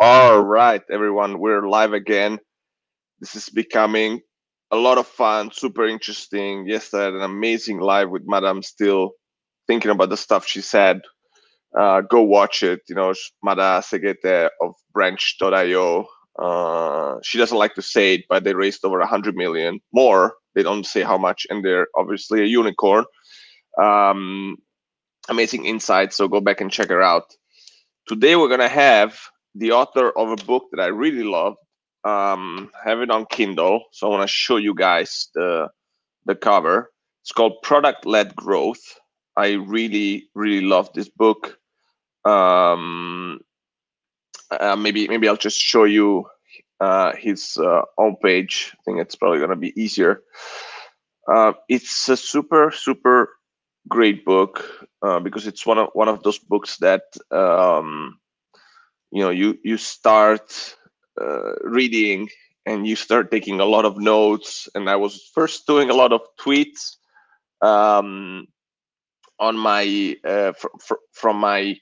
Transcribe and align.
All 0.00 0.40
right, 0.40 0.82
everyone, 0.90 1.38
we're 1.38 1.68
live 1.68 1.92
again. 1.92 2.40
This 3.20 3.36
is 3.36 3.48
becoming 3.48 4.22
a 4.72 4.76
lot 4.76 4.98
of 4.98 5.06
fun, 5.06 5.52
super 5.52 5.86
interesting. 5.86 6.66
Yesterday, 6.66 7.02
I 7.02 7.04
had 7.04 7.14
an 7.14 7.22
amazing 7.22 7.78
live 7.78 8.10
with 8.10 8.24
Madame 8.26 8.64
Still, 8.64 9.12
thinking 9.68 9.92
about 9.92 10.08
the 10.08 10.16
stuff 10.16 10.48
she 10.48 10.62
said. 10.62 11.02
Uh, 11.78 12.00
go 12.00 12.22
watch 12.22 12.64
it. 12.64 12.80
You 12.88 12.96
know, 12.96 13.14
Mada 13.40 13.82
Seghete 13.84 14.50
of 14.60 14.74
Branch.io. 14.92 16.06
Uh, 16.40 17.14
she 17.22 17.38
doesn't 17.38 17.56
like 17.56 17.76
to 17.76 17.82
say 17.82 18.14
it, 18.14 18.24
but 18.28 18.42
they 18.42 18.52
raised 18.52 18.84
over 18.84 18.98
100 18.98 19.36
million 19.36 19.78
more. 19.92 20.34
They 20.56 20.64
don't 20.64 20.84
say 20.84 21.02
how 21.02 21.18
much, 21.18 21.46
and 21.50 21.64
they're 21.64 21.86
obviously 21.96 22.42
a 22.42 22.46
unicorn. 22.46 23.04
Um, 23.80 24.56
amazing 25.28 25.66
insights. 25.66 26.16
So 26.16 26.26
go 26.26 26.40
back 26.40 26.60
and 26.60 26.70
check 26.70 26.88
her 26.88 27.00
out. 27.00 27.32
Today, 28.08 28.34
we're 28.34 28.48
going 28.48 28.58
to 28.58 28.68
have 28.68 29.16
the 29.54 29.72
author 29.72 30.10
of 30.10 30.30
a 30.30 30.44
book 30.44 30.64
that 30.72 30.80
I 30.80 30.86
really 30.86 31.24
love. 31.24 31.56
Um, 32.04 32.70
have 32.84 33.00
it 33.00 33.10
on 33.10 33.24
Kindle, 33.26 33.84
so 33.92 34.06
I 34.06 34.10
want 34.10 34.22
to 34.22 34.28
show 34.28 34.56
you 34.56 34.74
guys 34.74 35.28
the 35.34 35.68
the 36.26 36.34
cover. 36.34 36.90
It's 37.22 37.32
called 37.32 37.62
Product 37.62 38.04
Led 38.04 38.36
Growth. 38.36 38.82
I 39.36 39.52
really 39.52 40.28
really 40.34 40.64
love 40.64 40.92
this 40.92 41.08
book. 41.08 41.58
Um, 42.26 43.40
uh, 44.50 44.76
maybe 44.76 45.08
maybe 45.08 45.28
I'll 45.28 45.36
just 45.36 45.58
show 45.58 45.84
you 45.84 46.26
uh, 46.80 47.14
his 47.16 47.56
uh, 47.56 47.82
homepage. 47.98 48.74
I 48.74 48.78
think 48.84 49.00
it's 49.00 49.14
probably 49.14 49.40
gonna 49.40 49.56
be 49.56 49.72
easier. 49.80 50.22
Uh, 51.26 51.54
it's 51.68 52.08
a 52.10 52.16
super 52.16 52.70
super 52.70 53.30
great 53.88 54.24
book 54.24 54.86
uh, 55.02 55.20
because 55.20 55.46
it's 55.46 55.66
one 55.66 55.78
of 55.78 55.88
one 55.94 56.08
of 56.08 56.22
those 56.22 56.38
books 56.38 56.76
that 56.78 57.02
um, 57.30 58.18
you 59.14 59.22
know 59.22 59.30
you 59.30 59.58
you 59.62 59.78
start 59.78 60.76
uh, 61.20 61.54
reading 61.62 62.28
and 62.66 62.86
you 62.86 62.96
start 62.96 63.30
taking 63.30 63.60
a 63.60 63.64
lot 63.64 63.84
of 63.84 63.96
notes. 63.98 64.68
And 64.74 64.90
i 64.90 64.96
was 64.96 65.30
first 65.34 65.66
doing 65.66 65.88
a 65.88 65.94
lot 65.94 66.12
of 66.12 66.22
tweets 66.40 66.96
um, 67.62 68.48
on 69.38 69.56
my 69.56 70.16
uh, 70.24 70.52
fr- 70.52 70.78
fr- 70.80 71.04
from 71.12 71.36
my 71.38 71.76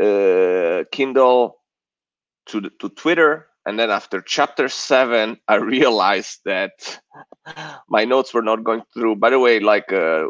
uh, 0.00 0.84
kindle 0.90 1.56
to 2.46 2.60
the, 2.62 2.70
to 2.80 2.88
twitter. 2.88 3.46
And 3.66 3.78
then 3.78 3.90
after 3.90 4.22
chapter 4.22 4.68
7 4.68 5.38
i 5.48 5.54
realized 5.76 6.40
that 6.46 6.98
my 7.88 8.06
notes 8.06 8.32
were 8.32 8.42
not 8.42 8.64
going 8.64 8.82
through. 8.94 9.16
By 9.16 9.30
the 9.30 9.38
way 9.38 9.60
like 9.60 9.92
uh, 9.92 10.24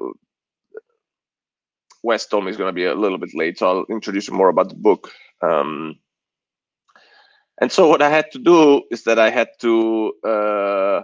wes 2.03 2.27
told 2.27 2.45
me 2.45 2.51
is 2.51 2.57
going 2.57 2.69
to 2.69 2.81
be 2.81 2.85
a 2.87 2.95
little 2.95 3.19
bit 3.19 3.35
late 3.35 3.59
so 3.59 3.67
i'll 3.67 3.87
introduce 3.89 4.29
you 4.29 4.35
more 4.35 4.49
about 4.49 4.69
the 4.69 4.75
book. 4.75 5.13
Um, 5.43 5.97
and 7.61 7.71
so 7.71 7.89
what 7.89 8.03
I 8.03 8.11
had 8.11 8.31
to 8.33 8.39
do 8.39 8.83
is 8.91 9.05
that 9.05 9.19
I 9.19 9.31
had 9.31 9.49
to 9.61 10.13
uh, 10.27 11.03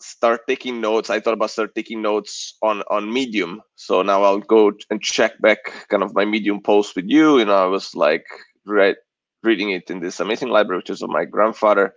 start 0.00 0.40
taking 0.48 0.80
notes. 0.80 1.10
I 1.10 1.20
thought 1.20 1.34
about 1.34 1.50
start 1.50 1.74
taking 1.74 2.02
notes 2.02 2.56
on 2.62 2.82
on 2.90 3.12
Medium. 3.12 3.60
So 3.76 4.02
now 4.02 4.22
I'll 4.22 4.40
go 4.40 4.72
and 4.90 5.00
check 5.02 5.40
back 5.40 5.58
kind 5.88 6.02
of 6.02 6.14
my 6.14 6.24
Medium 6.24 6.62
post 6.62 6.96
with 6.96 7.06
you. 7.08 7.38
You 7.38 7.44
know, 7.44 7.56
I 7.56 7.66
was 7.66 7.94
like 7.94 8.24
read, 8.64 8.96
reading 9.42 9.70
it 9.70 9.90
in 9.90 10.00
this 10.00 10.20
amazing 10.20 10.48
library, 10.48 10.78
which 10.78 10.90
is 10.90 11.02
of 11.02 11.10
my 11.10 11.24
grandfather. 11.24 11.92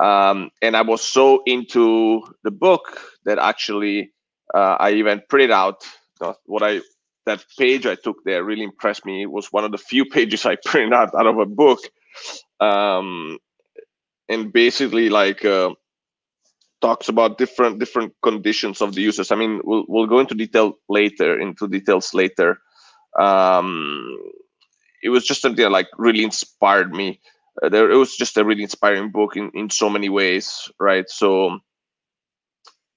Um, 0.00 0.50
and 0.60 0.76
I 0.76 0.82
was 0.82 1.02
so 1.02 1.42
into 1.46 2.22
the 2.42 2.50
book 2.50 3.00
that 3.24 3.38
actually 3.38 4.12
uh, 4.52 4.76
I 4.80 4.92
even 4.92 5.22
printed 5.28 5.52
out 5.52 5.84
what 6.46 6.62
I 6.62 6.80
that 7.26 7.44
page 7.58 7.86
I 7.86 7.94
took 7.94 8.16
there 8.24 8.44
really 8.44 8.64
impressed 8.64 9.06
me. 9.06 9.22
It 9.22 9.30
was 9.30 9.52
one 9.52 9.64
of 9.64 9.72
the 9.72 9.78
few 9.78 10.04
pages 10.16 10.44
I 10.44 10.56
printed 10.66 10.92
out 10.92 11.14
out 11.14 11.26
of 11.26 11.38
a 11.38 11.46
book 11.46 11.80
um, 12.60 13.38
and 14.28 14.52
basically 14.52 15.08
like 15.08 15.44
uh, 15.44 15.70
talks 16.80 17.08
about 17.08 17.38
different 17.38 17.78
different 17.78 18.12
conditions 18.22 18.80
of 18.80 18.94
the 18.94 19.02
users. 19.02 19.30
I 19.30 19.36
mean, 19.36 19.60
we'll 19.64 19.84
we'll 19.88 20.06
go 20.06 20.20
into 20.20 20.34
detail 20.34 20.78
later, 20.88 21.38
into 21.38 21.68
details 21.68 22.14
later. 22.14 22.58
Um, 23.18 24.18
it 25.02 25.10
was 25.10 25.26
just 25.26 25.42
something 25.42 25.62
that 25.62 25.70
like 25.70 25.88
really 25.98 26.24
inspired 26.24 26.92
me. 26.92 27.20
Uh, 27.62 27.68
there, 27.68 27.90
it 27.90 27.96
was 27.96 28.16
just 28.16 28.36
a 28.36 28.44
really 28.44 28.62
inspiring 28.62 29.10
book 29.10 29.36
in 29.36 29.50
in 29.54 29.70
so 29.70 29.88
many 29.88 30.08
ways, 30.08 30.70
right? 30.80 31.08
So 31.08 31.58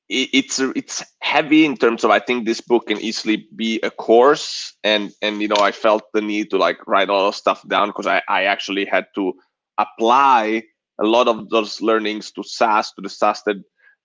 it, 0.10 0.30
it's 0.34 0.60
it's 0.60 1.04
heavy 1.22 1.66
in 1.66 1.78
terms 1.78 2.04
of 2.04 2.12
I 2.12 2.20
think 2.20 2.46
this 2.46 2.62
book 2.62 2.88
can 2.88 3.00
easily 3.00 3.48
be 3.56 3.80
a 3.82 3.92
course, 3.92 4.76
and 4.84 5.12
and 5.22 5.42
you 5.42 5.48
know 5.48 5.62
I 5.62 5.72
felt 5.72 6.04
the 6.14 6.22
need 6.22 6.50
to 6.52 6.58
like 6.58 6.86
write 6.88 7.10
all 7.10 7.32
stuff 7.32 7.68
down 7.68 7.90
because 7.90 8.08
I 8.08 8.22
I 8.28 8.44
actually 8.44 8.86
had 8.86 9.06
to 9.16 9.34
apply 9.78 10.64
a 11.00 11.06
lot 11.06 11.28
of 11.28 11.50
those 11.50 11.82
learnings 11.82 12.32
to 12.32 12.44
SaaS, 12.44 12.92
to 12.94 13.02
the 13.02 13.10
SaaS 13.10 13.44
that 13.46 13.58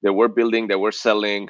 they 0.02 0.10
were 0.10 0.28
building, 0.28 0.68
they 0.68 0.76
were 0.76 0.92
selling. 0.92 1.48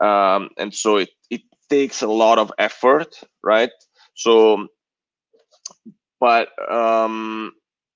Um, 0.00 0.50
and 0.58 0.74
so 0.74 0.96
it, 0.96 1.10
it 1.30 1.42
takes 1.70 2.02
a 2.02 2.08
lot 2.08 2.38
of 2.38 2.52
effort, 2.58 3.14
right? 3.42 3.70
So, 4.14 4.66
but 6.20 6.48
um, 6.70 7.52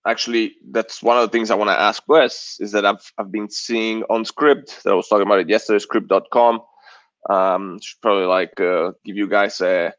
actually, 0.07 0.57
that's 0.71 1.03
one 1.03 1.17
of 1.17 1.23
the 1.23 1.37
things 1.37 1.51
I 1.51 1.55
want 1.55 1.71
to 1.71 1.81
ask 1.81 2.03
Wes 2.09 2.57
is 2.61 2.73
that 2.73 2.87
I've, 2.87 3.13
I've 3.19 3.33
been 3.33 3.51
seeing 3.51 4.03
on 4.05 4.25
Scribd 4.25 4.83
that 4.83 4.93
I 4.93 4.95
was 4.95 5.09
talking 5.09 5.27
about 5.27 5.41
it 5.41 5.49
yesterday, 5.49 5.85
scribd.com. 5.85 6.61
Um, 7.29 7.79
should 7.83 8.01
probably 8.01 8.27
like 8.27 8.59
uh, 8.61 8.93
give 9.05 9.17
you 9.17 9.29
guys 9.29 9.61
a, 9.61 9.93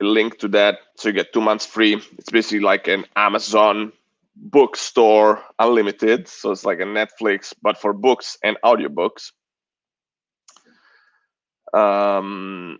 link 0.00 0.38
to 0.38 0.48
that 0.48 0.78
so 0.96 1.08
you 1.08 1.12
get 1.12 1.32
two 1.32 1.40
months 1.40 1.66
free. 1.66 2.00
It's 2.18 2.30
basically 2.30 2.60
like 2.60 2.86
an 2.86 3.04
amazon 3.16 3.92
bookstore 4.36 5.42
unlimited. 5.58 6.28
So 6.28 6.52
it's 6.52 6.64
like 6.64 6.78
a 6.78 6.84
netflix 6.84 7.52
but 7.62 7.78
for 7.78 7.92
books 7.92 8.38
and 8.44 8.56
audiobooks. 8.64 9.32
Um 11.74 12.78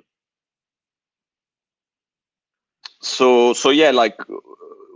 so 3.01 3.53
so 3.53 3.71
yeah 3.71 3.91
like 3.91 4.17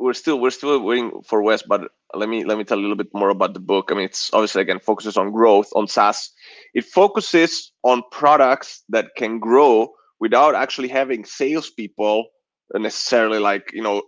we're 0.02 0.12
still 0.12 0.40
we're 0.40 0.50
still 0.50 0.82
waiting 0.82 1.12
for 1.24 1.42
Wes 1.42 1.62
but 1.62 1.90
let 2.14 2.28
me 2.28 2.44
let 2.44 2.58
me 2.58 2.64
tell 2.64 2.78
a 2.78 2.80
little 2.80 2.96
bit 2.96 3.12
more 3.14 3.30
about 3.30 3.54
the 3.54 3.60
book. 3.60 3.88
I 3.90 3.94
mean 3.94 4.04
it's 4.04 4.32
obviously 4.32 4.62
again 4.62 4.80
focuses 4.80 5.16
on 5.16 5.30
growth 5.30 5.70
on 5.74 5.86
saas. 5.86 6.30
It 6.74 6.84
focuses 6.84 7.72
on 7.84 8.02
products 8.10 8.82
that 8.88 9.14
can 9.16 9.38
grow 9.38 9.92
without 10.20 10.54
actually 10.54 10.88
having 10.88 11.24
salespeople 11.24 12.26
necessarily 12.74 13.38
like 13.38 13.70
you 13.72 13.82
know 13.82 14.02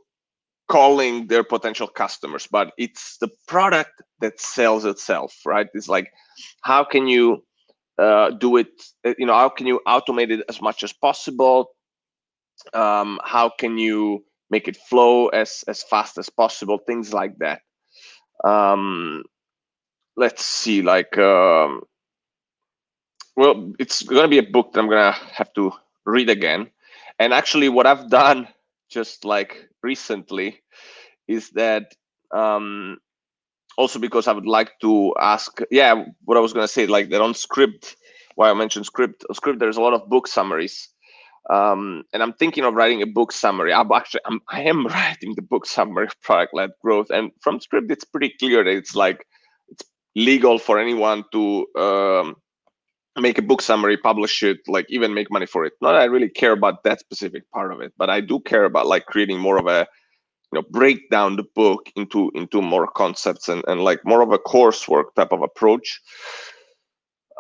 calling 0.69 1.27
their 1.29 1.45
potential 1.45 1.87
customers 1.87 2.49
but 2.51 2.73
it's 2.79 3.19
the 3.19 3.29
product 3.47 4.03
that 4.21 4.41
sells 4.41 4.85
itself 4.85 5.35
right? 5.47 5.69
It's 5.75 5.89
like 5.89 6.11
how 6.63 6.83
can 6.83 7.07
you 7.07 7.45
uh, 7.99 8.31
do 8.31 8.57
it 8.57 8.69
you 9.19 9.27
know 9.27 9.35
how 9.35 9.49
can 9.49 9.67
you 9.67 9.81
automate 9.87 10.31
it 10.31 10.45
as 10.49 10.61
much 10.61 10.83
as 10.83 10.93
possible 10.93 11.71
um, 12.73 13.21
how 13.25 13.49
can 13.49 13.79
you 13.79 14.25
make 14.51 14.69
it 14.69 14.77
flow 14.77 15.29
as 15.29 15.65
as 15.69 15.83
fast 15.83 16.19
as 16.19 16.29
possible 16.31 16.79
things 16.79 17.13
like 17.13 17.37
that 17.39 17.61
um, 18.45 19.23
let's 20.17 20.45
see 20.45 20.83
like 20.83 21.17
um, 21.19 21.83
well 23.37 23.73
it's 23.79 24.03
to 24.23 24.29
be 24.29 24.39
a 24.39 24.43
book 24.43 24.73
that 24.73 24.81
i'm 24.81 24.89
to 25.13 25.19
have 25.35 25.53
to 25.55 25.73
read 26.05 26.31
again. 26.31 26.71
And 27.19 27.33
actually, 27.33 27.69
what 27.69 27.87
I've 27.87 28.11
done 28.11 28.49
just 28.91 29.25
like 29.25 29.69
recently 29.83 30.61
is 31.29 31.51
that 31.51 31.95
um, 32.35 32.99
also 33.79 33.99
because 33.99 34.29
I 34.29 34.33
would 34.33 34.47
like 34.47 34.73
to 34.83 35.15
ask, 35.21 35.61
yeah, 35.71 36.05
what 36.25 36.37
I 36.37 36.41
was 36.41 36.53
to 36.67 36.73
say, 36.73 36.87
like 36.87 37.11
that 37.11 37.21
on 37.21 37.33
Scribd 37.33 37.95
why 38.37 38.51
I 38.51 38.55
mentioned 38.55 38.85
Scribd, 38.87 39.15
script 39.33 39.61
there's 39.61 39.77
a 39.77 39.81
lot 39.81 39.95
of 39.95 40.09
book 40.09 40.27
summaries. 40.27 40.89
Um, 41.51 42.05
and 42.13 42.23
I'm 42.23 42.33
thinking 42.33 42.65
of 42.65 42.75
writing 42.75 43.03
a 43.03 43.07
book 43.07 43.33
summary. 43.33 43.73
I'm 43.73 43.91
actually, 43.93 44.21
I'm, 44.25 44.41
I 44.49 44.63
am 44.63 44.87
writing 44.95 45.35
the 45.35 45.43
book 45.43 45.67
summary 45.67 46.07
of 46.07 46.21
product-led 46.23 46.71
growth. 46.83 47.11
And 47.11 47.31
from 47.41 47.59
Scribd 47.59 47.91
it's 47.91 48.05
pretty 48.05 48.33
clear 48.39 48.65
that 48.65 48.71
it's 48.71 48.95
like, 48.95 49.27
it's 49.69 49.85
legal 50.17 50.59
for 50.59 50.79
anyone 50.79 51.25
to 51.33 51.67
um, 51.77 52.37
make 53.19 53.39
a 53.39 53.43
book 53.43 53.63
summary, 53.63 53.97
publish 53.97 54.43
it, 54.43 54.59
like 54.67 54.87
even 54.89 55.15
make 55.15 55.31
money 55.31 55.47
for 55.47 55.65
it. 55.65 55.75
Not 55.81 55.93
that 55.93 56.03
I 56.03 56.05
really 56.05 56.29
care 56.29 56.53
about 56.53 56.83
that 56.85 57.01
specific 57.01 57.49
part 57.53 57.73
of 57.73 57.81
it, 57.81 57.93
but 57.97 58.11
I 58.11 58.21
do 58.21 58.41
care 58.41 58.65
about 58.65 58.87
like 58.87 59.07
creating 59.07 59.39
more 59.39 59.59
of 59.59 59.67
a 59.67 59.87
you 60.53 60.61
know 60.61 60.67
break 60.71 61.11
down 61.11 61.37
the 61.37 61.45
book 61.55 61.91
into 61.97 62.31
into 62.35 62.63
more 62.63 62.87
concepts 62.87 63.49
and, 63.49 63.63
and 63.69 63.83
like 63.83 64.01
more 64.05 64.23
of 64.23 64.33
a 64.33 64.39
coursework 64.39 65.15
type 65.17 65.33
of 65.33 65.43
approach. 65.43 66.01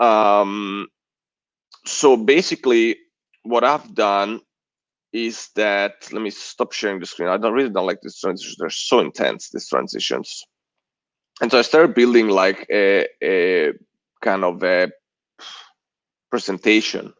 Um 0.00 0.88
so 1.86 2.16
basically 2.16 2.96
what 3.44 3.64
I've 3.64 3.94
done 3.94 4.40
is 5.12 5.48
that 5.54 6.08
let 6.12 6.22
me 6.22 6.30
stop 6.30 6.72
sharing 6.72 6.98
the 7.00 7.06
screen. 7.06 7.28
I 7.28 7.36
don't 7.36 7.52
really 7.52 7.70
don't 7.70 7.86
like 7.86 8.00
these 8.02 8.18
transitions. 8.18 8.56
They're 8.58 8.70
so 8.70 8.98
intense, 8.98 9.50
these 9.50 9.68
transitions. 9.68 10.44
And 11.40 11.50
so 11.50 11.58
I 11.58 11.62
started 11.62 11.94
building 11.94 12.28
like 12.28 12.66
a, 12.70 13.06
a 13.22 13.72
kind 14.22 14.44
of 14.44 14.62
a 14.64 14.90
presentation 16.30 17.14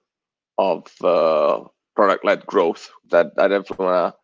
of 0.58 0.86
uh, 1.02 1.64
product-led 1.94 2.46
growth 2.46 2.90
that 3.10 3.32
I 3.38 3.48
definitely 3.48 3.86
want 3.86 4.14
to 4.14 4.18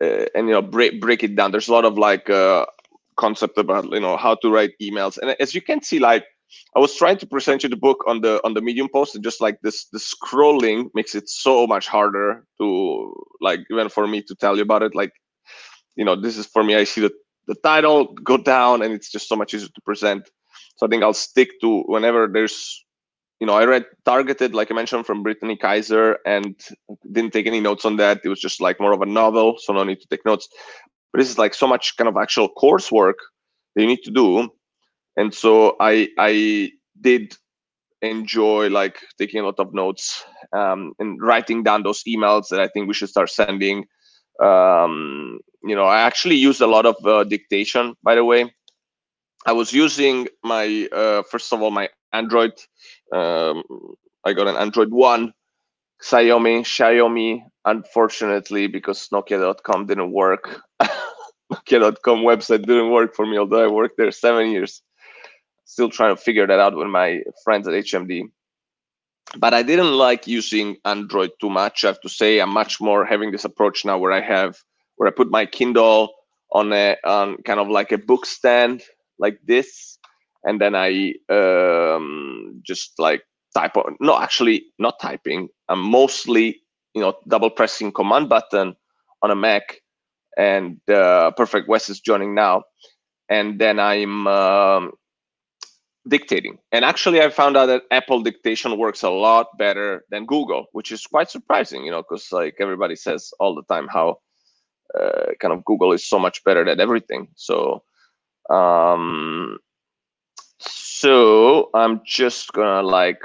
uh, 0.00 0.26
and 0.34 0.48
you 0.48 0.54
know 0.54 0.62
break 0.62 1.00
break 1.00 1.22
it 1.22 1.36
down. 1.36 1.50
There's 1.50 1.68
a 1.68 1.72
lot 1.72 1.84
of 1.84 1.98
like 1.98 2.28
uh, 2.28 2.66
concept 3.16 3.58
about 3.58 3.90
you 3.90 4.00
know 4.00 4.16
how 4.16 4.34
to 4.36 4.50
write 4.50 4.72
emails, 4.80 5.18
and 5.18 5.30
as 5.40 5.54
you 5.54 5.62
can 5.62 5.82
see, 5.82 5.98
like 5.98 6.24
I 6.76 6.80
was 6.80 6.94
trying 6.94 7.18
to 7.18 7.26
present 7.26 7.62
you 7.62 7.68
the 7.68 7.76
book 7.76 8.04
on 8.06 8.20
the 8.20 8.40
on 8.44 8.54
the 8.54 8.60
Medium 8.60 8.88
post, 8.92 9.14
and 9.14 9.24
just 9.24 9.40
like 9.40 9.60
this, 9.62 9.86
the 9.86 9.98
scrolling 9.98 10.90
makes 10.94 11.14
it 11.14 11.28
so 11.28 11.66
much 11.66 11.88
harder 11.88 12.44
to 12.60 13.14
like 13.40 13.60
even 13.70 13.88
for 13.88 14.06
me 14.06 14.22
to 14.22 14.34
tell 14.34 14.56
you 14.56 14.62
about 14.62 14.82
it. 14.82 14.94
Like, 14.94 15.12
you 15.96 16.04
know, 16.04 16.14
this 16.14 16.36
is 16.36 16.46
for 16.46 16.62
me. 16.62 16.76
I 16.76 16.84
see 16.84 17.00
the 17.00 17.12
the 17.46 17.54
title 17.56 18.14
go 18.24 18.36
down, 18.36 18.82
and 18.82 18.92
it's 18.92 19.10
just 19.10 19.28
so 19.28 19.36
much 19.36 19.54
easier 19.54 19.68
to 19.68 19.80
present. 19.82 20.28
So 20.76 20.86
I 20.86 20.88
think 20.88 21.02
I'll 21.02 21.14
stick 21.14 21.48
to 21.62 21.82
whenever 21.82 22.28
there's, 22.28 22.84
you 23.40 23.46
know, 23.46 23.54
I 23.54 23.64
read 23.64 23.86
Targeted, 24.04 24.54
like 24.54 24.70
I 24.70 24.74
mentioned, 24.74 25.06
from 25.06 25.22
Brittany 25.22 25.56
Kaiser, 25.56 26.18
and 26.26 26.60
didn't 27.10 27.32
take 27.32 27.46
any 27.46 27.60
notes 27.60 27.84
on 27.84 27.96
that. 27.96 28.20
It 28.24 28.28
was 28.28 28.40
just 28.40 28.60
like 28.60 28.80
more 28.80 28.92
of 28.92 29.00
a 29.00 29.06
novel, 29.06 29.56
so 29.58 29.72
no 29.72 29.84
need 29.84 30.00
to 30.00 30.08
take 30.08 30.26
notes. 30.26 30.48
But 31.12 31.20
this 31.20 31.30
is 31.30 31.38
like 31.38 31.54
so 31.54 31.66
much 31.66 31.96
kind 31.96 32.08
of 32.08 32.16
actual 32.16 32.50
coursework 32.50 33.14
that 33.74 33.82
you 33.82 33.88
need 33.88 34.02
to 34.02 34.10
do 34.10 34.50
and 35.16 35.34
so 35.34 35.76
i 35.80 36.08
i 36.18 36.70
did 37.00 37.34
enjoy 38.02 38.68
like 38.68 39.00
taking 39.18 39.40
a 39.40 39.44
lot 39.44 39.58
of 39.58 39.72
notes 39.72 40.24
um, 40.52 40.92
and 40.98 41.20
writing 41.20 41.62
down 41.62 41.82
those 41.82 42.02
emails 42.04 42.48
that 42.48 42.60
i 42.60 42.68
think 42.68 42.86
we 42.86 42.94
should 42.94 43.08
start 43.08 43.30
sending. 43.30 43.86
Um, 44.42 45.40
you 45.64 45.74
know 45.74 45.84
i 45.84 46.00
actually 46.00 46.36
used 46.36 46.60
a 46.60 46.66
lot 46.66 46.84
of 46.84 46.96
uh, 47.06 47.24
dictation 47.24 47.94
by 48.02 48.14
the 48.14 48.24
way. 48.24 48.52
I 49.46 49.52
was 49.52 49.72
using 49.72 50.26
my 50.42 50.88
uh, 50.92 51.22
first 51.30 51.52
of 51.52 51.62
all 51.62 51.70
my 51.70 51.88
android. 52.12 52.52
Um, 53.12 53.62
i 54.24 54.32
got 54.32 54.48
an 54.48 54.56
android 54.56 54.90
one. 54.90 55.32
Xiaomi 56.02 56.60
xiaomi 56.64 57.42
unfortunately 57.64 58.66
because 58.66 59.08
nokia.com 59.08 59.86
didn't 59.86 60.12
work. 60.12 60.60
Nokia.com 61.52 62.18
website 62.20 62.66
didn't 62.66 62.90
work 62.90 63.14
for 63.14 63.24
me 63.24 63.38
although 63.38 63.64
i 63.64 63.68
worked 63.68 63.96
there 63.96 64.10
seven 64.10 64.50
years 64.50 64.82
still 65.66 65.90
trying 65.90 66.16
to 66.16 66.20
figure 66.20 66.46
that 66.46 66.58
out 66.58 66.74
with 66.74 66.86
my 66.86 67.20
friends 67.44 67.68
at 67.68 67.74
HMD. 67.74 68.30
But 69.36 69.52
I 69.52 69.62
didn't 69.62 69.92
like 69.92 70.26
using 70.26 70.76
Android 70.84 71.32
too 71.40 71.50
much. 71.50 71.84
I 71.84 71.88
have 71.88 72.00
to 72.00 72.08
say, 72.08 72.38
I'm 72.38 72.52
much 72.52 72.80
more 72.80 73.04
having 73.04 73.32
this 73.32 73.44
approach 73.44 73.84
now 73.84 73.98
where 73.98 74.12
I 74.12 74.20
have 74.20 74.56
where 74.96 75.08
I 75.08 75.12
put 75.12 75.30
my 75.30 75.44
Kindle 75.44 76.14
on 76.52 76.72
a 76.72 76.96
on 77.04 77.36
kind 77.42 77.60
of 77.60 77.68
like 77.68 77.92
a 77.92 77.98
book 77.98 78.24
stand 78.24 78.82
like 79.18 79.38
this, 79.44 79.98
and 80.44 80.60
then 80.60 80.74
I 80.74 81.14
um, 81.28 82.62
just 82.64 82.92
like 82.98 83.22
type 83.54 83.76
on. 83.76 83.96
No, 84.00 84.18
actually, 84.18 84.66
not 84.78 85.00
typing. 85.00 85.48
I'm 85.68 85.80
mostly 85.80 86.60
you 86.94 87.02
know 87.02 87.14
double 87.26 87.50
pressing 87.50 87.92
command 87.92 88.28
button 88.28 88.76
on 89.22 89.30
a 89.32 89.36
Mac, 89.36 89.80
and 90.38 90.78
uh, 90.88 91.32
Perfect 91.32 91.68
Wes 91.68 91.90
is 91.90 91.98
joining 91.98 92.32
now, 92.32 92.62
and 93.28 93.58
then 93.58 93.80
I'm 93.80 94.28
um, 94.28 94.92
dictating. 96.08 96.58
And 96.72 96.84
actually, 96.84 97.20
I 97.20 97.30
found 97.30 97.56
out 97.56 97.66
that 97.66 97.82
Apple 97.90 98.22
dictation 98.22 98.78
works 98.78 99.02
a 99.02 99.10
lot 99.10 99.46
better 99.58 100.04
than 100.10 100.26
Google, 100.26 100.66
which 100.72 100.92
is 100.92 101.06
quite 101.06 101.30
surprising, 101.30 101.84
you 101.84 101.90
know, 101.90 102.02
because 102.02 102.30
like 102.32 102.56
everybody 102.60 102.96
says 102.96 103.32
all 103.40 103.54
the 103.54 103.62
time 103.64 103.88
how 103.88 104.18
uh, 104.98 105.32
kind 105.40 105.52
of 105.52 105.64
Google 105.64 105.92
is 105.92 106.08
so 106.08 106.18
much 106.18 106.42
better 106.44 106.66
at 106.68 106.80
everything. 106.80 107.28
So, 107.34 107.82
um, 108.50 109.58
so 110.58 111.70
I'm 111.74 112.00
just 112.04 112.52
gonna 112.52 112.86
like. 112.86 113.20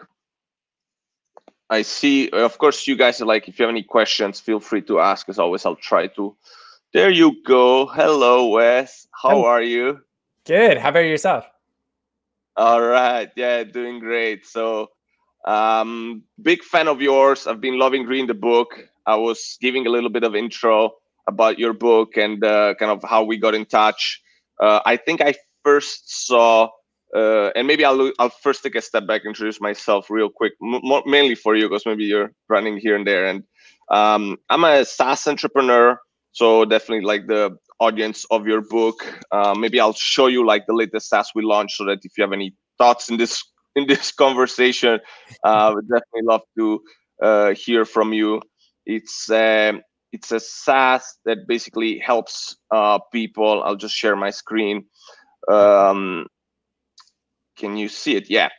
I 1.69 1.83
see. 1.83 2.29
Of 2.31 2.57
course, 2.57 2.87
you 2.87 2.97
guys 2.97 3.21
are 3.21 3.25
like. 3.25 3.47
If 3.47 3.57
you 3.59 3.63
have 3.63 3.71
any 3.71 3.83
questions, 3.83 4.39
feel 4.39 4.59
free 4.59 4.81
to 4.83 4.99
ask. 4.99 5.29
As 5.29 5.39
always, 5.39 5.65
I'll 5.65 5.75
try 5.75 6.07
to. 6.07 6.35
There 6.93 7.09
you 7.09 7.41
go. 7.45 7.85
Hello, 7.85 8.49
Wes. 8.49 9.07
How 9.21 9.45
are 9.45 9.61
you? 9.61 9.99
Good. 10.45 10.77
How 10.77 10.89
about 10.89 11.05
yourself? 11.05 11.45
All 12.61 12.81
right. 12.81 13.29
Yeah, 13.35 13.63
doing 13.63 13.99
great. 13.99 14.45
So, 14.45 14.89
um, 15.47 16.23
big 16.41 16.63
fan 16.63 16.87
of 16.87 17.01
yours. 17.01 17.47
I've 17.47 17.61
been 17.61 17.79
loving 17.79 18.05
reading 18.05 18.27
the 18.27 18.35
book. 18.35 18.69
I 19.07 19.15
was 19.15 19.57
giving 19.61 19.87
a 19.87 19.89
little 19.89 20.09
bit 20.11 20.23
of 20.23 20.35
intro 20.35 20.91
about 21.27 21.57
your 21.57 21.73
book 21.73 22.17
and 22.17 22.43
uh, 22.43 22.75
kind 22.79 22.91
of 22.91 23.03
how 23.09 23.23
we 23.23 23.37
got 23.37 23.55
in 23.55 23.65
touch. 23.65 24.21
Uh, 24.61 24.79
I 24.85 24.97
think 24.97 25.21
I 25.21 25.33
first 25.63 26.27
saw, 26.27 26.69
uh, 27.15 27.49
and 27.55 27.67
maybe 27.67 27.83
I'll 27.85 28.11
I'll 28.19 28.29
first 28.29 28.63
take 28.63 28.75
a 28.75 28.81
step 28.81 29.07
back, 29.07 29.23
introduce 29.25 29.59
myself 29.59 30.09
real 30.11 30.29
quick, 30.29 30.53
m- 30.63 30.81
mainly 31.07 31.35
for 31.35 31.55
you 31.55 31.69
because 31.69 31.85
maybe 31.85 32.05
you're 32.05 32.31
running 32.49 32.77
here 32.77 32.95
and 32.95 33.07
there. 33.07 33.25
And 33.27 33.43
um, 33.89 34.37
I'm 34.51 34.63
a 34.63 34.85
SaaS 34.85 35.27
entrepreneur, 35.27 35.99
so 36.31 36.65
definitely 36.65 37.05
like 37.05 37.27
the 37.27 37.57
audience 37.81 38.25
of 38.31 38.47
your 38.47 38.61
book. 38.61 39.03
Uh, 39.31 39.53
maybe 39.57 39.79
I'll 39.79 39.93
show 39.93 40.27
you 40.27 40.45
like 40.45 40.67
the 40.67 40.73
latest 40.73 41.09
SaaS 41.09 41.31
we 41.35 41.43
launched, 41.43 41.75
so 41.75 41.85
that 41.85 41.99
if 42.03 42.17
you 42.17 42.23
have 42.23 42.31
any 42.31 42.55
thoughts 42.77 43.09
in 43.09 43.17
this 43.17 43.43
in 43.75 43.87
this 43.87 44.11
conversation, 44.11 44.99
uh, 45.43 45.71
would 45.73 45.87
definitely 45.87 46.23
love 46.23 46.41
to 46.57 46.81
uh, 47.21 47.53
hear 47.53 47.85
from 47.85 48.13
you. 48.13 48.41
It's 48.85 49.29
um, 49.29 49.81
it's 50.11 50.31
a 50.31 50.39
SaaS 50.39 51.17
that 51.25 51.47
basically 51.47 51.99
helps 51.99 52.55
uh, 52.71 52.99
people. 53.11 53.63
I'll 53.63 53.75
just 53.75 53.95
share 53.95 54.15
my 54.15 54.29
screen. 54.29 54.85
Um, 55.49 56.27
can 57.57 57.77
you 57.77 57.89
see 57.89 58.15
it? 58.15 58.29
Yeah. 58.29 58.49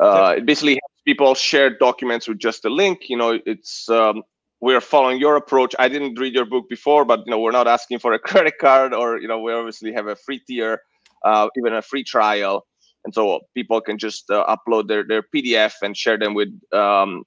Uh, 0.00 0.34
it 0.38 0.46
basically 0.46 0.74
helps 0.74 1.02
people 1.04 1.34
share 1.34 1.76
documents 1.76 2.28
with 2.28 2.38
just 2.38 2.64
a 2.64 2.70
link. 2.70 3.08
You 3.08 3.16
know, 3.16 3.38
it's 3.46 3.88
um, 3.88 4.22
we're 4.62 4.80
following 4.80 5.18
your 5.18 5.34
approach. 5.34 5.74
I 5.80 5.88
didn't 5.88 6.18
read 6.18 6.34
your 6.34 6.46
book 6.46 6.68
before, 6.70 7.04
but 7.04 7.20
you 7.26 7.30
know 7.32 7.40
we're 7.40 7.50
not 7.50 7.66
asking 7.66 7.98
for 7.98 8.14
a 8.14 8.18
credit 8.30 8.54
card 8.58 8.94
or 8.94 9.18
you 9.18 9.28
know 9.28 9.40
we 9.40 9.52
obviously 9.52 9.92
have 9.92 10.06
a 10.06 10.16
free 10.16 10.38
tier, 10.38 10.80
uh, 11.24 11.48
even 11.58 11.74
a 11.74 11.82
free 11.82 12.04
trial, 12.04 12.64
and 13.04 13.12
so 13.12 13.40
people 13.54 13.80
can 13.80 13.98
just 13.98 14.30
uh, 14.30 14.46
upload 14.46 14.88
their 14.88 15.04
their 15.04 15.22
PDF 15.34 15.74
and 15.82 15.96
share 15.96 16.16
them 16.16 16.32
with 16.32 16.48
um, 16.72 17.24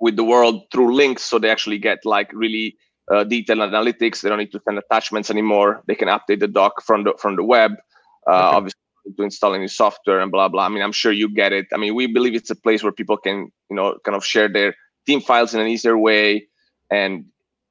with 0.00 0.16
the 0.16 0.24
world 0.24 0.62
through 0.72 0.94
links, 0.94 1.22
so 1.22 1.38
they 1.38 1.50
actually 1.50 1.78
get 1.78 1.98
like 2.04 2.30
really 2.32 2.76
uh, 3.12 3.24
detailed 3.24 3.58
analytics. 3.58 4.22
They 4.22 4.30
don't 4.30 4.38
need 4.38 4.52
to 4.52 4.60
send 4.66 4.78
attachments 4.78 5.30
anymore. 5.30 5.82
They 5.86 5.94
can 5.94 6.08
update 6.08 6.40
the 6.40 6.48
doc 6.48 6.82
from 6.82 7.04
the 7.04 7.12
from 7.18 7.36
the 7.36 7.44
web. 7.44 7.72
Uh, 8.26 8.32
okay. 8.32 8.56
Obviously, 8.56 8.80
to 9.18 9.22
install 9.22 9.54
any 9.54 9.68
software 9.68 10.20
and 10.20 10.32
blah 10.32 10.48
blah. 10.48 10.64
I 10.64 10.70
mean, 10.70 10.82
I'm 10.82 10.92
sure 10.92 11.12
you 11.12 11.28
get 11.28 11.52
it. 11.52 11.66
I 11.74 11.76
mean, 11.76 11.94
we 11.94 12.06
believe 12.06 12.34
it's 12.34 12.50
a 12.50 12.56
place 12.56 12.82
where 12.82 12.92
people 12.92 13.18
can 13.18 13.52
you 13.68 13.76
know 13.76 13.98
kind 14.06 14.16
of 14.16 14.24
share 14.24 14.48
their 14.48 14.74
team 15.08 15.20
files 15.22 15.54
in 15.54 15.60
an 15.60 15.66
easier 15.66 15.96
way 15.96 16.46
and 16.90 17.24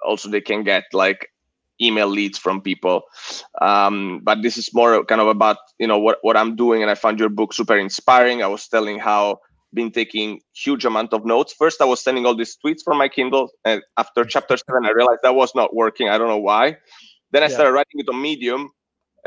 also 0.03 0.27
they 0.29 0.41
can 0.41 0.63
get 0.63 0.85
like 0.91 1.29
email 1.79 2.07
leads 2.07 2.37
from 2.39 2.59
people. 2.59 3.03
Um, 3.61 4.21
but 4.23 4.41
this 4.41 4.57
is 4.57 4.73
more 4.73 5.05
kind 5.05 5.21
of 5.21 5.27
about 5.27 5.57
you 5.77 5.87
know 5.87 5.99
what, 5.99 6.17
what 6.23 6.35
i'm 6.35 6.55
doing 6.55 6.81
and 6.81 6.89
i 6.89 6.95
found 6.95 7.19
your 7.19 7.29
book 7.29 7.53
super 7.53 7.77
inspiring. 7.77 8.41
I 8.41 8.47
was 8.47 8.67
telling 8.67 8.97
how 8.99 9.39
been 9.73 9.91
taking 9.91 10.41
huge 10.55 10.85
amount 10.85 11.13
of 11.13 11.25
notes. 11.25 11.53
First 11.53 11.81
i 11.81 11.85
was 11.85 12.01
sending 12.01 12.25
all 12.25 12.35
these 12.35 12.57
tweets 12.57 12.81
from 12.83 12.97
my 12.97 13.07
kindle 13.07 13.51
and 13.63 13.83
after 13.97 14.25
chapter 14.25 14.57
seven 14.57 14.85
i 14.85 14.91
realized 14.91 15.21
that 15.23 15.35
was 15.35 15.53
not 15.53 15.75
working. 15.75 16.09
I 16.09 16.17
don't 16.17 16.29
know 16.29 16.45
why. 16.51 16.77
Then 17.31 17.43
i 17.43 17.47
yeah. 17.47 17.53
started 17.53 17.73
writing 17.73 17.99
it 18.01 18.09
on 18.09 18.19
medium 18.19 18.71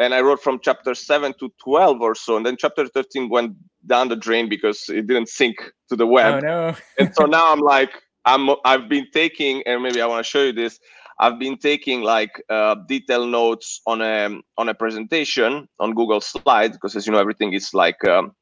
and 0.01 0.15
i 0.15 0.21
wrote 0.21 0.43
from 0.43 0.59
chapter 0.63 0.95
7 0.95 1.35
to 1.39 1.53
12 1.63 2.01
or 2.01 2.15
so 2.15 2.37
and 2.37 2.45
then 2.45 2.57
chapter 2.59 2.87
13 2.87 3.29
went 3.29 3.55
down 3.87 4.09
the 4.09 4.17
drain 4.17 4.49
because 4.49 4.89
it 4.89 5.07
didn't 5.07 5.29
sync 5.29 5.57
to 5.89 5.97
the 5.97 6.07
web 6.07 6.35
oh, 6.35 6.47
no. 6.47 6.77
and 6.99 7.15
so 7.15 7.25
now 7.25 7.53
i'm 7.53 7.61
like 7.61 7.93
I'm 8.25 8.51
I've 8.65 8.89
been 8.89 9.07
taking, 9.13 9.63
and 9.67 9.83
maybe 9.83 10.01
I 10.01 10.07
want 10.07 10.25
to 10.25 10.29
show 10.29 10.43
you 10.43 10.53
this. 10.53 10.79
I've 11.19 11.39
been 11.39 11.59
taking 11.59 12.03
like 12.03 12.43
uh, 12.49 12.77
detailed 12.89 13.29
notes 13.29 13.81
on 13.87 14.01
a 14.01 14.39
on 14.57 14.69
a 14.69 14.75
presentation 14.75 15.69
on 15.79 15.95
Google 15.95 16.21
Slides 16.21 16.77
because, 16.77 16.97
as 16.97 17.07
you 17.07 17.13
know, 17.13 17.19
everything 17.19 17.53
is 17.53 17.73
like 17.75 18.03
um, 18.05 18.33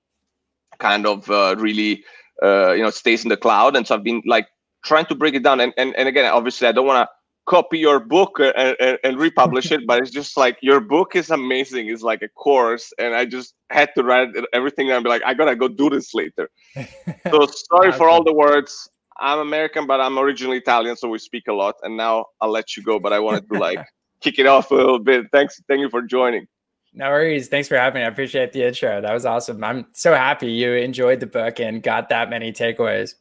kind 0.78 1.06
of 1.06 1.30
uh, 1.30 1.56
really 1.58 2.04
uh, 2.42 2.72
you 2.72 2.82
know 2.82 2.90
stays 2.90 3.24
in 3.24 3.28
the 3.28 3.36
cloud, 3.36 3.76
and 3.76 3.86
so 3.86 3.94
I've 3.94 4.04
been 4.04 4.22
like 4.26 4.46
trying 4.84 5.06
to 5.06 5.14
break 5.14 5.34
it 5.34 5.42
down. 5.42 5.60
And 5.60 5.72
and, 5.76 5.94
and 5.96 6.08
again, 6.08 6.30
obviously, 6.32 6.68
I 6.68 6.72
don't 6.72 6.86
want 6.86 7.06
to 7.06 7.14
copy 7.48 7.78
your 7.78 7.98
book 7.98 8.38
and, 8.38 8.76
and, 8.78 8.98
and 9.02 9.18
republish 9.18 9.72
it, 9.72 9.86
but 9.86 10.00
it's 10.02 10.10
just 10.10 10.36
like 10.36 10.58
your 10.60 10.80
book 10.80 11.16
is 11.16 11.30
amazing. 11.30 11.88
It's 11.88 12.02
like 12.02 12.22
a 12.22 12.28
course, 12.28 12.92
and 12.98 13.14
I 13.14 13.24
just 13.24 13.54
had 13.70 13.88
to 13.96 14.04
write 14.04 14.28
everything 14.52 14.90
and 14.90 15.02
be 15.02 15.08
like, 15.08 15.22
I 15.24 15.34
gotta 15.34 15.56
go 15.56 15.66
do 15.66 15.90
this 15.90 16.14
later. 16.14 16.48
So 17.30 17.46
sorry 17.46 17.92
for 17.92 18.08
all 18.08 18.22
the 18.22 18.32
words. 18.32 18.88
I'm 19.18 19.40
American, 19.40 19.86
but 19.86 20.00
I'm 20.00 20.18
originally 20.18 20.58
Italian, 20.58 20.96
so 20.96 21.08
we 21.08 21.18
speak 21.18 21.48
a 21.48 21.52
lot. 21.52 21.74
And 21.82 21.96
now 21.96 22.26
I'll 22.40 22.50
let 22.50 22.76
you 22.76 22.82
go, 22.82 23.00
but 23.00 23.12
I 23.12 23.18
wanted 23.18 23.48
to 23.48 23.58
like 23.58 23.80
kick 24.20 24.38
it 24.38 24.46
off 24.46 24.70
a 24.70 24.74
little 24.74 25.00
bit. 25.00 25.26
Thanks, 25.32 25.60
thank 25.66 25.80
you 25.80 25.90
for 25.90 26.02
joining. 26.02 26.46
No 26.94 27.10
worries. 27.10 27.48
Thanks 27.48 27.68
for 27.68 27.76
having 27.76 28.00
me. 28.00 28.04
I 28.04 28.08
appreciate 28.08 28.52
the 28.52 28.66
intro. 28.66 29.00
That 29.00 29.12
was 29.12 29.26
awesome. 29.26 29.62
I'm 29.62 29.86
so 29.92 30.14
happy 30.14 30.50
you 30.50 30.72
enjoyed 30.72 31.20
the 31.20 31.26
book 31.26 31.60
and 31.60 31.82
got 31.82 32.08
that 32.08 32.30
many 32.30 32.52
takeaways. 32.52 33.14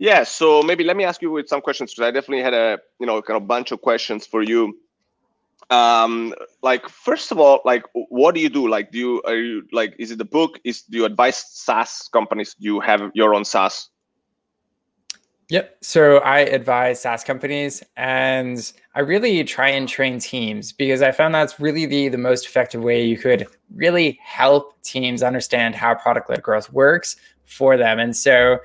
Yeah. 0.00 0.24
So 0.24 0.62
maybe 0.62 0.82
let 0.82 0.96
me 0.96 1.04
ask 1.04 1.20
you 1.20 1.30
with 1.30 1.46
some 1.46 1.60
questions 1.60 1.92
because 1.92 2.08
I 2.08 2.10
definitely 2.10 2.42
had 2.42 2.54
a 2.54 2.78
you 2.98 3.06
know 3.06 3.20
kind 3.20 3.36
of 3.36 3.46
bunch 3.46 3.70
of 3.70 3.82
questions 3.82 4.26
for 4.26 4.42
you 4.42 4.76
um 5.68 6.34
like 6.62 6.88
first 6.88 7.30
of 7.30 7.38
all 7.38 7.60
like 7.64 7.84
what 7.92 8.34
do 8.34 8.40
you 8.40 8.48
do 8.48 8.66
like 8.66 8.90
do 8.90 8.98
you 8.98 9.22
are 9.24 9.36
you 9.36 9.62
like 9.72 9.94
is 10.00 10.10
it 10.10 10.18
the 10.18 10.24
book 10.24 10.58
is 10.64 10.82
do 10.82 10.98
you 10.98 11.04
advise 11.04 11.36
saas 11.36 12.08
companies 12.12 12.54
do 12.54 12.64
you 12.64 12.80
have 12.80 13.10
your 13.14 13.34
own 13.34 13.44
saas 13.44 13.90
Yep. 15.50 15.78
So 15.82 16.18
I 16.18 16.40
advise 16.40 17.02
SaaS 17.02 17.24
companies 17.24 17.82
and 17.96 18.72
I 18.94 19.00
really 19.00 19.42
try 19.42 19.68
and 19.70 19.88
train 19.88 20.20
teams 20.20 20.72
because 20.72 21.02
I 21.02 21.10
found 21.10 21.34
that's 21.34 21.58
really 21.58 21.86
the, 21.86 22.08
the 22.08 22.18
most 22.18 22.46
effective 22.46 22.84
way 22.84 23.04
you 23.04 23.18
could 23.18 23.48
really 23.74 24.16
help 24.22 24.80
teams 24.82 25.24
understand 25.24 25.74
how 25.74 25.96
product 25.96 26.30
led 26.30 26.40
growth 26.40 26.72
works 26.72 27.16
for 27.46 27.76
them. 27.76 27.98
And 27.98 28.16
so 28.16 28.60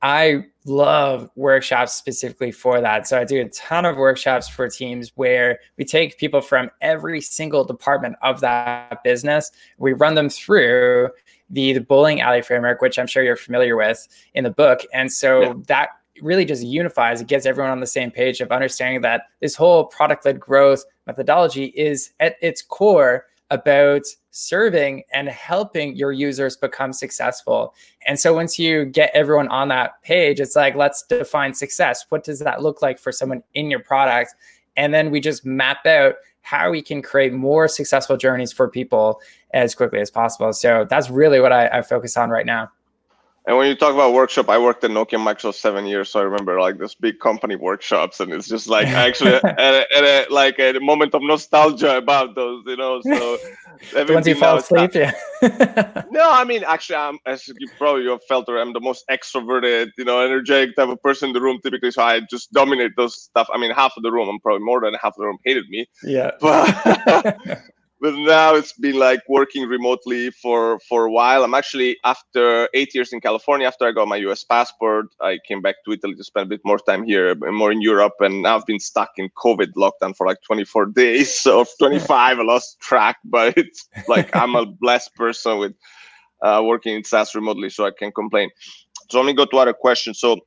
I 0.00 0.44
love 0.68 1.30
workshops 1.34 1.94
specifically 1.94 2.52
for 2.52 2.80
that. 2.80 3.08
So 3.08 3.18
I 3.18 3.24
do 3.24 3.40
a 3.40 3.48
ton 3.48 3.84
of 3.84 3.96
workshops 3.96 4.48
for 4.48 4.68
teams 4.68 5.12
where 5.16 5.58
we 5.76 5.84
take 5.84 6.18
people 6.18 6.40
from 6.40 6.70
every 6.80 7.20
single 7.20 7.64
department 7.64 8.16
of 8.22 8.40
that 8.40 9.02
business, 9.02 9.50
we 9.78 9.92
run 9.92 10.14
them 10.14 10.28
through 10.28 11.10
the, 11.50 11.72
the 11.72 11.80
bowling 11.80 12.20
alley 12.20 12.42
framework, 12.42 12.82
which 12.82 12.98
I'm 12.98 13.06
sure 13.06 13.22
you're 13.22 13.36
familiar 13.36 13.76
with 13.76 14.06
in 14.34 14.44
the 14.44 14.50
book. 14.50 14.80
And 14.92 15.10
so 15.10 15.40
yeah. 15.40 15.52
that 15.66 15.88
really 16.20 16.44
just 16.44 16.62
unifies, 16.62 17.20
it 17.20 17.26
gets 17.26 17.46
everyone 17.46 17.70
on 17.70 17.80
the 17.80 17.86
same 17.86 18.10
page 18.10 18.40
of 18.40 18.50
understanding 18.52 19.00
that 19.02 19.22
this 19.40 19.54
whole 19.54 19.84
product 19.86 20.24
led 20.24 20.38
growth 20.38 20.84
methodology 21.06 21.66
is 21.76 22.10
at 22.20 22.36
its 22.42 22.60
core 22.62 23.26
about 23.50 24.02
serving 24.38 25.02
and 25.12 25.28
helping 25.28 25.96
your 25.96 26.12
users 26.12 26.56
become 26.56 26.92
successful. 26.92 27.74
And 28.06 28.18
so 28.18 28.32
once 28.32 28.58
you 28.58 28.84
get 28.84 29.10
everyone 29.14 29.48
on 29.48 29.68
that 29.68 30.02
page, 30.02 30.40
it's 30.40 30.54
like, 30.54 30.74
let's 30.74 31.02
define 31.02 31.54
success. 31.54 32.06
What 32.08 32.24
does 32.24 32.38
that 32.40 32.62
look 32.62 32.80
like 32.80 32.98
for 32.98 33.12
someone 33.12 33.42
in 33.54 33.70
your 33.70 33.80
product? 33.80 34.34
And 34.76 34.94
then 34.94 35.10
we 35.10 35.20
just 35.20 35.44
map 35.44 35.84
out 35.86 36.14
how 36.42 36.70
we 36.70 36.80
can 36.80 37.02
create 37.02 37.32
more 37.32 37.68
successful 37.68 38.16
journeys 38.16 38.52
for 38.52 38.68
people 38.68 39.20
as 39.52 39.74
quickly 39.74 40.00
as 40.00 40.10
possible. 40.10 40.52
So 40.52 40.86
that's 40.88 41.10
really 41.10 41.40
what 41.40 41.52
I, 41.52 41.66
I 41.68 41.82
focus 41.82 42.16
on 42.16 42.30
right 42.30 42.46
now. 42.46 42.70
And 43.48 43.56
when 43.56 43.66
you 43.66 43.74
talk 43.74 43.94
about 43.94 44.12
workshop, 44.12 44.50
I 44.50 44.58
worked 44.58 44.84
at 44.84 44.90
Nokia 44.90 45.18
Microsoft 45.18 45.54
seven 45.54 45.86
years, 45.86 46.10
so 46.10 46.20
I 46.20 46.22
remember 46.24 46.60
like 46.60 46.76
this 46.76 46.94
big 46.94 47.18
company 47.18 47.56
workshops, 47.56 48.20
and 48.20 48.30
it's 48.30 48.46
just 48.46 48.68
like 48.68 48.88
actually 48.88 49.32
at, 49.42 49.44
a, 49.58 49.86
at 49.96 50.04
a, 50.04 50.26
like 50.30 50.58
a 50.58 50.78
moment 50.80 51.14
of 51.14 51.22
nostalgia 51.22 51.96
about 51.96 52.34
those, 52.34 52.62
you 52.66 52.76
know. 52.76 53.00
So 53.00 53.38
once 54.12 54.26
you 54.26 54.34
fall 54.34 54.58
asleep, 54.58 54.94
yeah. 54.94 55.12
no, 56.10 56.30
I 56.30 56.44
mean 56.44 56.62
actually, 56.62 56.96
I'm 56.96 57.18
as 57.24 57.48
you 57.48 57.68
probably 57.78 58.06
have 58.08 58.22
felt, 58.28 58.50
I'm 58.50 58.74
the 58.74 58.80
most 58.80 59.06
extroverted, 59.10 59.92
you 59.96 60.04
know, 60.04 60.20
energetic 60.20 60.76
type 60.76 60.90
of 60.90 61.02
person 61.02 61.28
in 61.28 61.32
the 61.32 61.40
room 61.40 61.58
typically. 61.62 61.90
So 61.90 62.02
I 62.02 62.20
just 62.30 62.52
dominate 62.52 62.92
those 62.98 63.18
stuff. 63.18 63.48
I 63.50 63.56
mean, 63.56 63.70
half 63.70 63.94
of 63.96 64.02
the 64.02 64.12
room, 64.12 64.28
I'm 64.28 64.40
probably 64.40 64.62
more 64.62 64.82
than 64.82 64.92
half 64.92 65.14
of 65.14 65.20
the 65.20 65.24
room 65.24 65.38
hated 65.42 65.70
me. 65.70 65.86
Yeah. 66.02 66.32
But 66.38 67.62
but 68.00 68.14
now 68.14 68.54
it's 68.54 68.72
been 68.72 68.98
like 68.98 69.20
working 69.28 69.68
remotely 69.68 70.30
for 70.30 70.78
for 70.88 71.06
a 71.06 71.10
while. 71.10 71.44
I'm 71.44 71.54
actually 71.54 71.96
after 72.04 72.68
eight 72.74 72.94
years 72.94 73.12
in 73.12 73.20
california 73.20 73.66
after 73.66 73.86
i 73.86 73.92
got 73.92 74.08
my 74.08 74.18
us 74.18 74.44
passport 74.44 75.06
i 75.20 75.38
came 75.46 75.60
back 75.60 75.76
to 75.84 75.92
italy 75.92 76.14
to 76.14 76.24
spend 76.24 76.44
a 76.46 76.48
bit 76.48 76.60
more 76.64 76.78
time 76.78 77.04
here 77.04 77.34
more 77.34 77.72
in 77.72 77.80
europe 77.80 78.14
and 78.20 78.46
i've 78.46 78.66
been 78.66 78.78
stuck 78.78 79.10
in 79.16 79.28
covid 79.30 79.72
lockdown 79.76 80.14
for 80.16 80.26
like 80.26 80.38
24 80.42 80.86
days. 81.02 81.34
So 81.34 81.64
25 81.78 82.38
i 82.38 82.42
lost 82.42 82.78
track 82.80 83.16
but 83.24 83.56
it's 83.56 83.88
like 84.08 84.34
i'm 84.34 84.54
a 84.54 84.66
blessed 84.80 85.14
person 85.14 85.58
with 85.58 85.74
uh, 86.42 86.62
working 86.64 86.94
in 86.94 87.04
saas 87.04 87.34
remotely 87.34 87.70
so 87.70 87.84
i 87.84 87.90
can 87.90 88.12
complain. 88.12 88.50
So 89.10 89.18
let 89.18 89.26
me 89.26 89.32
go 89.32 89.46
to 89.46 89.56
other 89.56 89.72
questions. 89.72 90.20
So 90.20 90.40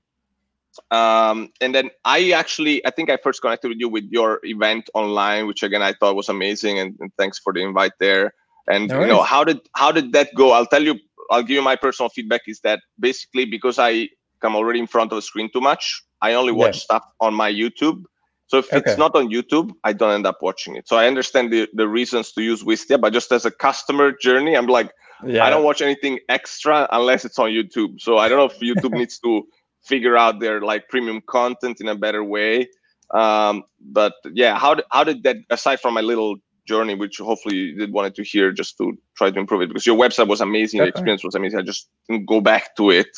um, 0.90 1.50
and 1.60 1.76
then 1.76 1.90
I 2.06 2.32
actually, 2.32 2.86
I 2.86 2.92
think 2.92 3.10
I 3.10 3.18
first 3.18 3.42
connected 3.42 3.70
with 3.70 3.80
you 3.80 3.90
with 3.90 4.06
your 4.10 4.40
event 4.44 4.90
online, 4.94 5.48
which 5.48 5.64
again 5.64 5.82
I 5.82 5.94
thought 5.94 6.16
was 6.16 6.30
amazing, 6.30 6.80
and, 6.80 6.96
and 7.00 7.12
thanks 7.18 7.40
for 7.40 7.54
the 7.54 7.62
invite 7.62 7.94
there. 8.00 8.34
And 8.70 8.88
no 8.88 9.02
you 9.02 9.08
know, 9.08 9.22
how 9.24 9.44
did 9.44 9.60
how 9.76 9.92
did 9.92 10.14
that 10.14 10.30
go? 10.36 10.52
I'll 10.52 10.66
tell 10.66 10.84
you, 10.84 10.96
I'll 11.30 11.44
give 11.44 11.56
you 11.56 11.62
my 11.62 11.76
personal 11.76 12.10
feedback. 12.10 12.42
Is 12.48 12.60
that 12.62 12.80
basically 13.00 13.46
because 13.46 13.80
I 13.80 14.10
come 14.42 14.56
already 14.56 14.80
in 14.80 14.88
front 14.88 15.12
of 15.12 15.18
the 15.18 15.22
screen 15.22 15.50
too 15.52 15.62
much? 15.62 16.04
I 16.22 16.34
only 16.34 16.52
watch 16.52 16.76
yeah. 16.76 16.82
stuff 16.82 17.04
on 17.20 17.34
my 17.34 17.52
YouTube. 17.52 18.04
So 18.48 18.58
if 18.58 18.72
okay. 18.72 18.78
it's 18.78 18.98
not 18.98 19.16
on 19.16 19.30
YouTube, 19.30 19.72
I 19.86 19.94
don't 19.94 20.12
end 20.12 20.28
up 20.28 20.40
watching 20.42 20.76
it. 20.76 20.88
So 20.88 20.98
I 20.98 21.08
understand 21.08 21.54
the, 21.54 21.70
the 21.74 21.88
reasons 21.88 22.34
to 22.34 22.42
use 22.42 22.64
Wistia, 22.64 23.00
but 23.00 23.14
just 23.14 23.32
as 23.32 23.46
a 23.46 23.52
customer 23.52 24.12
journey, 24.12 24.58
I'm 24.58 24.68
like, 24.68 24.92
yeah. 25.26 25.46
I 25.46 25.50
don't 25.50 25.64
watch 25.64 25.82
anything 25.82 26.20
extra 26.28 26.88
unless 26.92 27.24
it's 27.24 27.40
on 27.40 27.52
YouTube. 27.52 28.02
So 28.02 28.18
I 28.18 28.28
don't 28.28 28.38
know 28.38 28.54
if 28.54 28.60
YouTube 28.60 28.92
needs 28.98 29.20
to 29.20 29.48
figure 29.84 30.18
out 30.18 30.40
their 30.40 30.62
like 30.62 30.88
premium 30.90 31.22
content 31.28 31.82
in 31.82 31.88
a 31.88 31.96
better 31.96 32.24
way. 32.24 32.68
Um, 33.14 33.64
but 33.80 34.14
yeah, 34.34 34.58
how 34.58 34.76
did, 34.76 34.86
how 34.92 35.04
did 35.04 35.24
that 35.24 35.38
aside 35.50 35.80
from 35.80 35.94
my 35.94 36.02
little 36.02 36.38
journey, 36.66 36.96
which 36.96 37.18
hopefully 37.18 37.56
you 37.56 37.76
did 37.76 37.92
wanted 37.92 38.16
to 38.16 38.24
hear 38.24 38.52
just 38.52 38.78
to 38.78 38.98
try 39.18 39.30
to 39.32 39.40
improve 39.40 39.62
it 39.62 39.68
because 39.68 39.86
your 39.86 39.98
website 39.98 40.28
was 40.28 40.42
amazing, 40.42 40.80
the 40.80 40.88
experience 40.88 41.24
was 41.24 41.36
amazing. 41.36 41.60
I 41.60 41.64
just 41.64 41.90
didn't 42.08 42.26
go 42.28 42.40
back 42.42 42.76
to 42.78 42.92
it. 42.92 43.12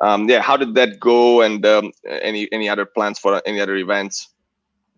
Um, 0.00 0.28
yeah, 0.28 0.40
how 0.40 0.56
did 0.56 0.74
that 0.74 1.00
go? 1.00 1.42
And 1.42 1.64
um, 1.66 1.92
any 2.08 2.50
any 2.52 2.68
other 2.68 2.86
plans 2.86 3.18
for 3.18 3.42
any 3.44 3.60
other 3.60 3.76
events? 3.76 4.28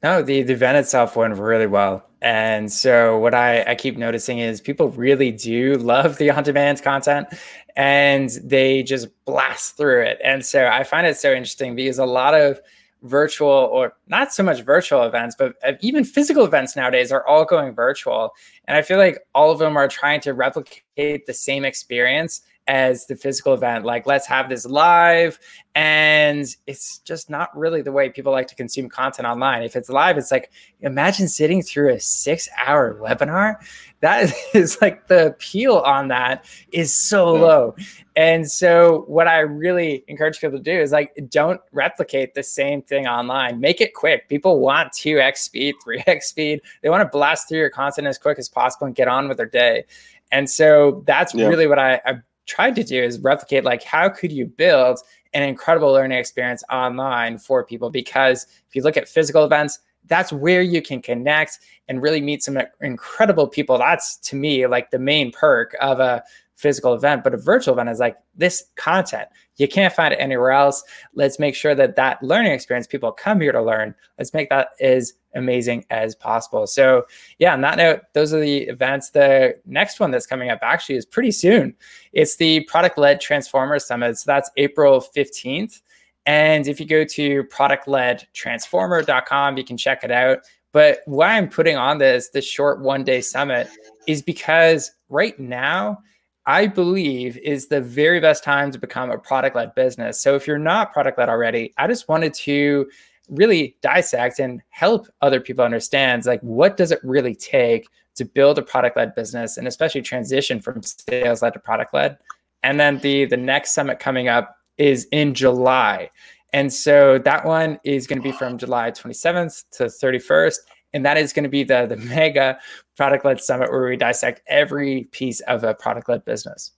No, 0.02 0.22
the, 0.22 0.42
the 0.42 0.54
event 0.54 0.78
itself 0.78 1.14
went 1.16 1.36
really 1.36 1.66
well. 1.66 2.06
And 2.22 2.72
so 2.72 3.18
what 3.18 3.34
I, 3.34 3.62
I 3.64 3.74
keep 3.74 3.96
noticing 3.96 4.38
is 4.38 4.60
people 4.60 4.88
really 4.90 5.30
do 5.30 5.74
love 5.74 6.18
the 6.18 6.30
on-demand 6.30 6.82
content 6.82 7.28
and 7.76 8.30
they 8.42 8.82
just 8.82 9.08
blast 9.24 9.76
through 9.76 10.02
it. 10.02 10.18
And 10.22 10.44
so 10.44 10.66
I 10.66 10.84
find 10.84 11.06
it 11.06 11.16
so 11.16 11.32
interesting 11.32 11.74
because 11.74 11.98
a 11.98 12.06
lot 12.06 12.34
of 12.34 12.60
virtual 13.02 13.48
or 13.48 13.94
not 14.08 14.32
so 14.32 14.42
much 14.42 14.60
virtual 14.62 15.02
events, 15.04 15.34
but 15.38 15.54
uh, 15.64 15.72
even 15.80 16.04
physical 16.04 16.44
events 16.44 16.76
nowadays 16.76 17.10
are 17.10 17.26
all 17.26 17.44
going 17.46 17.74
virtual. 17.74 18.32
And 18.66 18.76
I 18.76 18.82
feel 18.82 18.98
like 18.98 19.18
all 19.34 19.50
of 19.50 19.58
them 19.58 19.76
are 19.76 19.88
trying 19.88 20.20
to 20.22 20.34
replicate 20.34 21.26
the 21.26 21.32
same 21.32 21.64
experience 21.64 22.42
as 22.70 23.06
the 23.06 23.16
physical 23.16 23.52
event. 23.52 23.84
Like, 23.84 24.06
let's 24.06 24.28
have 24.28 24.48
this 24.48 24.64
live. 24.64 25.40
And 25.74 26.46
it's 26.68 26.98
just 26.98 27.28
not 27.28 27.56
really 27.58 27.82
the 27.82 27.90
way 27.90 28.10
people 28.10 28.30
like 28.30 28.46
to 28.46 28.54
consume 28.54 28.88
content 28.88 29.26
online. 29.26 29.64
If 29.64 29.74
it's 29.74 29.88
live, 29.88 30.16
it's 30.16 30.30
like, 30.30 30.52
imagine 30.80 31.26
sitting 31.26 31.62
through 31.62 31.92
a 31.92 31.98
six 31.98 32.48
hour 32.64 32.96
webinar. 33.02 33.56
That 34.02 34.32
is 34.54 34.80
like 34.80 35.08
the 35.08 35.26
appeal 35.26 35.78
on 35.78 36.08
that 36.08 36.44
is 36.70 36.94
so 36.94 37.34
hmm. 37.34 37.42
low. 37.42 37.76
And 38.14 38.48
so, 38.48 39.04
what 39.08 39.26
I 39.26 39.40
really 39.40 40.04
encourage 40.06 40.40
people 40.40 40.58
to 40.58 40.62
do 40.62 40.78
is 40.80 40.92
like, 40.92 41.12
don't 41.28 41.60
replicate 41.72 42.34
the 42.34 42.44
same 42.44 42.82
thing 42.82 43.08
online. 43.08 43.58
Make 43.58 43.80
it 43.80 43.94
quick. 43.94 44.28
People 44.28 44.60
want 44.60 44.92
2x 44.92 45.38
speed, 45.38 45.74
3x 45.84 46.22
speed. 46.22 46.60
They 46.82 46.88
want 46.88 47.02
to 47.02 47.08
blast 47.08 47.48
through 47.48 47.58
your 47.58 47.70
content 47.70 48.06
as 48.06 48.16
quick 48.16 48.38
as 48.38 48.48
possible 48.48 48.86
and 48.86 48.94
get 48.94 49.08
on 49.08 49.26
with 49.26 49.38
their 49.38 49.46
day. 49.46 49.86
And 50.30 50.48
so 50.48 51.02
that's 51.06 51.34
yeah. 51.34 51.48
really 51.48 51.66
what 51.66 51.80
I, 51.80 52.00
I 52.06 52.20
tried 52.46 52.74
to 52.76 52.84
do 52.84 53.02
is 53.02 53.20
replicate 53.20 53.64
like 53.64 53.82
how 53.82 54.08
could 54.08 54.32
you 54.32 54.46
build 54.46 54.98
an 55.32 55.42
incredible 55.42 55.92
learning 55.92 56.18
experience 56.18 56.64
online 56.70 57.38
for 57.38 57.64
people? 57.64 57.90
Because 57.90 58.46
if 58.68 58.74
you 58.74 58.82
look 58.82 58.96
at 58.96 59.08
physical 59.08 59.44
events 59.44 59.78
that's 60.06 60.32
where 60.32 60.62
you 60.62 60.82
can 60.82 61.00
connect 61.00 61.58
and 61.88 62.02
really 62.02 62.20
meet 62.20 62.42
some 62.42 62.58
incredible 62.80 63.46
people. 63.46 63.78
That's 63.78 64.16
to 64.18 64.36
me 64.36 64.66
like 64.66 64.90
the 64.90 64.98
main 64.98 65.30
perk 65.32 65.76
of 65.80 66.00
a 66.00 66.22
physical 66.60 66.94
event, 66.94 67.24
but 67.24 67.32
a 67.32 67.38
virtual 67.38 67.72
event 67.74 67.88
is 67.88 67.98
like 67.98 68.18
this 68.36 68.66
content. 68.76 69.26
You 69.56 69.66
can't 69.66 69.94
find 69.94 70.12
it 70.12 70.18
anywhere 70.18 70.50
else. 70.50 70.82
Let's 71.14 71.38
make 71.38 71.54
sure 71.54 71.74
that 71.74 71.96
that 71.96 72.22
learning 72.22 72.52
experience, 72.52 72.86
people 72.86 73.10
come 73.12 73.40
here 73.40 73.52
to 73.52 73.62
learn. 73.62 73.94
Let's 74.18 74.34
make 74.34 74.50
that 74.50 74.72
as 74.80 75.14
amazing 75.34 75.86
as 75.90 76.14
possible. 76.14 76.66
So, 76.66 77.06
yeah, 77.38 77.54
on 77.54 77.62
that 77.62 77.78
note, 77.78 78.02
those 78.12 78.34
are 78.34 78.40
the 78.40 78.64
events. 78.64 79.08
The 79.10 79.58
next 79.64 80.00
one 80.00 80.10
that's 80.10 80.26
coming 80.26 80.50
up 80.50 80.58
actually 80.62 80.96
is 80.96 81.06
pretty 81.06 81.32
soon. 81.32 81.74
It's 82.12 82.36
the 82.36 82.60
Product 82.64 82.98
Led 82.98 83.22
Transformer 83.22 83.78
Summit. 83.78 84.18
So 84.18 84.24
that's 84.26 84.50
April 84.56 85.00
15th. 85.00 85.80
And 86.26 86.68
if 86.68 86.78
you 86.78 86.84
go 86.86 87.04
to 87.04 87.44
productledtransformer.com, 87.44 89.56
you 89.56 89.64
can 89.64 89.78
check 89.78 90.04
it 90.04 90.10
out. 90.10 90.40
But 90.72 91.00
why 91.06 91.36
I'm 91.36 91.48
putting 91.48 91.76
on 91.76 91.98
this, 91.98 92.28
this 92.28 92.46
short 92.46 92.80
one 92.80 93.02
day 93.02 93.20
summit, 93.20 93.68
is 94.06 94.22
because 94.22 94.92
right 95.08 95.36
now, 95.38 95.98
I 96.46 96.66
believe 96.66 97.36
is 97.38 97.68
the 97.68 97.80
very 97.80 98.20
best 98.20 98.42
time 98.42 98.70
to 98.72 98.78
become 98.78 99.10
a 99.10 99.18
product 99.18 99.56
led 99.56 99.74
business. 99.74 100.20
So 100.20 100.34
if 100.34 100.46
you're 100.46 100.58
not 100.58 100.92
product 100.92 101.18
led 101.18 101.28
already, 101.28 101.72
I 101.76 101.86
just 101.86 102.08
wanted 102.08 102.34
to 102.34 102.88
really 103.28 103.76
dissect 103.82 104.40
and 104.40 104.60
help 104.70 105.06
other 105.20 105.40
people 105.40 105.64
understand 105.64 106.26
like 106.26 106.40
what 106.40 106.76
does 106.76 106.90
it 106.90 106.98
really 107.04 107.34
take 107.34 107.88
to 108.16 108.24
build 108.24 108.58
a 108.58 108.62
product 108.62 108.96
led 108.96 109.14
business 109.14 109.56
and 109.56 109.68
especially 109.68 110.02
transition 110.02 110.60
from 110.60 110.82
sales 110.82 111.42
led 111.42 111.52
to 111.52 111.60
product 111.60 111.94
led. 111.94 112.18
And 112.62 112.78
then 112.78 112.98
the 112.98 113.26
the 113.26 113.36
next 113.36 113.72
summit 113.72 113.98
coming 113.98 114.28
up 114.28 114.56
is 114.78 115.06
in 115.12 115.34
July. 115.34 116.10
And 116.52 116.72
so 116.72 117.18
that 117.18 117.44
one 117.44 117.78
is 117.84 118.06
going 118.06 118.18
to 118.18 118.22
be 118.22 118.32
from 118.32 118.58
July 118.58 118.90
27th 118.90 119.64
to 119.72 119.84
31st 119.84 120.58
and 120.92 121.04
that 121.04 121.16
is 121.16 121.32
going 121.32 121.44
to 121.44 121.50
be 121.50 121.64
the 121.64 121.86
the 121.86 121.96
mega 121.96 122.58
product 122.96 123.24
led 123.24 123.40
summit 123.40 123.70
where 123.70 123.88
we 123.88 123.96
dissect 123.96 124.42
every 124.46 125.04
piece 125.12 125.40
of 125.40 125.64
a 125.64 125.74
product 125.74 126.08
led 126.08 126.24
business. 126.24 126.72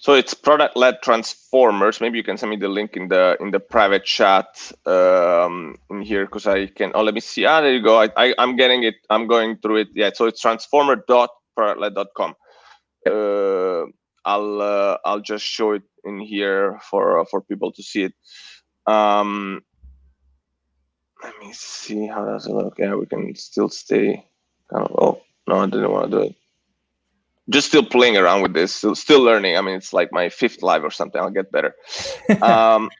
So 0.00 0.14
it's 0.14 0.32
product 0.32 0.76
led 0.76 1.02
transformers. 1.02 2.00
Maybe 2.00 2.18
you 2.18 2.24
can 2.24 2.36
send 2.36 2.50
me 2.50 2.56
the 2.56 2.68
link 2.68 2.96
in 2.96 3.08
the 3.08 3.36
in 3.40 3.50
the 3.50 3.58
private 3.58 4.04
chat 4.04 4.72
um, 4.86 5.76
in 5.90 6.02
here 6.02 6.24
because 6.24 6.46
I 6.46 6.66
can. 6.66 6.92
Oh, 6.94 7.02
let 7.02 7.14
me 7.14 7.20
see. 7.20 7.44
Ah, 7.44 7.60
there 7.60 7.74
you 7.74 7.82
go. 7.82 8.00
I, 8.00 8.08
I 8.16 8.34
am 8.38 8.54
getting 8.54 8.84
it. 8.84 8.94
I'm 9.10 9.26
going 9.26 9.58
through 9.58 9.78
it. 9.78 9.88
Yeah. 9.94 10.10
So 10.14 10.26
it's 10.26 10.40
transformer.productled.com. 10.40 12.34
Uh, 13.06 13.84
I'll 14.24 14.62
uh, 14.62 14.98
I'll 15.04 15.20
just 15.20 15.44
show 15.44 15.72
it 15.72 15.82
in 16.04 16.20
here 16.20 16.78
for 16.88 17.18
uh, 17.18 17.24
for 17.28 17.40
people 17.40 17.72
to 17.72 17.82
see 17.82 18.04
it. 18.04 18.14
Um, 18.86 19.62
let 21.22 21.38
me 21.40 21.52
see 21.52 22.06
how 22.06 22.24
does 22.24 22.46
it 22.46 22.52
look. 22.52 22.78
Yeah, 22.78 22.94
we 22.94 23.06
can 23.06 23.34
still 23.34 23.68
stay 23.68 24.24
kind 24.70 24.86
of. 24.86 24.96
Oh 24.98 25.22
no, 25.46 25.56
I 25.56 25.66
didn't 25.66 25.90
want 25.90 26.10
to 26.10 26.16
do 26.16 26.22
it. 26.24 26.34
Just 27.50 27.68
still 27.68 27.84
playing 27.84 28.16
around 28.16 28.42
with 28.42 28.52
this, 28.52 28.74
still 28.74 28.94
still 28.94 29.22
learning. 29.22 29.56
I 29.56 29.60
mean, 29.62 29.74
it's 29.74 29.92
like 29.92 30.12
my 30.12 30.28
fifth 30.28 30.62
live 30.62 30.84
or 30.84 30.90
something. 30.90 31.20
I'll 31.20 31.30
get 31.30 31.50
better. 31.50 31.74
um, 32.42 32.90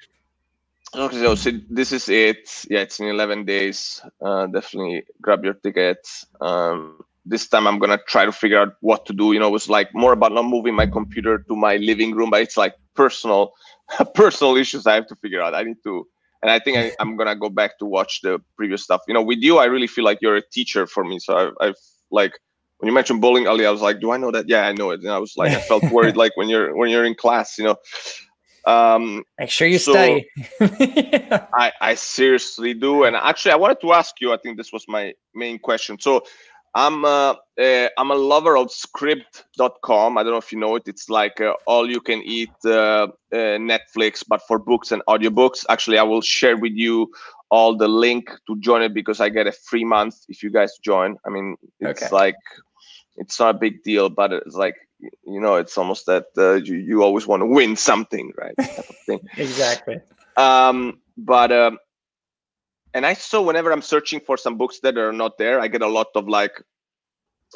okay, 0.95 1.19
so, 1.19 1.35
so 1.35 1.51
this 1.69 1.93
is 1.93 2.09
it. 2.09 2.49
Yeah, 2.71 2.81
it's 2.81 2.99
in 2.99 3.07
11 3.09 3.45
days. 3.45 4.01
Uh, 4.23 4.47
definitely 4.47 5.05
grab 5.21 5.45
your 5.45 5.55
tickets. 5.55 6.27
Um, 6.41 7.05
this 7.27 7.47
time 7.47 7.67
I'm 7.67 7.79
gonna 7.79 7.99
try 8.09 8.25
to 8.25 8.33
figure 8.33 8.59
out 8.59 8.77
what 8.81 9.05
to 9.07 9.13
do. 9.13 9.33
You 9.33 9.41
know, 9.41 9.49
it 9.49 9.53
was 9.53 9.69
like 9.69 9.95
more 9.95 10.13
about 10.13 10.33
not 10.33 10.47
moving 10.47 10.75
my 10.75 10.87
computer 10.87 11.39
to 11.39 11.55
my 11.55 11.77
living 11.77 12.15
room, 12.15 12.31
but 12.31 12.41
it's 12.41 12.57
like 12.57 12.75
personal, 12.95 13.53
personal 14.15 14.57
issues 14.57 14.87
I 14.87 14.95
have 14.95 15.07
to 15.09 15.17
figure 15.17 15.43
out. 15.43 15.55
I 15.55 15.63
need 15.63 15.83
to, 15.85 16.07
and 16.43 16.51
I 16.51 16.59
think 16.59 16.77
I, 16.79 16.93
am 17.01 17.17
gonna 17.17 17.37
go 17.37 17.49
back 17.49 17.79
to 17.79 17.85
watch 17.85 18.21
the 18.23 18.41
previous 18.57 18.83
stuff. 18.83 19.03
You 19.09 19.15
know, 19.15 19.23
with 19.23 19.39
you, 19.41 19.59
I 19.59 19.67
really 19.67 19.87
feel 19.87 20.05
like 20.05 20.19
you're 20.21 20.37
a 20.37 20.43
teacher 20.43 20.87
for 20.87 21.05
me. 21.05 21.19
So 21.19 21.37
I've, 21.37 21.53
I've 21.61 21.77
like 22.11 22.33
when 22.79 22.89
you 22.89 22.95
mentioned 22.95 23.21
bowling 23.21 23.47
alley, 23.47 23.67
I 23.67 23.71
was 23.71 23.81
like, 23.81 24.01
do 24.01 24.13
I 24.13 24.17
know 24.17 24.31
that? 24.31 24.49
Yeah, 24.49 24.67
I 24.67 24.73
know 24.73 24.91
it. 24.91 25.01
And 25.01 25.11
I 25.11 25.19
was 25.19 25.37
like, 25.37 25.53
I 25.53 25.61
felt 25.61 25.83
worried 25.93 26.17
like 26.17 26.37
when 26.37 26.49
you're 26.49 26.77
when 26.77 26.91
you're 26.91 27.05
in 27.05 27.15
class, 27.15 27.59
you 27.59 27.65
know. 27.65 27.77
Um, 28.67 29.25
Make 29.39 29.51
sure 29.51 29.67
you 29.67 29.79
so 29.79 29.93
study. 29.93 30.29
I 30.61 31.73
I 31.81 31.95
seriously 31.95 32.75
do, 32.75 33.05
and 33.05 33.17
actually, 33.17 33.53
I 33.53 33.57
wanted 33.57 33.81
to 33.81 33.93
ask 33.93 34.21
you. 34.21 34.33
I 34.33 34.37
think 34.37 34.57
this 34.59 34.73
was 34.73 34.85
my 34.87 35.15
main 35.35 35.59
question. 35.59 35.99
So 35.99 36.25
I'm 36.79 37.05
uh, 37.05 37.35
uh, 37.61 37.89
I'm 37.99 38.13
a 38.13 38.15
lover 38.15 38.57
of 38.57 38.69
Scribd.com. 38.69 40.17
I 40.17 40.23
don't 40.23 40.31
know 40.31 40.39
if 40.39 40.53
you 40.53 40.61
know 40.61 40.77
it. 40.77 40.87
It's 40.87 41.11
like 41.11 41.41
uh, 41.41 41.55
all 41.67 41.91
you 41.91 42.01
can 42.01 42.23
eat 42.23 42.53
uh, 42.65 43.09
uh, 43.33 43.59
Netflix, 43.73 44.23
but 44.27 44.43
for 44.47 44.61
books 44.61 44.93
and 44.93 45.03
audiobooks. 45.09 45.65
Actually, 45.69 45.99
I 45.99 46.05
will 46.05 46.21
share 46.21 46.57
with 46.57 46.75
you 46.75 47.11
all 47.51 47.77
the 47.77 47.89
link 47.89 48.31
to 48.47 48.57
join 48.61 48.83
it 48.83 48.95
because 48.95 49.21
I 49.21 49.29
get 49.29 49.49
a 49.49 49.53
free 49.53 49.85
month 49.85 50.15
if 50.29 50.41
you 50.45 50.51
guys 50.51 50.79
join. 50.81 51.17
I 51.27 51.31
mean, 51.31 51.57
it's 51.81 52.05
okay. 52.05 52.15
like 52.15 52.37
it's 53.17 53.41
not 53.41 53.57
a 53.57 53.59
big 53.59 53.83
deal, 53.83 54.09
but 54.09 54.33
it's 54.33 54.55
like 54.55 54.77
you 55.01 55.41
know, 55.41 55.57
it's 55.57 55.77
almost 55.77 56.07
that 56.07 56.27
uh, 56.37 56.55
you 56.55 56.77
you 56.77 57.03
always 57.03 57.27
want 57.27 57.43
to 57.43 57.47
win 57.47 57.75
something, 57.75 58.33
right? 58.39 58.55
exactly. 59.37 60.01
Um, 60.37 61.01
but 61.17 61.51
um, 61.51 61.79
and 62.99 63.07
I 63.07 63.15
saw 63.15 63.41
whenever 63.41 63.71
I'm 63.71 63.81
searching 63.81 64.19
for 64.19 64.37
some 64.37 64.59
books 64.59 64.81
that 64.81 64.99
are 64.99 65.13
not 65.13 65.39
there, 65.39 65.61
I 65.61 65.69
get 65.69 65.83
a 65.83 65.87
lot 65.87 66.09
of 66.17 66.27
like 66.27 66.61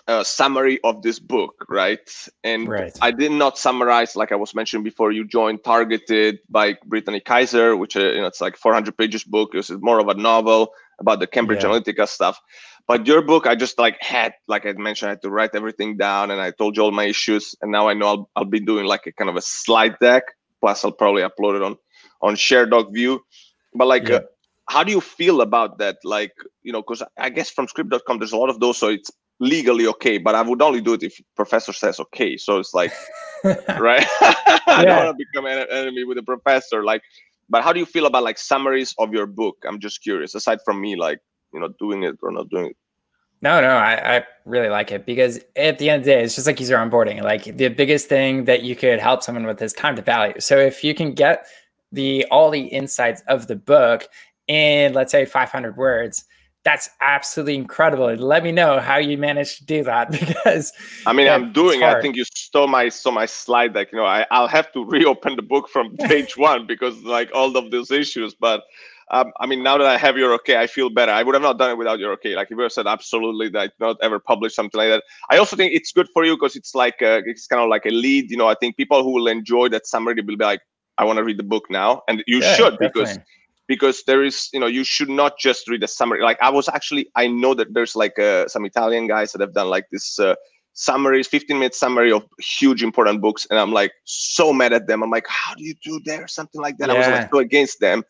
a 0.07 0.25
summary 0.25 0.79
of 0.85 1.03
this 1.03 1.19
book, 1.19 1.67
right? 1.69 2.09
And 2.45 2.69
right. 2.69 2.97
I 3.03 3.11
did 3.11 3.33
not 3.33 3.59
summarize, 3.59 4.15
like 4.15 4.31
I 4.31 4.37
was 4.37 4.55
mentioning 4.55 4.85
before. 4.85 5.11
You 5.11 5.27
joined 5.27 5.65
Targeted 5.65 6.39
by 6.49 6.77
Brittany 6.87 7.19
Kaiser, 7.19 7.77
which 7.77 7.97
uh, 7.97 8.13
you 8.13 8.21
know 8.21 8.29
it's 8.29 8.41
like 8.41 8.57
400 8.57 8.97
pages 8.97 9.25
book. 9.25 9.51
It's 9.55 9.69
more 9.71 9.99
of 9.99 10.07
a 10.07 10.15
novel 10.15 10.73
about 11.01 11.19
the 11.19 11.27
Cambridge 11.27 11.65
yeah. 11.65 11.71
Analytica 11.71 12.07
stuff. 12.07 12.41
But 12.87 13.09
your 13.09 13.21
book, 13.21 13.49
I 13.49 13.57
just 13.57 13.81
like 13.81 14.01
had, 14.01 14.35
like 14.47 14.65
I 14.65 14.75
mentioned, 14.75 15.09
I 15.09 15.15
had 15.15 15.23
to 15.23 15.31
write 15.31 15.57
everything 15.57 15.97
down, 15.97 16.31
and 16.31 16.41
I 16.41 16.53
told 16.53 16.77
you 16.77 16.85
all 16.85 16.93
my 16.93 17.07
issues. 17.07 17.57
And 17.61 17.73
now 17.73 17.89
I 17.89 17.95
know 17.95 18.07
I'll, 18.07 18.31
I'll 18.37 18.45
be 18.45 18.61
doing 18.61 18.87
like 18.87 19.09
a 19.09 19.13
kind 19.13 19.29
of 19.29 19.35
a 19.35 19.43
slide 19.43 19.97
deck. 20.01 20.23
Plus, 20.61 20.85
I'll 20.85 20.93
probably 20.93 21.23
upload 21.23 21.57
it 21.57 21.63
on 21.63 21.77
on 22.21 22.37
ShareDoc 22.37 22.95
View. 22.95 23.21
But 23.75 23.89
like, 23.89 24.09
yeah. 24.09 24.17
uh, 24.17 24.21
how 24.69 24.85
do 24.85 24.93
you 24.93 25.01
feel 25.01 25.41
about 25.41 25.79
that? 25.79 25.99
Like, 26.05 26.33
you 26.63 26.73
know, 26.73 26.83
because 26.83 27.03
I 27.19 27.31
guess 27.31 27.51
from 27.51 27.67
Scribd.com, 27.67 28.19
there's 28.19 28.33
a 28.33 28.37
lot 28.37 28.51
of 28.51 28.61
those, 28.61 28.79
so 28.79 28.89
it's 28.89 29.11
legally 29.41 29.87
okay. 29.87 30.19
But 30.19 30.35
I 30.35 30.43
would 30.43 30.63
only 30.63 30.81
do 30.81 30.95
it 30.95 31.03
if 31.03 31.21
professor 31.37 31.73
says 31.73 31.99
okay. 32.01 32.37
So 32.37 32.59
it's 32.59 32.75
like, 32.75 32.93
right? 33.45 34.07
I 34.21 34.85
don't 34.85 35.05
want 35.05 35.19
to 35.19 35.25
become 35.33 35.47
an 35.47 35.67
enemy 35.71 36.05
with 36.05 36.19
a 36.19 36.23
professor. 36.23 36.85
Like, 36.85 37.03
but 37.49 37.63
how 37.63 37.73
do 37.73 37.81
you 37.81 37.87
feel 37.87 38.07
about 38.07 38.23
like 38.23 38.39
summaries 38.39 38.95
of 38.99 39.13
your 39.13 39.27
book? 39.27 39.57
I'm 39.67 39.81
just 39.81 40.03
curious. 40.03 40.35
Aside 40.35 40.61
from 40.65 40.81
me, 40.81 40.97
like, 40.97 41.21
you 41.53 41.61
know, 41.61 41.69
doing 41.79 42.05
it 42.05 42.17
or 42.23 42.31
not 42.31 42.49
doing 42.49 42.67
it. 42.67 42.77
No, 43.43 43.61
no, 43.61 43.71
I, 43.71 44.19
I 44.19 44.25
really 44.45 44.69
like 44.69 44.93
it 44.93 45.05
because 45.05 45.41
at 45.57 45.81
the 45.81 45.91
end 45.91 46.01
of 46.01 46.05
the 46.05 46.13
day, 46.13 46.23
it's 46.23 46.37
just 46.37 46.47
like 46.47 46.61
user 46.61 46.77
onboarding. 46.77 47.23
Like 47.23 47.57
the 47.57 47.69
biggest 47.69 48.09
thing 48.09 48.45
that 48.45 48.63
you 48.63 48.77
could 48.77 49.01
help 49.01 49.25
someone 49.25 49.47
with 49.47 49.61
is 49.61 49.73
time 49.73 49.97
to 49.97 50.03
value. 50.03 50.39
So 50.39 50.57
if 50.59 50.85
you 50.85 50.95
can 50.95 51.13
get 51.13 51.47
the 51.91 52.25
all 52.31 52.51
the 52.51 52.67
insights 52.67 53.21
of 53.27 53.49
the 53.49 53.57
book 53.57 54.09
in 54.49 54.93
let's 54.93 55.13
say 55.13 55.25
500 55.25 55.77
words 55.77 56.25
that's 56.65 56.89
absolutely 57.01 57.57
incredible 57.57 58.15
let 58.15 58.43
me 58.43 58.53
know 58.53 58.79
how 58.79 58.97
you 58.97 59.19
managed 59.19 59.59
to 59.59 59.65
do 59.65 59.83
that 59.85 60.11
because 60.11 60.73
i 61.07 61.13
mean 61.13 61.29
i'm 61.29 61.53
doing 61.53 61.83
i 61.83 62.01
think 62.01 62.17
you 62.17 62.25
stole 62.35 62.69
my 62.69 62.89
so 62.89 63.11
my 63.11 63.27
slide 63.27 63.75
deck 63.75 63.89
you 63.93 63.99
know 63.99 64.05
I, 64.05 64.27
i'll 64.31 64.49
have 64.49 64.73
to 64.73 64.85
reopen 64.89 65.37
the 65.37 65.43
book 65.43 65.69
from 65.69 65.97
page 66.01 66.37
one 66.37 66.67
because 66.67 67.03
like 67.03 67.31
all 67.35 67.57
of 67.57 67.71
those 67.71 67.91
issues 67.91 68.35
but 68.35 68.63
um, 69.13 69.31
I 69.41 69.47
mean, 69.47 69.63
now 69.63 69.77
that 69.77 69.87
I 69.87 69.99
have 69.99 70.17
your 70.17 70.33
okay, 70.35 70.57
I 70.57 70.67
feel 70.67 70.89
better. 70.89 71.13
I 71.13 71.23
would 71.23 71.35
have 71.35 71.43
not 71.43 71.59
done 71.59 71.71
it 71.71 71.77
without 71.77 71.99
your 71.99 72.13
okay. 72.13 72.35
Like 72.35 72.51
if 72.51 72.57
you 72.57 72.71
said 72.71 72.87
absolutely 72.87 73.51
that 73.51 73.61
I 73.61 73.71
not 73.79 73.97
ever 74.01 74.19
publish 74.19 74.55
something 74.55 74.79
like 74.79 74.89
that. 74.89 75.05
I 75.31 75.37
also 75.37 75.55
think 75.55 75.75
it's 75.75 75.93
good 75.93 76.09
for 76.15 76.25
you 76.25 76.35
because 76.35 76.57
it's 76.57 76.75
like 76.75 77.03
a, 77.03 77.19
it's 77.27 77.47
kind 77.47 77.63
of 77.63 77.69
like 77.69 77.85
a 77.85 77.91
lead. 77.91 78.31
You 78.31 78.39
know, 78.39 78.49
I 78.49 78.55
think 78.55 78.79
people 78.79 79.03
who 79.05 79.13
will 79.13 79.27
enjoy 79.27 79.69
that 79.69 79.87
summary 79.87 80.15
will 80.15 80.37
be 80.37 80.37
like, 80.37 80.63
I 80.97 81.05
want 81.05 81.19
to 81.19 81.25
read 81.25 81.39
the 81.39 81.43
book 81.43 81.65
now, 81.69 82.03
and 82.09 82.25
you 82.27 82.39
yeah, 82.39 82.55
should 82.55 82.79
definitely. 82.79 83.03
because 83.03 83.19
because 83.69 84.03
there 84.07 84.23
is 84.23 84.49
you 84.53 84.61
know 84.61 84.67
you 84.67 84.85
should 84.85 85.09
not 85.09 85.39
just 85.39 85.69
read 85.69 85.83
a 85.83 85.89
summary. 85.89 86.23
Like 86.23 86.39
i 86.41 86.51
was 86.51 86.69
actually 86.69 87.09
i 87.15 87.27
know 87.27 87.55
that 87.55 87.73
there's 87.75 87.95
like 87.97 88.19
uh, 88.19 88.49
some 88.49 88.65
italian 88.65 89.07
guys 89.07 89.33
that 89.33 89.41
have 89.41 89.55
done 89.55 89.69
like 89.69 89.87
this 89.91 90.19
uh, 90.19 90.35
summaries 90.75 91.29
15 91.29 91.59
minute 91.59 91.75
summary 91.75 92.13
of 92.13 92.25
huge 92.39 92.83
important 92.83 93.21
books 93.21 93.47
and 93.51 93.59
i'm 93.59 93.73
like 93.73 93.93
so 94.05 94.53
mad 94.53 94.73
at 94.73 94.87
them. 94.87 95.03
I'm 95.03 95.11
like 95.11 95.27
how 95.29 95.55
do 95.55 95.65
you 95.65 95.75
do 95.83 96.01
there? 96.05 96.27
Something 96.27 96.61
like 96.61 96.79
that. 96.79 96.89
Yeah. 96.89 96.95
i 96.95 96.99
was 96.99 97.07
like 97.07 97.31
so 97.31 97.39
against 97.39 97.81
them. 97.81 98.03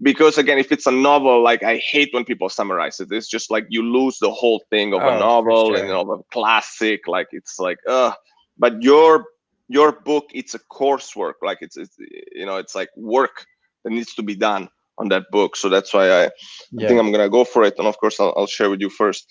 Because 0.00 0.38
again 0.38 0.58
if 0.58 0.72
it's 0.72 0.86
a 0.86 0.90
novel 0.90 1.42
like 1.42 1.62
i 1.62 1.76
hate 1.76 2.08
when 2.12 2.24
people 2.24 2.48
summarize 2.48 2.98
it. 2.98 3.12
It's 3.12 3.28
just 3.28 3.50
like 3.50 3.66
you 3.68 3.82
lose 3.82 4.18
the 4.18 4.30
whole 4.30 4.62
thing 4.70 4.94
of 4.94 5.02
oh, 5.02 5.08
a 5.08 5.18
novel 5.18 5.74
sure. 5.74 5.76
and 5.76 5.90
of 5.92 6.08
a 6.08 6.18
classic. 6.32 7.06
Like 7.06 7.28
it's 7.32 7.58
like 7.58 7.78
uh 7.86 8.12
but 8.58 8.82
your 8.82 9.26
your 9.68 9.92
book 9.92 10.30
it's 10.34 10.54
a 10.54 10.60
coursework. 10.78 11.34
Like 11.42 11.58
it's, 11.60 11.76
it's 11.76 11.96
you 12.32 12.46
know 12.46 12.56
it's 12.56 12.74
like 12.74 12.88
work 12.96 13.46
that 13.84 13.90
needs 13.90 14.14
to 14.14 14.22
be 14.22 14.34
done 14.34 14.68
on 14.98 15.08
that 15.08 15.24
book. 15.30 15.56
So 15.56 15.68
that's 15.68 15.92
why 15.92 16.10
I, 16.10 16.22
yeah. 16.70 16.84
I 16.84 16.88
think 16.88 17.00
I'm 17.00 17.12
gonna 17.12 17.28
go 17.28 17.44
for 17.44 17.64
it. 17.64 17.74
And 17.78 17.86
of 17.86 17.98
course, 17.98 18.20
I'll, 18.20 18.34
I'll, 18.36 18.46
share 18.46 18.70
with 18.70 18.80
you 18.80 18.90
first. 18.90 19.26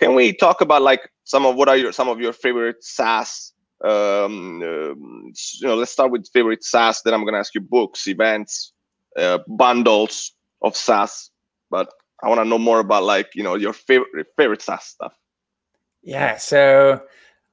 Can 0.00 0.14
we 0.14 0.32
talk 0.32 0.60
about 0.60 0.82
like 0.82 1.08
some 1.24 1.46
of 1.46 1.56
what 1.56 1.68
are 1.68 1.76
your 1.76 1.92
some 1.92 2.08
of 2.08 2.20
your 2.20 2.32
favorite 2.32 2.82
SaaS? 2.82 3.52
Um, 3.84 4.62
uh, 4.62 4.94
you 4.94 5.68
know, 5.68 5.76
let's 5.76 5.92
start 5.92 6.10
with 6.10 6.28
favorite 6.32 6.64
SaaS. 6.64 7.02
Then 7.02 7.14
I'm 7.14 7.24
gonna 7.24 7.38
ask 7.38 7.54
you 7.54 7.60
books, 7.60 8.06
events, 8.08 8.72
uh, 9.16 9.38
bundles 9.48 10.32
of 10.62 10.76
SaaS. 10.76 11.30
But 11.70 11.88
I 12.22 12.28
want 12.28 12.40
to 12.40 12.44
know 12.44 12.58
more 12.58 12.80
about 12.80 13.04
like 13.04 13.30
you 13.34 13.42
know 13.42 13.54
your 13.54 13.72
favorite 13.72 14.26
favorite 14.36 14.62
SaaS 14.62 14.84
stuff. 14.84 15.14
Yeah. 16.02 16.36
So, 16.36 17.02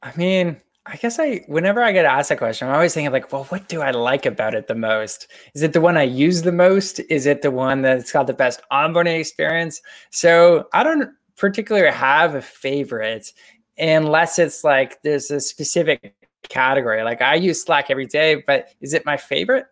I 0.01 0.15
mean, 0.15 0.61
I 0.85 0.97
guess 0.97 1.17
I, 1.17 1.43
whenever 1.47 1.81
I 1.81 1.93
get 1.93 2.05
asked 2.05 2.29
a 2.31 2.35
question, 2.35 2.67
I'm 2.67 2.73
always 2.73 2.93
thinking 2.93 3.11
like, 3.13 3.31
well, 3.31 3.45
what 3.45 3.69
do 3.69 3.81
I 3.81 3.91
like 3.91 4.25
about 4.25 4.53
it 4.53 4.67
the 4.67 4.75
most? 4.75 5.27
Is 5.55 5.61
it 5.61 5.71
the 5.71 5.79
one 5.79 5.95
I 5.95 6.03
use 6.03 6.41
the 6.41 6.51
most? 6.51 6.99
Is 7.09 7.25
it 7.25 7.41
the 7.41 7.51
one 7.51 7.81
that's 7.81 8.11
got 8.11 8.27
the 8.27 8.33
best 8.33 8.61
onboarding 8.69 9.17
experience? 9.17 9.81
So 10.09 10.67
I 10.73 10.83
don't 10.83 11.09
particularly 11.37 11.89
have 11.89 12.35
a 12.35 12.41
favorite 12.41 13.31
unless 13.77 14.37
it's 14.39 14.65
like 14.65 15.01
there's 15.03 15.31
a 15.31 15.39
specific 15.39 16.15
category. 16.49 17.01
Like 17.03 17.21
I 17.21 17.35
use 17.35 17.63
Slack 17.63 17.89
every 17.89 18.05
day, 18.05 18.43
but 18.45 18.67
is 18.81 18.93
it 18.93 19.05
my 19.05 19.15
favorite? 19.15 19.65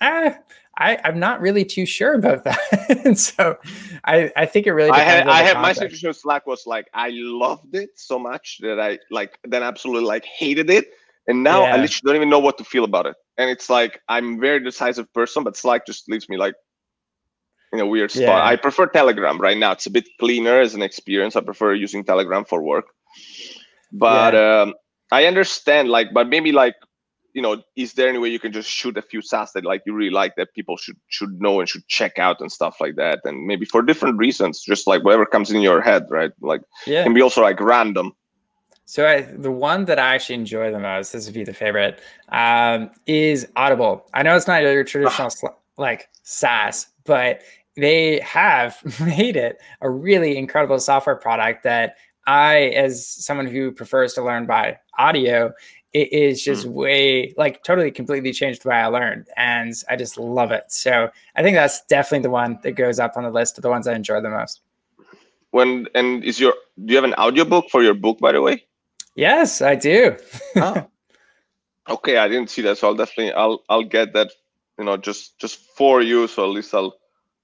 Ah, 0.00 0.38
I, 0.76 0.98
I'm 1.04 1.18
not 1.18 1.40
really 1.40 1.64
too 1.64 1.86
sure 1.86 2.14
about 2.14 2.44
that. 2.44 3.16
so 3.18 3.56
I, 4.04 4.32
I 4.36 4.46
think 4.46 4.66
it 4.66 4.72
really 4.72 4.90
I 4.90 5.00
had 5.00 5.28
I 5.28 5.42
had 5.42 5.60
my 5.60 5.72
situation 5.72 6.08
with 6.08 6.16
Slack 6.16 6.46
was 6.46 6.66
like 6.66 6.88
I 6.94 7.10
loved 7.12 7.74
it 7.74 7.90
so 7.94 8.18
much 8.18 8.58
that 8.62 8.80
I 8.80 8.98
like 9.10 9.38
then 9.44 9.62
absolutely 9.62 10.06
like 10.06 10.24
hated 10.24 10.70
it. 10.70 10.88
And 11.26 11.42
now 11.42 11.62
yeah. 11.62 11.74
I 11.74 11.76
literally 11.76 12.00
don't 12.04 12.16
even 12.16 12.30
know 12.30 12.38
what 12.38 12.58
to 12.58 12.64
feel 12.64 12.84
about 12.84 13.06
it. 13.06 13.16
And 13.38 13.48
it's 13.50 13.70
like 13.70 14.00
I'm 14.08 14.36
a 14.36 14.38
very 14.38 14.62
decisive 14.62 15.12
person, 15.12 15.44
but 15.44 15.56
Slack 15.56 15.86
just 15.86 16.08
leaves 16.08 16.28
me 16.28 16.36
like 16.36 16.54
in 17.72 17.80
a 17.80 17.86
weird 17.86 18.10
spot. 18.10 18.22
Yeah. 18.22 18.44
I 18.44 18.56
prefer 18.56 18.86
Telegram 18.86 19.40
right 19.40 19.56
now. 19.56 19.72
It's 19.72 19.86
a 19.86 19.90
bit 19.90 20.06
cleaner 20.18 20.60
as 20.60 20.74
an 20.74 20.82
experience. 20.82 21.36
I 21.36 21.40
prefer 21.40 21.74
using 21.74 22.04
Telegram 22.04 22.44
for 22.44 22.62
work. 22.62 22.86
But 23.92 24.34
yeah. 24.34 24.62
um, 24.62 24.74
I 25.12 25.26
understand 25.26 25.88
like 25.88 26.12
but 26.12 26.28
maybe 26.28 26.52
like 26.52 26.74
you 27.34 27.42
know, 27.42 27.62
is 27.76 27.92
there 27.94 28.08
any 28.08 28.18
way 28.18 28.28
you 28.28 28.38
can 28.38 28.52
just 28.52 28.70
shoot 28.70 28.96
a 28.96 29.02
few 29.02 29.20
SaaS 29.20 29.52
that 29.52 29.64
like 29.64 29.82
you 29.84 29.92
really 29.92 30.10
like 30.10 30.36
that 30.36 30.54
people 30.54 30.76
should 30.76 30.96
should 31.08 31.40
know 31.40 31.60
and 31.60 31.68
should 31.68 31.86
check 31.88 32.18
out 32.18 32.40
and 32.40 32.50
stuff 32.50 32.80
like 32.80 32.94
that? 32.94 33.20
And 33.24 33.46
maybe 33.46 33.66
for 33.66 33.82
different 33.82 34.18
reasons, 34.18 34.62
just 34.62 34.86
like 34.86 35.04
whatever 35.04 35.26
comes 35.26 35.50
in 35.50 35.60
your 35.60 35.82
head, 35.82 36.06
right? 36.08 36.30
Like 36.40 36.62
yeah. 36.86 37.02
can 37.02 37.12
be 37.12 37.20
also 37.20 37.42
like 37.42 37.60
random. 37.60 38.12
So 38.86 39.06
I, 39.06 39.22
the 39.22 39.50
one 39.50 39.86
that 39.86 39.98
I 39.98 40.14
actually 40.14 40.36
enjoy 40.36 40.70
the 40.70 40.78
most, 40.78 41.12
this 41.12 41.24
would 41.24 41.34
be 41.34 41.42
the 41.42 41.54
favorite, 41.54 42.00
um, 42.28 42.90
is 43.06 43.48
Audible. 43.56 44.06
I 44.12 44.22
know 44.22 44.36
it's 44.36 44.46
not 44.46 44.62
your 44.62 44.84
traditional 44.84 45.30
like 45.78 46.08
SaaS, 46.22 46.86
but 47.04 47.42
they 47.76 48.20
have 48.20 48.78
made 49.00 49.36
it 49.36 49.60
a 49.80 49.90
really 49.90 50.36
incredible 50.36 50.78
software 50.78 51.16
product 51.16 51.64
that 51.64 51.96
I, 52.26 52.72
as 52.76 53.06
someone 53.06 53.46
who 53.46 53.72
prefers 53.72 54.14
to 54.14 54.22
learn 54.22 54.46
by 54.46 54.78
audio, 54.98 55.52
it 55.94 56.12
is 56.12 56.42
just 56.42 56.66
mm. 56.66 56.72
way 56.72 57.34
like 57.36 57.62
totally 57.62 57.90
completely 57.90 58.32
changed 58.32 58.64
the 58.64 58.68
way 58.68 58.76
I 58.76 58.86
learned, 58.86 59.28
and 59.36 59.72
I 59.88 59.96
just 59.96 60.18
love 60.18 60.50
it. 60.50 60.64
So 60.68 61.08
I 61.36 61.42
think 61.42 61.54
that's 61.54 61.82
definitely 61.86 62.24
the 62.24 62.30
one 62.30 62.58
that 62.62 62.72
goes 62.72 62.98
up 62.98 63.16
on 63.16 63.22
the 63.22 63.30
list 63.30 63.56
of 63.56 63.62
the 63.62 63.70
ones 63.70 63.86
I 63.86 63.94
enjoy 63.94 64.20
the 64.20 64.28
most. 64.28 64.60
When 65.52 65.86
and 65.94 66.24
is 66.24 66.40
your 66.40 66.54
do 66.84 66.92
you 66.92 66.96
have 66.96 67.04
an 67.04 67.14
audiobook 67.14 67.70
for 67.70 67.82
your 67.82 67.94
book 67.94 68.18
by 68.18 68.32
the 68.32 68.42
way? 68.42 68.66
Yes, 69.14 69.62
I 69.62 69.76
do. 69.76 70.16
oh. 70.56 70.88
Okay, 71.88 72.16
I 72.16 72.28
didn't 72.28 72.50
see 72.50 72.62
that, 72.62 72.78
so 72.78 72.88
I'll 72.88 72.96
definitely 72.96 73.32
I'll 73.32 73.62
I'll 73.68 73.84
get 73.84 74.14
that, 74.14 74.32
you 74.78 74.84
know, 74.84 74.96
just 74.96 75.38
just 75.38 75.60
for 75.76 76.02
you, 76.02 76.26
so 76.26 76.42
at 76.42 76.50
least 76.50 76.74
I'll 76.74 76.96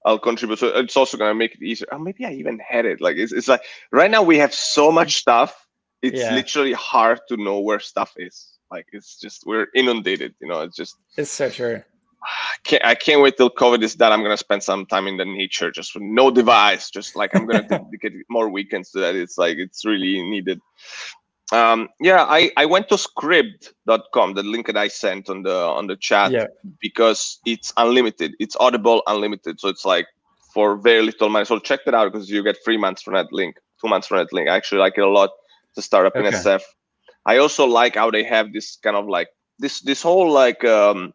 I'll 0.05 0.19
contribute. 0.19 0.59
So 0.59 0.67
it's 0.67 0.97
also 0.97 1.17
gonna 1.17 1.35
make 1.35 1.55
it 1.55 1.61
easier. 1.61 1.87
Oh, 1.91 1.99
maybe 1.99 2.25
I 2.25 2.33
even 2.33 2.59
had 2.59 2.85
it. 2.85 2.99
Like 2.99 3.15
it's, 3.15 3.31
it's 3.31 3.47
like 3.47 3.61
right 3.91 4.11
now 4.11 4.23
we 4.23 4.37
have 4.39 4.53
so 4.53 4.91
much 4.91 5.15
stuff. 5.15 5.67
It's 6.01 6.19
yeah. 6.19 6.33
literally 6.33 6.73
hard 6.73 7.19
to 7.29 7.37
know 7.37 7.59
where 7.59 7.79
stuff 7.79 8.13
is. 8.17 8.57
Like 8.71 8.87
it's 8.93 9.19
just 9.19 9.45
we're 9.45 9.67
inundated. 9.75 10.33
You 10.41 10.47
know, 10.47 10.61
it's 10.61 10.75
just 10.75 10.95
it's 11.17 11.29
so 11.29 11.49
true. 11.49 11.83
I 12.23 12.55
can't, 12.63 12.85
I 12.85 12.95
can't 12.95 13.21
wait 13.21 13.35
till 13.37 13.49
COVID 13.49 13.81
is 13.83 13.95
done. 13.95 14.11
I'm 14.11 14.21
gonna 14.21 14.37
spend 14.37 14.63
some 14.63 14.85
time 14.85 15.07
in 15.07 15.17
the 15.17 15.25
nature, 15.25 15.71
just 15.71 15.93
with 15.93 16.03
no 16.03 16.31
device. 16.31 16.89
Just 16.89 17.15
like 17.15 17.35
I'm 17.35 17.45
gonna 17.45 17.67
dedicate 17.69 18.13
more 18.29 18.49
weekends 18.49 18.91
to 18.91 18.99
that. 18.99 19.15
It's 19.15 19.37
like 19.37 19.57
it's 19.57 19.83
really 19.85 20.21
needed. 20.21 20.61
Um, 21.51 21.89
yeah, 21.99 22.23
I, 22.29 22.49
I 22.55 22.65
went 22.65 22.87
to 22.89 22.95
scribd.com, 22.95 24.35
the 24.35 24.43
link 24.43 24.67
that 24.67 24.77
I 24.77 24.87
sent 24.87 25.29
on 25.29 25.43
the 25.43 25.53
on 25.53 25.87
the 25.87 25.97
chat, 25.97 26.31
yeah. 26.31 26.47
because 26.79 27.39
it's 27.45 27.73
unlimited. 27.75 28.35
It's 28.39 28.55
Audible 28.57 29.03
unlimited, 29.07 29.59
so 29.59 29.67
it's 29.67 29.83
like 29.83 30.07
for 30.53 30.77
very 30.77 31.01
little 31.01 31.27
money. 31.29 31.43
So 31.43 31.59
check 31.59 31.81
that 31.85 31.93
out 31.93 32.11
because 32.11 32.29
you 32.29 32.41
get 32.41 32.57
three 32.63 32.77
months 32.77 33.01
from 33.01 33.15
that 33.15 33.33
link, 33.33 33.57
two 33.81 33.89
months 33.89 34.07
from 34.07 34.19
that 34.19 34.31
link. 34.31 34.47
I 34.47 34.55
actually 34.55 34.79
like 34.79 34.93
it 34.97 35.01
a 35.01 35.09
lot 35.09 35.31
to 35.75 35.81
start 35.81 36.05
up 36.05 36.15
okay. 36.15 36.27
in 36.27 36.33
SF. 36.33 36.61
I 37.25 37.37
also 37.37 37.65
like 37.65 37.95
how 37.95 38.11
they 38.11 38.23
have 38.23 38.53
this 38.53 38.77
kind 38.77 38.95
of 38.95 39.07
like 39.07 39.29
this 39.59 39.81
this 39.81 40.01
whole 40.01 40.31
like 40.31 40.63
um 40.65 41.13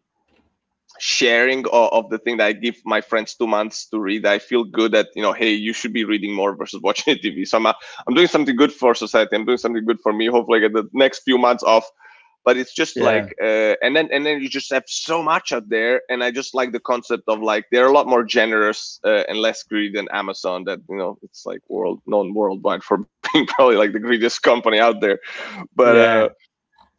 sharing 0.98 1.66
of, 1.66 1.92
of, 1.92 2.10
the 2.10 2.18
thing 2.18 2.38
that 2.38 2.46
I 2.46 2.52
give 2.52 2.76
my 2.84 3.00
friends 3.00 3.34
two 3.34 3.46
months 3.46 3.86
to 3.88 3.98
read. 3.98 4.24
I 4.24 4.38
feel 4.38 4.64
good 4.64 4.92
that 4.92 5.08
you 5.14 5.22
know, 5.22 5.32
hey, 5.32 5.52
you 5.52 5.72
should 5.72 5.92
be 5.92 6.04
reading 6.04 6.34
more 6.34 6.56
versus 6.56 6.80
watching 6.82 7.16
TV. 7.16 7.46
So 7.46 7.58
I'm, 7.58 7.66
I'm 7.66 8.14
doing 8.14 8.28
something 8.28 8.56
good 8.56 8.72
for 8.72 8.94
society. 8.94 9.36
I'm 9.36 9.44
doing 9.44 9.58
something 9.58 9.84
good 9.84 10.00
for 10.00 10.12
me. 10.12 10.26
Hopefully, 10.26 10.58
I 10.58 10.62
get 10.62 10.72
the 10.72 10.88
next 10.92 11.20
few 11.20 11.38
months 11.38 11.62
off. 11.62 11.88
But 12.46 12.56
it's 12.56 12.72
just 12.72 12.96
yeah. 12.96 13.02
like, 13.02 13.34
uh, 13.42 13.74
and 13.82 13.94
then 13.94 14.08
and 14.12 14.24
then 14.24 14.40
you 14.40 14.48
just 14.48 14.72
have 14.72 14.84
so 14.86 15.22
much 15.22 15.52
out 15.52 15.68
there, 15.68 16.00
and 16.08 16.24
I 16.24 16.30
just 16.30 16.54
like 16.54 16.72
the 16.72 16.80
concept 16.80 17.24
of 17.26 17.40
like 17.40 17.66
they're 17.70 17.88
a 17.88 17.92
lot 17.92 18.06
more 18.06 18.22
generous 18.22 19.00
uh, 19.04 19.24
and 19.28 19.38
less 19.38 19.64
greedy 19.64 19.92
than 19.92 20.08
Amazon. 20.12 20.64
That 20.64 20.78
you 20.88 20.96
know, 20.96 21.18
it's 21.22 21.44
like 21.44 21.60
world 21.68 22.00
known 22.06 22.32
worldwide 22.32 22.84
for 22.84 22.98
being 23.32 23.46
probably 23.48 23.76
like 23.76 23.92
the 23.92 23.98
greediest 23.98 24.42
company 24.42 24.78
out 24.78 25.00
there. 25.00 25.18
But 25.74 25.96
yeah. 25.96 26.02
uh, 26.02 26.28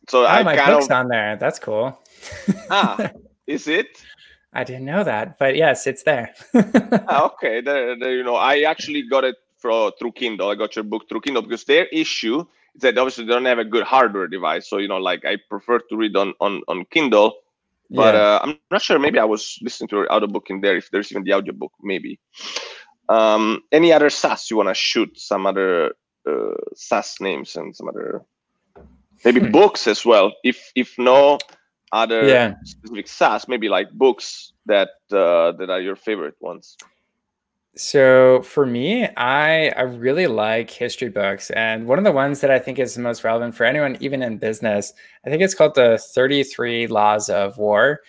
so 0.09 0.23
oh, 0.23 0.27
I 0.27 0.43
my 0.43 0.55
kind 0.55 0.73
book's 0.73 0.85
of 0.85 0.91
on 0.91 1.07
there. 1.07 1.37
That's 1.37 1.59
cool. 1.59 1.97
ah, 2.69 3.09
Is 3.47 3.69
it? 3.69 3.87
I 4.53 4.63
didn't 4.65 4.85
know 4.85 5.03
that, 5.03 5.39
but 5.39 5.55
yes, 5.55 5.87
it's 5.87 6.03
there. 6.03 6.33
ah, 7.07 7.31
okay, 7.31 7.61
there, 7.61 7.97
there, 7.97 8.15
you 8.15 8.23
know, 8.23 8.35
I 8.35 8.61
actually 8.61 9.03
got 9.07 9.23
it 9.23 9.35
for, 9.57 9.91
through 9.99 10.13
Kindle. 10.13 10.49
I 10.49 10.55
got 10.55 10.75
your 10.75 10.83
book 10.83 11.03
through 11.07 11.21
Kindle 11.21 11.41
because 11.41 11.63
their 11.63 11.85
issue 11.85 12.39
is 12.39 12.47
that 12.77 12.97
obviously 12.97 13.25
they 13.25 13.33
don't 13.33 13.45
have 13.45 13.59
a 13.59 13.65
good 13.65 13.83
hardware 13.83 14.27
device. 14.27 14.69
So 14.69 14.77
you 14.77 14.87
know, 14.87 14.97
like 14.97 15.25
I 15.25 15.37
prefer 15.49 15.79
to 15.79 15.95
read 15.95 16.15
on 16.15 16.33
on 16.39 16.61
on 16.67 16.85
Kindle. 16.85 17.35
But 17.89 18.15
yeah. 18.15 18.21
uh, 18.21 18.39
I'm 18.43 18.59
not 18.69 18.81
sure. 18.81 18.99
Maybe 18.99 19.17
I 19.17 19.23
was 19.23 19.57
listening 19.61 19.87
to 19.89 20.05
the 20.19 20.27
book 20.27 20.47
in 20.49 20.59
there. 20.59 20.75
If 20.75 20.91
there's 20.91 21.11
even 21.11 21.23
the 21.23 21.33
audiobook, 21.33 21.71
maybe. 21.81 22.19
Um, 23.07 23.61
any 23.71 23.93
other 23.93 24.09
SaaS 24.09 24.51
you 24.51 24.57
want 24.57 24.67
to 24.67 24.73
shoot? 24.73 25.17
Some 25.17 25.45
other 25.45 25.93
uh, 26.27 26.55
SaaS 26.75 27.15
names 27.21 27.55
and 27.55 27.73
some 27.73 27.87
other 27.87 28.25
maybe 29.23 29.39
hmm. 29.39 29.51
books 29.51 29.87
as 29.87 30.05
well. 30.05 30.33
If 30.43 30.71
if 30.75 30.95
no, 30.97 31.37
other 31.91 32.27
yeah. 32.27 32.55
specific 32.63 33.07
SaaS, 33.07 33.47
maybe 33.47 33.69
like 33.69 33.89
books 33.91 34.51
that 34.65 34.89
uh, 35.11 35.53
that 35.53 35.69
are 35.69 35.81
your 35.81 35.95
favorite 35.95 36.35
ones? 36.41 36.75
So 37.77 38.41
for 38.41 38.65
me, 38.65 39.05
I 39.17 39.69
I 39.69 39.81
really 39.81 40.25
like 40.27 40.71
history 40.71 41.09
books, 41.09 41.51
and 41.51 41.85
one 41.87 41.99
of 41.99 42.03
the 42.03 42.11
ones 42.11 42.41
that 42.41 42.49
I 42.49 42.57
think 42.59 42.79
is 42.79 42.95
the 42.95 43.01
most 43.01 43.23
relevant 43.23 43.55
for 43.55 43.65
anyone, 43.65 43.97
even 43.99 44.23
in 44.23 44.37
business, 44.39 44.93
I 45.25 45.29
think 45.29 45.43
it's 45.43 45.53
called 45.53 45.75
the 45.75 45.99
Thirty 46.15 46.43
Three 46.43 46.87
Laws 46.87 47.29
of 47.29 47.57
War. 47.57 48.01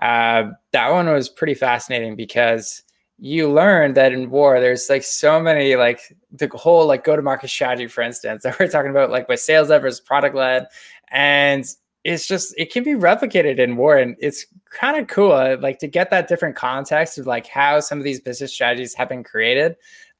Uh, 0.00 0.50
that 0.72 0.90
one 0.90 1.08
was 1.08 1.28
pretty 1.28 1.54
fascinating 1.54 2.14
because 2.14 2.82
you 3.18 3.50
learn 3.50 3.94
that 3.94 4.12
in 4.12 4.30
war 4.30 4.60
there's 4.60 4.90
like 4.90 5.02
so 5.02 5.40
many 5.40 5.74
like 5.74 6.00
the 6.32 6.48
whole 6.54 6.86
like 6.86 7.02
go 7.02 7.16
to 7.16 7.22
market 7.22 7.48
strategy 7.48 7.86
for 7.86 8.02
instance 8.02 8.42
that 8.44 8.58
we're 8.58 8.68
talking 8.68 8.90
about 8.90 9.10
like 9.10 9.26
with 9.28 9.40
sales 9.40 9.70
led 9.70 9.80
versus 9.80 10.00
product 10.00 10.36
led 10.36 10.66
and 11.10 11.64
it's 12.06 12.26
just 12.26 12.54
it 12.56 12.72
can 12.72 12.84
be 12.84 12.94
replicated 12.94 13.58
in 13.58 13.76
war 13.76 13.96
and 13.96 14.16
it's 14.20 14.46
kind 14.70 14.96
of 14.96 15.08
cool 15.08 15.32
uh, 15.32 15.56
like 15.60 15.78
to 15.78 15.88
get 15.88 16.10
that 16.10 16.28
different 16.28 16.54
context 16.54 17.18
of 17.18 17.26
like 17.26 17.46
how 17.46 17.80
some 17.80 17.98
of 17.98 18.04
these 18.04 18.20
business 18.20 18.52
strategies 18.52 18.94
have 18.94 19.08
been 19.08 19.24
created 19.24 19.76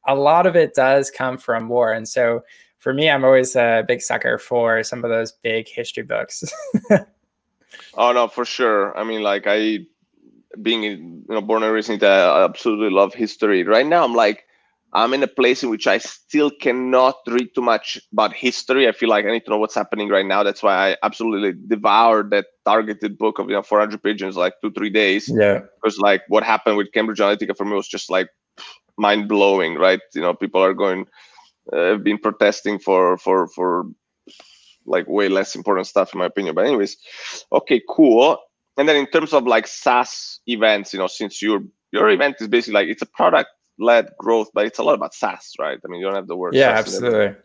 a 0.07 0.15
lot 0.15 0.47
of 0.47 0.57
it 0.57 0.75
does 0.75 1.11
come 1.11 1.39
from 1.39 1.69
war 1.69 1.93
and 1.93 2.09
so 2.09 2.43
for 2.79 2.93
me 2.93 3.09
i'm 3.09 3.25
always 3.25 3.55
a 3.55 3.85
big 3.87 4.01
sucker 4.01 4.37
for 4.37 4.83
some 4.83 5.05
of 5.05 5.11
those 5.11 5.33
big 5.33 5.69
history 5.69 6.03
books. 6.03 6.45
Oh 7.99 8.13
no 8.13 8.29
for 8.29 8.45
sure. 8.45 8.97
I 8.97 9.05
mean 9.05 9.23
like 9.23 9.45
i 9.47 9.81
being 10.61 10.83
you 10.83 11.25
know 11.29 11.41
born 11.41 11.63
and 11.63 11.73
raised 11.73 11.91
in 11.91 12.03
i 12.03 12.45
absolutely 12.45 12.91
love 12.91 13.15
history. 13.15 13.65
Right 13.65 13.87
now 13.87 14.05
i'm 14.05 14.15
like 14.15 14.46
I'm 14.97 15.13
in 15.13 15.23
a 15.23 15.29
place 15.29 15.63
in 15.63 15.69
which 15.69 15.87
I 15.87 15.99
still 15.99 16.51
cannot 16.51 17.17
read 17.27 17.55
too 17.55 17.61
much 17.61 18.01
about 18.13 18.33
history. 18.33 18.89
I 18.89 18.93
feel 18.93 19.11
like 19.11 19.27
I 19.27 19.31
need 19.31 19.45
to 19.45 19.51
know 19.51 19.59
what's 19.59 19.75
happening 19.75 20.09
right 20.09 20.25
now. 20.25 20.43
That's 20.43 20.63
why 20.63 20.75
I 20.75 20.97
absolutely 21.03 21.53
devoured 21.69 22.31
that 22.31 22.47
targeted 22.65 23.19
book 23.19 23.39
of 23.39 23.51
you 23.51 23.57
know 23.57 23.63
400 23.63 24.03
pages 24.03 24.39
like 24.39 24.55
two 24.63 24.73
three 24.73 24.89
days. 24.89 25.29
Yeah, 25.29 25.61
because 25.77 25.99
like 25.99 26.23
what 26.29 26.45
happened 26.45 26.79
with 26.79 26.93
Cambridge 26.93 27.19
Analytica 27.19 27.55
for 27.55 27.67
me 27.67 27.75
was 27.75 27.87
just 27.87 28.11
like 28.11 28.31
mind 28.97 29.29
blowing. 29.29 29.75
Right? 29.75 30.01
You 30.15 30.23
know, 30.23 30.33
people 30.33 30.63
are 30.63 30.73
going, 30.73 31.05
uh, 31.71 31.91
have 31.93 32.03
been 32.03 32.17
protesting 32.17 32.79
for 32.79 33.19
for 33.19 33.49
for 33.49 33.85
like 34.87 35.07
way 35.07 35.29
less 35.29 35.55
important 35.55 35.89
stuff 35.89 36.15
in 36.15 36.21
my 36.21 36.27
opinion. 36.27 36.55
But 36.55 36.65
anyways, 36.65 36.97
okay, 37.53 37.83
cool. 37.87 38.39
And 38.79 38.89
then 38.89 38.97
in 38.97 39.09
terms 39.09 39.35
of 39.35 39.45
like 39.45 39.67
SaaS 39.67 40.41
events, 40.47 40.95
you 40.95 40.99
know, 40.99 41.07
since 41.07 41.43
your 41.43 41.65
your 41.93 42.09
event 42.09 42.37
is 42.41 42.49
basically 42.49 42.81
like 42.81 42.89
it's 42.89 43.03
a 43.03 43.13
product 43.15 43.51
led 43.79 44.09
growth, 44.19 44.51
but 44.55 44.67
it's 44.67 44.79
a 44.79 44.83
lot 44.83 44.95
about 44.95 45.15
SaaS, 45.15 45.55
right? 45.59 45.79
I 45.85 45.89
mean, 45.89 46.01
you 46.01 46.07
don't 46.07 46.15
have 46.15 46.27
the 46.27 46.37
word. 46.37 46.55
Yeah, 46.55 46.71
absolutely. 46.71 47.37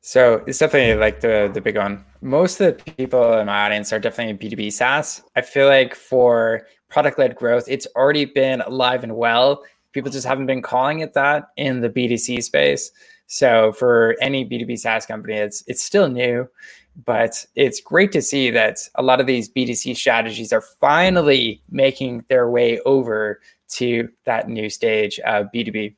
So 0.00 0.42
it's 0.46 0.58
definitely 0.58 0.94
like 0.94 1.20
the 1.20 1.50
the 1.52 1.60
big 1.60 1.76
one. 1.76 2.04
Most 2.20 2.60
of 2.60 2.78
the 2.78 2.92
people 2.92 3.38
in 3.38 3.46
my 3.46 3.66
audience 3.66 3.92
are 3.92 3.98
definitely 3.98 4.34
B 4.34 4.48
two 4.48 4.56
B 4.56 4.70
SaaS. 4.70 5.22
I 5.36 5.42
feel 5.42 5.66
like 5.66 5.94
for 5.94 6.66
product 6.88 7.18
led 7.18 7.36
growth, 7.36 7.64
it's 7.68 7.86
already 7.96 8.24
been 8.24 8.60
alive 8.62 9.04
and 9.04 9.16
well. 9.16 9.62
People 9.92 10.10
just 10.10 10.26
haven't 10.26 10.46
been 10.46 10.62
calling 10.62 11.00
it 11.00 11.14
that 11.14 11.48
in 11.56 11.80
the 11.80 11.88
B 11.88 12.08
two 12.08 12.16
C 12.16 12.40
space. 12.40 12.90
So 13.26 13.72
for 13.72 14.16
any 14.22 14.44
B 14.44 14.58
two 14.58 14.66
B 14.66 14.76
SaaS 14.76 15.04
company, 15.04 15.34
it's 15.34 15.62
it's 15.66 15.84
still 15.84 16.08
new, 16.08 16.48
but 17.04 17.44
it's 17.54 17.80
great 17.80 18.12
to 18.12 18.22
see 18.22 18.50
that 18.50 18.78
a 18.94 19.02
lot 19.02 19.20
of 19.20 19.26
these 19.26 19.48
B 19.48 19.66
two 19.66 19.74
C 19.74 19.92
strategies 19.94 20.52
are 20.52 20.62
finally 20.80 21.60
making 21.68 22.24
their 22.28 22.48
way 22.48 22.80
over 22.86 23.40
to 23.68 24.08
that 24.24 24.48
new 24.48 24.70
stage 24.70 25.18
of 25.20 25.46
B2B. 25.54 25.94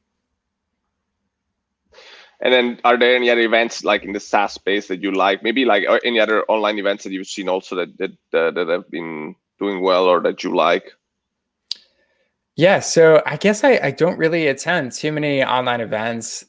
And 2.43 2.55
then, 2.55 2.81
are 2.85 2.97
there 2.97 3.15
any 3.15 3.29
other 3.29 3.43
events 3.43 3.85
like 3.85 4.03
in 4.03 4.13
the 4.13 4.21
SaaS 4.21 4.55
space 4.55 4.89
that 4.89 5.03
you 5.03 5.13
like? 5.13 5.43
Maybe 5.43 5.67
like 5.67 5.85
any 6.05 6.19
other 6.19 6.43
online 6.45 6.79
events 6.79 7.05
that 7.05 7.13
you've 7.13 7.27
seen 7.27 7.49
also 7.49 7.77
that 7.77 7.99
that 7.99 8.13
uh, 8.33 8.51
that 8.53 8.69
have 8.69 8.91
been 8.91 9.37
doing 9.59 9.83
well 9.83 10.07
or 10.07 10.21
that 10.21 10.43
you 10.43 10.57
like? 10.57 10.93
Yeah, 12.57 12.81
so 12.81 13.23
I 13.27 13.37
guess 13.37 13.63
I, 13.63 13.79
I 13.83 13.91
don't 13.91 14.19
really 14.19 14.47
attend 14.49 14.93
too 14.93 15.13
many 15.13 15.45
online 15.45 15.81
events 15.81 16.45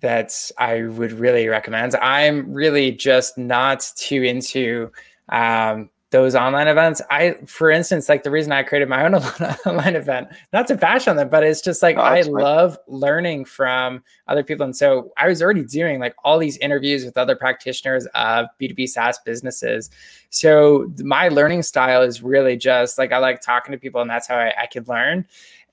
that 0.00 0.50
I 0.58 0.82
would 0.82 1.12
really 1.12 1.48
recommend. 1.48 1.94
I'm 1.96 2.52
really 2.52 2.92
just 2.92 3.38
not 3.38 3.90
too 3.96 4.22
into 4.22 4.90
um, 5.28 5.90
those 6.10 6.36
online 6.36 6.68
events. 6.68 7.02
I, 7.10 7.34
for 7.46 7.70
instance, 7.70 8.08
like 8.08 8.22
the 8.22 8.30
reason 8.30 8.52
I 8.52 8.62
created 8.62 8.88
my 8.88 9.04
own 9.04 9.14
online 9.66 9.96
event, 9.96 10.28
not 10.52 10.68
to 10.68 10.76
bash 10.76 11.08
on 11.08 11.16
them, 11.16 11.28
but 11.28 11.42
it's 11.42 11.60
just 11.60 11.82
like 11.82 11.96
I 11.96 12.20
love 12.22 12.78
learning 12.86 13.44
from 13.44 14.02
other 14.28 14.44
people. 14.44 14.64
And 14.64 14.76
so 14.76 15.10
I 15.16 15.26
was 15.26 15.42
already 15.42 15.64
doing 15.64 15.98
like 15.98 16.14
all 16.22 16.38
these 16.38 16.58
interviews 16.58 17.04
with 17.04 17.16
other 17.16 17.34
practitioners 17.34 18.06
of 18.14 18.46
B2B 18.60 18.88
SaaS 18.88 19.18
businesses. 19.24 19.90
So 20.30 20.92
my 21.02 21.28
learning 21.28 21.62
style 21.62 22.02
is 22.02 22.22
really 22.22 22.56
just 22.56 22.98
like 22.98 23.10
I 23.10 23.18
like 23.18 23.40
talking 23.40 23.72
to 23.72 23.78
people, 23.78 24.00
and 24.00 24.10
that's 24.10 24.28
how 24.28 24.36
I, 24.36 24.52
I 24.62 24.66
could 24.66 24.86
learn. 24.86 25.26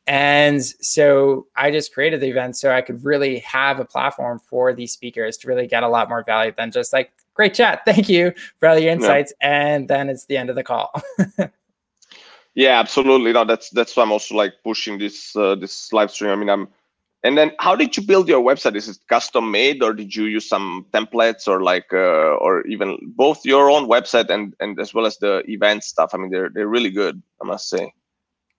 And 0.05 0.63
so 0.63 1.47
I 1.55 1.71
just 1.71 1.93
created 1.93 2.19
the 2.19 2.29
event 2.29 2.57
so 2.57 2.71
I 2.71 2.81
could 2.81 3.05
really 3.05 3.39
have 3.39 3.79
a 3.79 3.85
platform 3.85 4.39
for 4.39 4.73
these 4.73 4.91
speakers 4.91 5.37
to 5.37 5.47
really 5.47 5.67
get 5.67 5.83
a 5.83 5.87
lot 5.87 6.09
more 6.09 6.23
value 6.25 6.51
than 6.57 6.71
just 6.71 6.91
like 6.91 7.13
great 7.33 7.53
chat. 7.53 7.81
Thank 7.85 8.09
you 8.09 8.33
for 8.59 8.69
all 8.69 8.77
your 8.77 8.91
insights. 8.91 9.33
Yeah. 9.41 9.67
And 9.73 9.87
then 9.87 10.09
it's 10.09 10.25
the 10.25 10.37
end 10.37 10.49
of 10.49 10.55
the 10.55 10.63
call. 10.63 10.91
yeah, 12.55 12.79
absolutely. 12.79 13.33
No, 13.33 13.45
that's 13.45 13.69
that's 13.69 13.95
why 13.95 14.03
I'm 14.03 14.11
also 14.11 14.35
like 14.35 14.53
pushing 14.63 14.97
this 14.97 15.35
uh, 15.35 15.55
this 15.55 15.91
live 15.93 16.11
stream. 16.11 16.31
I 16.31 16.35
mean, 16.35 16.49
I'm 16.49 16.67
and 17.23 17.37
then 17.37 17.51
how 17.59 17.75
did 17.75 17.95
you 17.95 18.03
build 18.03 18.27
your 18.27 18.41
website 18.41 18.75
is 18.75 18.87
it 18.89 18.97
custom 19.07 19.49
made 19.49 19.81
or 19.81 19.93
did 19.93 20.15
you 20.15 20.25
use 20.25 20.47
some 20.47 20.85
templates 20.93 21.47
or 21.47 21.63
like 21.63 21.91
uh, 21.93 22.35
or 22.43 22.65
even 22.67 22.97
both 23.15 23.45
your 23.45 23.69
own 23.69 23.87
website 23.87 24.29
and 24.29 24.53
and 24.59 24.79
as 24.79 24.93
well 24.93 25.05
as 25.05 25.17
the 25.17 25.43
event 25.47 25.83
stuff 25.83 26.11
i 26.13 26.17
mean 26.17 26.29
they're 26.29 26.49
they're 26.49 26.67
really 26.67 26.91
good 26.91 27.21
i 27.41 27.45
must 27.45 27.69
say 27.69 27.91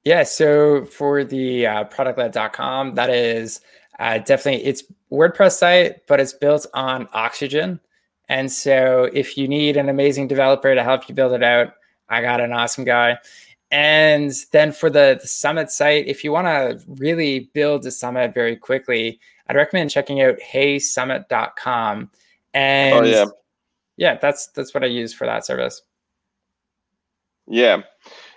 yeah 0.05 0.23
so 0.23 0.85
for 0.87 1.25
the 1.25 1.67
uh, 1.67 1.85
productled.com 1.85 2.95
that 2.95 3.11
is 3.11 3.61
uh, 4.01 4.19
definitely 4.19 4.65
it's 4.65 4.83
wordpress 5.13 5.59
site 5.59 6.07
but 6.09 6.19
it's 6.19 6.33
built 6.33 6.67
on 6.75 7.09
oxygen 7.13 7.79
and 8.29 8.51
so 8.51 9.11
if 9.13 9.37
you 9.37 9.47
need 9.47 9.77
an 9.77 9.89
amazing 9.89 10.27
developer 10.29 10.75
to 10.75 10.83
help 10.83 11.09
you 11.09 11.15
build 11.15 11.33
it 11.33 11.43
out 11.43 11.75
i 12.09 12.21
got 12.21 12.41
an 12.41 12.53
awesome 12.53 12.85
guy 12.85 13.19
and 13.75 14.33
then 14.53 14.71
for 14.71 14.89
the, 14.89 15.19
the 15.21 15.27
summit 15.27 15.69
site, 15.69 16.07
if 16.07 16.23
you 16.23 16.31
want 16.31 16.47
to 16.47 16.81
really 16.87 17.51
build 17.55 17.85
a 17.87 17.91
summit 17.91 18.33
very 18.33 18.55
quickly, 18.55 19.19
I'd 19.49 19.57
recommend 19.57 19.91
checking 19.91 20.23
out 20.23 20.37
heysummit.com. 20.39 22.09
And 22.55 22.95
oh, 22.95 23.03
yeah. 23.03 23.25
yeah, 23.97 24.19
that's 24.23 24.47
that's 24.49 24.75
what 24.75 24.85
I 24.85 24.87
use 24.87 25.13
for 25.13 25.27
that 25.27 25.45
service. 25.45 25.83
Yeah. 27.49 27.83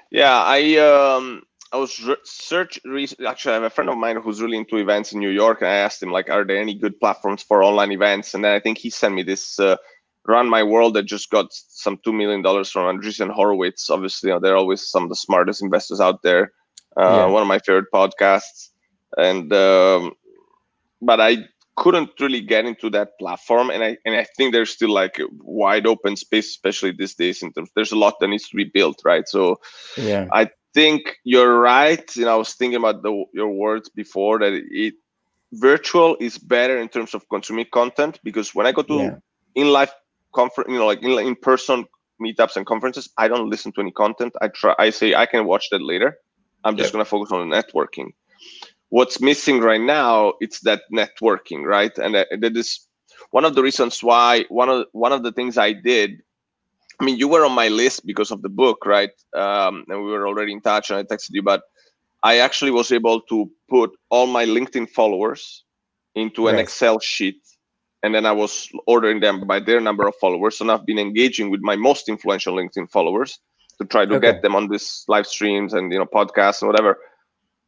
Yeah, 0.09 0.41
I 0.43 0.77
um 0.77 1.43
I 1.71 1.77
was 1.77 2.01
re- 2.03 2.15
search 2.23 2.79
re- 2.85 3.07
actually 3.25 3.51
I 3.51 3.55
have 3.55 3.63
a 3.63 3.69
friend 3.69 3.89
of 3.89 3.97
mine 3.97 4.17
who's 4.17 4.41
really 4.41 4.57
into 4.57 4.77
events 4.77 5.11
in 5.11 5.19
New 5.19 5.29
York 5.29 5.61
and 5.61 5.69
I 5.69 5.75
asked 5.75 6.01
him 6.01 6.11
like 6.11 6.29
are 6.29 6.45
there 6.45 6.57
any 6.57 6.73
good 6.73 6.99
platforms 6.99 7.43
for 7.43 7.63
online 7.63 7.91
events 7.91 8.33
and 8.33 8.43
then 8.43 8.53
I 8.53 8.59
think 8.59 8.77
he 8.77 8.89
sent 8.89 9.15
me 9.15 9.23
this 9.23 9.59
uh, 9.59 9.75
Run 10.27 10.49
My 10.49 10.61
World 10.61 10.93
that 10.95 11.03
just 11.03 11.29
got 11.29 11.47
some 11.51 11.97
$2 11.97 12.13
million 12.13 12.43
from 12.43 12.99
Andreessen 12.99 13.31
Horowitz. 13.31 13.89
Obviously, 13.89 14.27
you 14.27 14.35
know, 14.35 14.39
they're 14.39 14.57
always 14.57 14.85
some 14.87 15.03
of 15.03 15.09
the 15.09 15.15
smartest 15.15 15.63
investors 15.63 16.01
out 16.01 16.21
there. 16.21 16.51
Uh, 16.97 17.01
yeah. 17.01 17.25
One 17.25 17.41
of 17.41 17.47
my 17.47 17.59
favorite 17.59 17.91
podcasts. 17.93 18.69
And, 19.17 19.51
um, 19.53 20.11
but 21.01 21.21
I 21.21 21.45
couldn't 21.77 22.09
really 22.19 22.41
get 22.41 22.65
into 22.65 22.89
that 22.89 23.17
platform. 23.19 23.69
And 23.69 23.81
I, 23.83 23.97
and 24.05 24.15
I 24.15 24.25
think 24.35 24.51
there's 24.51 24.71
still 24.71 24.91
like 24.91 25.17
a 25.17 25.27
wide 25.39 25.87
open 25.87 26.17
space, 26.17 26.47
especially 26.49 26.91
these 26.91 27.15
days 27.15 27.41
in 27.41 27.53
terms, 27.53 27.69
there's 27.73 27.93
a 27.93 27.97
lot 27.97 28.15
that 28.19 28.27
needs 28.27 28.49
to 28.49 28.57
be 28.57 28.65
built, 28.65 29.01
right? 29.05 29.27
So 29.29 29.61
yeah, 29.95 30.27
I 30.33 30.49
think 30.77 31.17
you're 31.23 31.59
right. 31.59 32.05
You 32.15 32.25
know, 32.25 32.35
I 32.35 32.35
was 32.35 32.53
thinking 32.53 32.77
about 32.77 33.01
the, 33.01 33.25
your 33.33 33.49
words 33.49 33.89
before 33.89 34.37
that 34.39 34.53
it, 34.53 34.93
virtual 35.53 36.15
is 36.19 36.37
better 36.37 36.77
in 36.77 36.87
terms 36.87 37.15
of 37.15 37.27
consuming 37.29 37.65
content 37.73 38.19
because 38.23 38.53
when 38.53 38.67
I 38.67 38.71
go 38.73 38.83
to 38.83 38.93
yeah. 38.93 39.15
in 39.55 39.67
life 39.69 39.91
conference, 40.35 40.69
you 40.69 40.77
know, 40.77 40.85
like 40.85 41.01
in, 41.01 41.11
in 41.29 41.35
person 41.35 41.85
meetups 42.21 42.57
and 42.57 42.65
conferences, 42.67 43.09
I 43.17 43.27
don't 43.27 43.49
listen 43.49 43.71
to 43.71 43.81
any 43.81 43.91
content. 43.91 44.33
I 44.39 44.49
try. 44.49 44.75
I 44.77 44.91
say 44.91 45.15
I 45.15 45.25
can 45.25 45.47
watch 45.47 45.65
that 45.71 45.81
later. 45.81 46.19
I'm 46.63 46.77
just 46.77 46.91
gonna 46.93 47.05
focus 47.05 47.31
on 47.31 47.49
the 47.49 47.55
networking. 47.55 48.09
What's 48.89 49.19
missing 49.19 49.59
right 49.61 49.81
now? 49.81 50.33
It's 50.41 50.59
that 50.59 50.81
networking, 50.93 51.63
right? 51.63 51.97
And 51.97 52.13
that, 52.13 52.27
that 52.39 52.55
is 52.55 52.87
one 53.31 53.45
of 53.45 53.55
the 53.55 53.63
reasons 53.63 54.03
why 54.03 54.45
one 54.49 54.69
of 54.69 54.85
one 54.91 55.11
of 55.11 55.23
the 55.23 55.31
things 55.31 55.57
I 55.57 55.73
did. 55.73 56.21
I 56.99 57.05
mean, 57.05 57.17
you 57.17 57.27
were 57.27 57.45
on 57.45 57.53
my 57.53 57.67
list 57.67 58.05
because 58.05 58.31
of 58.31 58.41
the 58.41 58.49
book, 58.49 58.85
right? 58.85 59.11
Um, 59.35 59.85
and 59.87 60.03
we 60.03 60.11
were 60.11 60.27
already 60.27 60.51
in 60.51 60.61
touch, 60.61 60.89
and 60.89 60.97
I 60.97 61.03
texted 61.03 61.29
you, 61.31 61.43
but 61.43 61.61
I 62.23 62.39
actually 62.39 62.71
was 62.71 62.91
able 62.91 63.21
to 63.21 63.49
put 63.69 63.91
all 64.09 64.25
my 64.25 64.45
LinkedIn 64.45 64.89
followers 64.89 65.63
into 66.15 66.47
an 66.47 66.55
right. 66.55 66.63
Excel 66.63 66.99
sheet 66.99 67.37
and 68.03 68.13
then 68.13 68.25
I 68.25 68.31
was 68.31 68.69
ordering 68.85 69.19
them 69.19 69.45
by 69.47 69.59
their 69.59 69.81
number 69.81 70.07
of 70.07 70.15
followers. 70.15 70.61
And 70.61 70.71
I've 70.71 70.85
been 70.85 70.99
engaging 70.99 71.49
with 71.49 71.61
my 71.61 71.75
most 71.75 72.09
influential 72.09 72.55
LinkedIn 72.55 72.91
followers 72.91 73.39
to 73.79 73.87
try 73.87 74.05
to 74.05 74.15
okay. 74.15 74.31
get 74.31 74.41
them 74.41 74.55
on 74.55 74.67
these 74.67 75.03
live 75.07 75.27
streams 75.27 75.73
and 75.73 75.91
you 75.91 75.99
know 75.99 76.05
podcasts 76.05 76.61
and 76.61 76.69
whatever, 76.69 76.97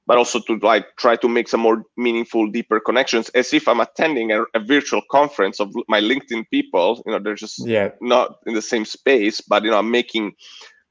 but 0.10 0.18
also 0.18 0.40
to 0.40 0.58
like 0.64 0.88
try 0.98 1.16
to 1.16 1.30
make 1.30 1.48
some 1.48 1.60
more 1.60 1.86
meaningful, 1.96 2.50
deeper 2.50 2.80
connections, 2.80 3.30
as 3.36 3.54
if 3.54 3.68
I'm 3.68 3.80
attending 3.80 4.32
a, 4.32 4.42
a 4.56 4.60
virtual 4.60 5.04
conference 5.12 5.60
of 5.60 5.72
my 5.88 6.02
LinkedIn 6.02 6.50
people. 6.50 7.04
You 7.06 7.12
know, 7.12 7.20
they're 7.20 7.36
just 7.36 7.60
yeah. 7.64 7.90
not 8.02 8.40
in 8.48 8.56
the 8.56 8.62
same 8.64 8.86
space, 8.86 9.40
but 9.40 9.64
you 9.64 9.70
know, 9.70 9.78
I'm 9.78 9.92
making, 9.92 10.34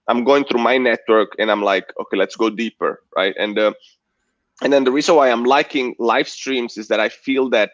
I'm 0.06 0.22
going 0.22 0.44
through 0.44 0.62
my 0.62 0.78
network, 0.78 1.30
and 1.36 1.50
I'm 1.50 1.62
like, 1.62 1.92
okay, 2.00 2.16
let's 2.16 2.36
go 2.36 2.48
deeper, 2.48 3.02
right? 3.16 3.34
And 3.36 3.58
uh, 3.58 3.72
and 4.62 4.72
then 4.72 4.84
the 4.84 4.92
reason 4.92 5.16
why 5.16 5.32
I'm 5.32 5.42
liking 5.42 5.96
live 5.98 6.28
streams 6.28 6.78
is 6.78 6.86
that 6.86 7.00
I 7.00 7.08
feel 7.08 7.50
that 7.50 7.72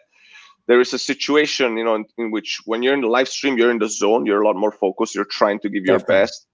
there 0.65 0.81
is 0.81 0.95
a 0.95 0.99
situation 0.99 1.77
you 1.77 1.83
know 1.83 1.93
in, 1.93 2.05
in, 2.17 2.31
which 2.31 2.59
when 2.65 2.81
you're 2.81 2.95
in 2.95 3.01
the 3.01 3.07
live 3.07 3.27
stream 3.27 3.55
you're 3.55 3.69
in 3.69 3.77
the 3.77 3.89
zone 3.89 4.25
you're 4.25 4.41
a 4.41 4.47
lot 4.47 4.55
more 4.55 4.71
focused 4.71 5.13
you're 5.13 5.31
trying 5.39 5.59
to 5.59 5.69
give 5.69 5.85
your 5.85 5.99
best 5.99 6.47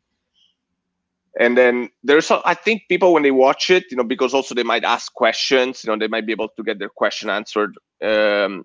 and 1.40 1.58
then 1.58 1.90
there's 2.04 2.30
i 2.32 2.54
think 2.54 2.84
people 2.90 3.14
when 3.14 3.24
they 3.24 3.32
watch 3.32 3.70
it 3.70 3.86
you 3.90 3.98
know 3.98 4.04
because 4.04 4.34
also 4.34 4.54
they 4.54 4.64
might 4.64 4.84
ask 4.84 5.14
questions 5.14 5.84
you 5.84 5.90
know 5.90 5.98
they 5.98 6.08
might 6.08 6.26
be 6.26 6.32
able 6.34 6.50
to 6.50 6.64
get 6.64 6.80
their 6.80 6.90
question 6.90 7.30
answered 7.30 7.74
um, 8.02 8.64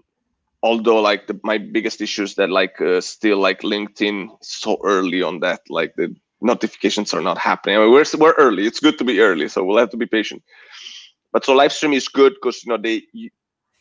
although 0.63 1.01
like 1.01 1.27
the, 1.27 1.39
my 1.43 1.59
biggest 1.59 2.01
issue 2.01 2.23
is 2.23 2.35
that 2.35 2.51
like 2.51 2.81
uh, 2.81 3.01
still 3.01 3.39
like 3.39 3.61
linkedin 3.61 4.29
so 4.43 4.79
early 4.83 5.23
on 5.23 5.41
that 5.41 5.61
like 5.69 5.95
the 5.97 6.15
notifications 6.41 7.15
are 7.15 7.21
not 7.21 7.39
happening. 7.39 7.77
I 7.77 7.81
mean, 7.81 7.93
we're, 7.93 8.05
we're 8.19 8.33
early. 8.33 8.67
It's 8.67 8.81
good 8.81 8.99
to 8.99 9.05
be 9.05 9.21
early 9.21 9.49
so 9.49 9.65
we'll 9.65 9.79
have 9.79 9.91
to 9.91 9.97
be 9.97 10.07
patient. 10.07 10.43
But 11.33 11.45
so 11.45 11.55
live 11.55 11.73
stream 11.73 11.93
is 11.93 12.09
good 12.09 12.35
because 12.35 12.65
you 12.65 12.71
know 12.71 12.79
they 12.79 13.03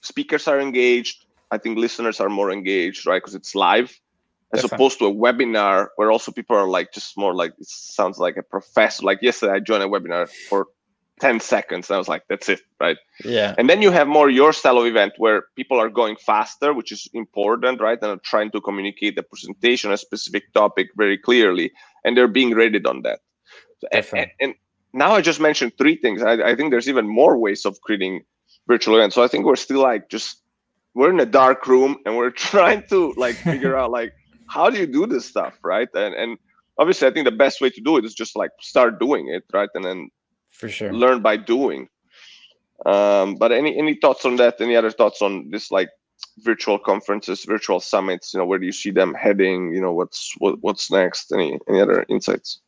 speakers 0.01 0.47
are 0.47 0.59
engaged. 0.59 1.25
I 1.51 1.57
think 1.57 1.77
listeners 1.77 2.19
are 2.19 2.29
more 2.29 2.51
engaged, 2.51 3.05
right? 3.05 3.21
Because 3.21 3.35
it's 3.35 3.55
live, 3.55 3.97
as 4.53 4.61
Definitely. 4.61 4.75
opposed 4.75 4.99
to 4.99 5.05
a 5.07 5.13
webinar 5.13 5.87
where 5.95 6.11
also 6.11 6.31
people 6.31 6.55
are 6.55 6.67
like 6.67 6.93
just 6.93 7.17
more 7.17 7.33
like 7.33 7.53
it 7.59 7.67
sounds 7.67 8.17
like 8.19 8.37
a 8.37 8.43
professor. 8.43 9.03
Like 9.03 9.21
yesterday, 9.21 9.53
I 9.53 9.59
joined 9.59 9.83
a 9.83 9.87
webinar 9.87 10.29
for 10.49 10.67
10 11.19 11.39
seconds. 11.39 11.89
And 11.89 11.95
I 11.95 11.97
was 11.97 12.07
like, 12.07 12.23
that's 12.29 12.49
it, 12.49 12.61
right? 12.79 12.97
Yeah. 13.23 13.55
And 13.57 13.69
then 13.69 13.81
you 13.81 13.91
have 13.91 14.07
more 14.07 14.29
your 14.29 14.53
style 14.53 14.77
of 14.77 14.85
event 14.85 15.13
where 15.17 15.45
people 15.55 15.79
are 15.79 15.89
going 15.89 16.17
faster, 16.17 16.73
which 16.73 16.91
is 16.91 17.07
important, 17.13 17.81
right? 17.81 17.97
And 18.01 18.11
are 18.11 18.21
trying 18.23 18.51
to 18.51 18.61
communicate 18.61 19.15
the 19.15 19.23
presentation, 19.23 19.91
a 19.91 19.97
specific 19.97 20.53
topic 20.53 20.89
very 20.97 21.17
clearly, 21.17 21.71
and 22.03 22.17
they're 22.17 22.27
being 22.27 22.51
rated 22.51 22.85
on 22.85 23.01
that. 23.03 23.19
And, 23.91 24.05
and, 24.13 24.31
and, 24.41 24.55
now 24.93 25.11
I 25.11 25.19
just 25.19 25.41
mentioned 25.41 25.73
three 25.77 25.97
things. 25.97 26.21
I, 26.23 26.51
I 26.51 26.55
think 26.55 26.71
there's 26.71 26.87
even 26.87 27.05
more 27.05 27.37
ways 27.37 27.65
of 27.65 27.79
creating 27.81 28.23
virtual 28.65 28.95
events. 28.95 29.15
So 29.15 29.23
I 29.23 29.27
think 29.27 29.45
we're 29.45 29.57
still 29.57 29.81
like 29.81 30.09
just 30.09 30.41
we're 30.93 31.09
in 31.09 31.19
a 31.19 31.25
dark 31.25 31.67
room 31.67 31.97
and 32.05 32.15
we're 32.15 32.29
trying 32.49 32.83
to 32.87 33.13
like 33.17 33.35
figure 33.35 33.77
out 33.79 33.91
like 33.91 34.13
how 34.47 34.69
do 34.69 34.77
you 34.77 34.87
do 34.87 35.05
this 35.05 35.25
stuff 35.25 35.53
right? 35.63 35.89
And 35.93 36.13
and 36.15 36.37
obviously 36.77 37.07
i 37.07 37.11
think 37.11 37.25
the 37.25 37.31
best 37.31 37.61
way 37.61 37.69
to 37.69 37.81
do 37.81 37.95
it 37.97 38.03
is 38.03 38.13
just 38.13 38.35
like 38.35 38.51
start 38.59 38.99
doing 38.99 39.27
it 39.29 39.43
right? 39.53 39.69
And 39.75 39.83
then 39.85 40.09
for 40.49 40.69
sure. 40.69 40.93
learn 40.93 41.21
by 41.21 41.37
doing. 41.37 41.87
Um 42.85 43.35
but 43.35 43.51
any 43.51 43.77
any 43.77 43.95
thoughts 43.95 44.25
on 44.25 44.35
that? 44.37 44.59
Any 44.59 44.75
other 44.75 44.91
thoughts 44.91 45.21
on 45.21 45.49
this 45.49 45.71
like 45.71 45.89
virtual 46.39 46.77
conferences 46.77 47.45
virtual 47.45 47.79
summits? 47.79 48.33
You 48.33 48.39
know 48.39 48.45
where 48.45 48.59
do 48.59 48.65
you 48.65 48.71
see 48.71 48.91
them 48.91 49.13
heading? 49.13 49.73
You 49.73 49.81
know 49.81 49.93
what's 49.93 50.33
what, 50.37 50.61
what's 50.61 50.91
next? 50.91 51.31
Any 51.31 51.59
any 51.69 51.81
other 51.81 52.05
insights? 52.09 52.59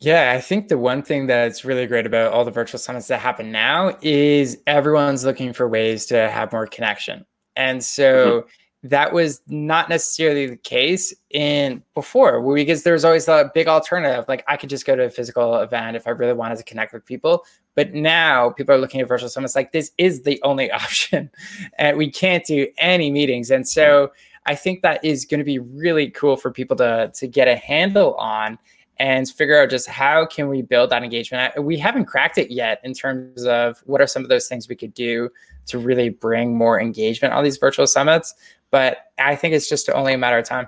Yeah, 0.00 0.32
I 0.32 0.40
think 0.40 0.68
the 0.68 0.78
one 0.78 1.02
thing 1.02 1.26
that's 1.26 1.64
really 1.64 1.86
great 1.86 2.06
about 2.06 2.32
all 2.32 2.44
the 2.44 2.52
virtual 2.52 2.78
summits 2.78 3.08
that 3.08 3.18
happen 3.18 3.50
now 3.50 3.98
is 4.00 4.58
everyone's 4.66 5.24
looking 5.24 5.52
for 5.52 5.68
ways 5.68 6.06
to 6.06 6.30
have 6.30 6.52
more 6.52 6.68
connection. 6.68 7.26
And 7.56 7.84
so 7.84 8.42
mm-hmm. 8.42 8.48
That 8.84 9.12
was 9.12 9.42
not 9.48 9.88
necessarily 9.88 10.46
the 10.46 10.56
case 10.56 11.12
in 11.30 11.82
before 11.94 12.40
because 12.54 12.84
there 12.84 12.92
was 12.92 13.04
always 13.04 13.26
a 13.26 13.50
big 13.52 13.66
alternative. 13.66 14.24
Like 14.28 14.44
I 14.46 14.56
could 14.56 14.70
just 14.70 14.86
go 14.86 14.94
to 14.94 15.04
a 15.04 15.10
physical 15.10 15.56
event 15.56 15.96
if 15.96 16.06
I 16.06 16.10
really 16.10 16.32
wanted 16.32 16.58
to 16.58 16.64
connect 16.64 16.92
with 16.92 17.04
people. 17.04 17.44
But 17.74 17.92
now 17.92 18.50
people 18.50 18.74
are 18.74 18.78
looking 18.78 19.00
at 19.00 19.08
virtual 19.08 19.28
summits 19.28 19.56
like 19.56 19.72
this 19.72 19.90
is 19.98 20.22
the 20.22 20.40
only 20.44 20.70
option. 20.72 21.30
and 21.78 21.96
we 21.96 22.10
can't 22.10 22.44
do 22.44 22.68
any 22.78 23.10
meetings. 23.10 23.50
And 23.50 23.68
so 23.68 24.12
I 24.46 24.54
think 24.54 24.82
that 24.82 25.04
is 25.04 25.24
going 25.24 25.38
to 25.38 25.44
be 25.44 25.58
really 25.58 26.10
cool 26.10 26.36
for 26.36 26.50
people 26.50 26.76
to 26.76 27.10
to 27.14 27.26
get 27.26 27.48
a 27.48 27.56
handle 27.56 28.14
on 28.14 28.58
and 28.98 29.28
figure 29.28 29.60
out 29.60 29.70
just 29.70 29.88
how 29.88 30.26
can 30.26 30.48
we 30.48 30.62
build 30.62 30.90
that 30.90 31.02
engagement. 31.02 31.62
We 31.62 31.78
haven't 31.78 32.06
cracked 32.06 32.38
it 32.38 32.50
yet 32.50 32.80
in 32.82 32.94
terms 32.94 33.44
of 33.44 33.78
what 33.86 34.00
are 34.00 34.06
some 34.06 34.22
of 34.22 34.28
those 34.28 34.48
things 34.48 34.68
we 34.68 34.74
could 34.74 34.94
do 34.94 35.30
to 35.66 35.78
really 35.78 36.08
bring 36.08 36.56
more 36.56 36.80
engagement 36.80 37.34
on 37.34 37.44
these 37.44 37.58
virtual 37.58 37.86
summits. 37.86 38.34
But 38.70 39.12
I 39.18 39.36
think 39.36 39.54
it's 39.54 39.68
just 39.68 39.88
only 39.90 40.14
a 40.14 40.18
matter 40.18 40.38
of 40.38 40.44
time. 40.44 40.66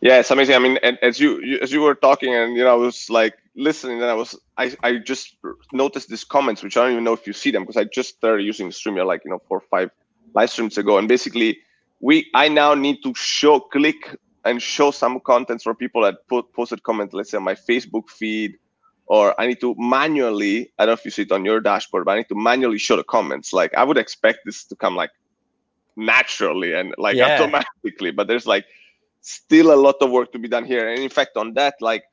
Yeah, 0.00 0.20
it's 0.20 0.30
amazing. 0.30 0.54
I 0.54 0.58
mean, 0.60 0.78
as 1.02 1.18
you, 1.18 1.40
you 1.42 1.58
as 1.60 1.72
you 1.72 1.80
were 1.80 1.94
talking, 1.94 2.32
and 2.32 2.56
you 2.56 2.62
know, 2.62 2.70
I 2.70 2.74
was 2.74 3.10
like 3.10 3.34
listening, 3.56 4.00
and 4.00 4.10
I 4.10 4.14
was 4.14 4.38
I 4.56 4.76
I 4.84 4.98
just 4.98 5.36
noticed 5.72 6.08
these 6.08 6.22
comments, 6.22 6.62
which 6.62 6.76
I 6.76 6.82
don't 6.82 6.92
even 6.92 7.04
know 7.04 7.14
if 7.14 7.26
you 7.26 7.32
see 7.32 7.50
them 7.50 7.62
because 7.62 7.76
I 7.76 7.84
just 7.84 8.10
started 8.10 8.44
using 8.44 8.68
Streamyard 8.68 9.06
like 9.06 9.24
you 9.24 9.30
know 9.30 9.42
four 9.48 9.58
or 9.58 9.64
five 9.68 9.90
live 10.34 10.50
streams 10.50 10.78
ago, 10.78 10.98
and 10.98 11.08
basically 11.08 11.58
we 12.00 12.30
I 12.34 12.48
now 12.48 12.74
need 12.74 13.02
to 13.02 13.12
show 13.16 13.58
click 13.58 14.16
and 14.48 14.62
show 14.62 14.90
some 14.90 15.20
contents 15.20 15.64
for 15.64 15.74
people 15.74 16.02
that 16.02 16.26
put 16.28 16.52
posted 16.52 16.82
comments, 16.82 17.14
let's 17.14 17.30
say 17.30 17.36
on 17.36 17.44
my 17.44 17.54
Facebook 17.54 18.08
feed, 18.08 18.56
or 19.06 19.38
I 19.40 19.46
need 19.46 19.60
to 19.60 19.74
manually, 19.78 20.70
I 20.78 20.84
don't 20.84 20.94
know 20.94 20.98
if 20.98 21.04
you 21.04 21.10
see 21.10 21.22
it 21.22 21.32
on 21.32 21.44
your 21.44 21.60
dashboard, 21.60 22.04
but 22.04 22.12
I 22.12 22.16
need 22.18 22.28
to 22.28 22.34
manually 22.34 22.78
show 22.78 22.96
the 22.96 23.04
comments. 23.04 23.52
Like 23.52 23.74
I 23.74 23.84
would 23.84 23.98
expect 23.98 24.40
this 24.44 24.64
to 24.64 24.76
come 24.76 24.96
like 24.96 25.10
naturally 25.96 26.72
and 26.74 26.94
like 26.98 27.16
yeah. 27.16 27.34
automatically, 27.34 28.10
but 28.10 28.26
there's 28.26 28.46
like 28.46 28.66
still 29.20 29.72
a 29.72 29.76
lot 29.76 29.96
of 30.00 30.10
work 30.10 30.32
to 30.32 30.38
be 30.38 30.48
done 30.48 30.64
here. 30.64 30.88
And 30.88 31.02
in 31.02 31.10
fact, 31.10 31.36
on 31.36 31.54
that, 31.54 31.74
like 31.80 32.04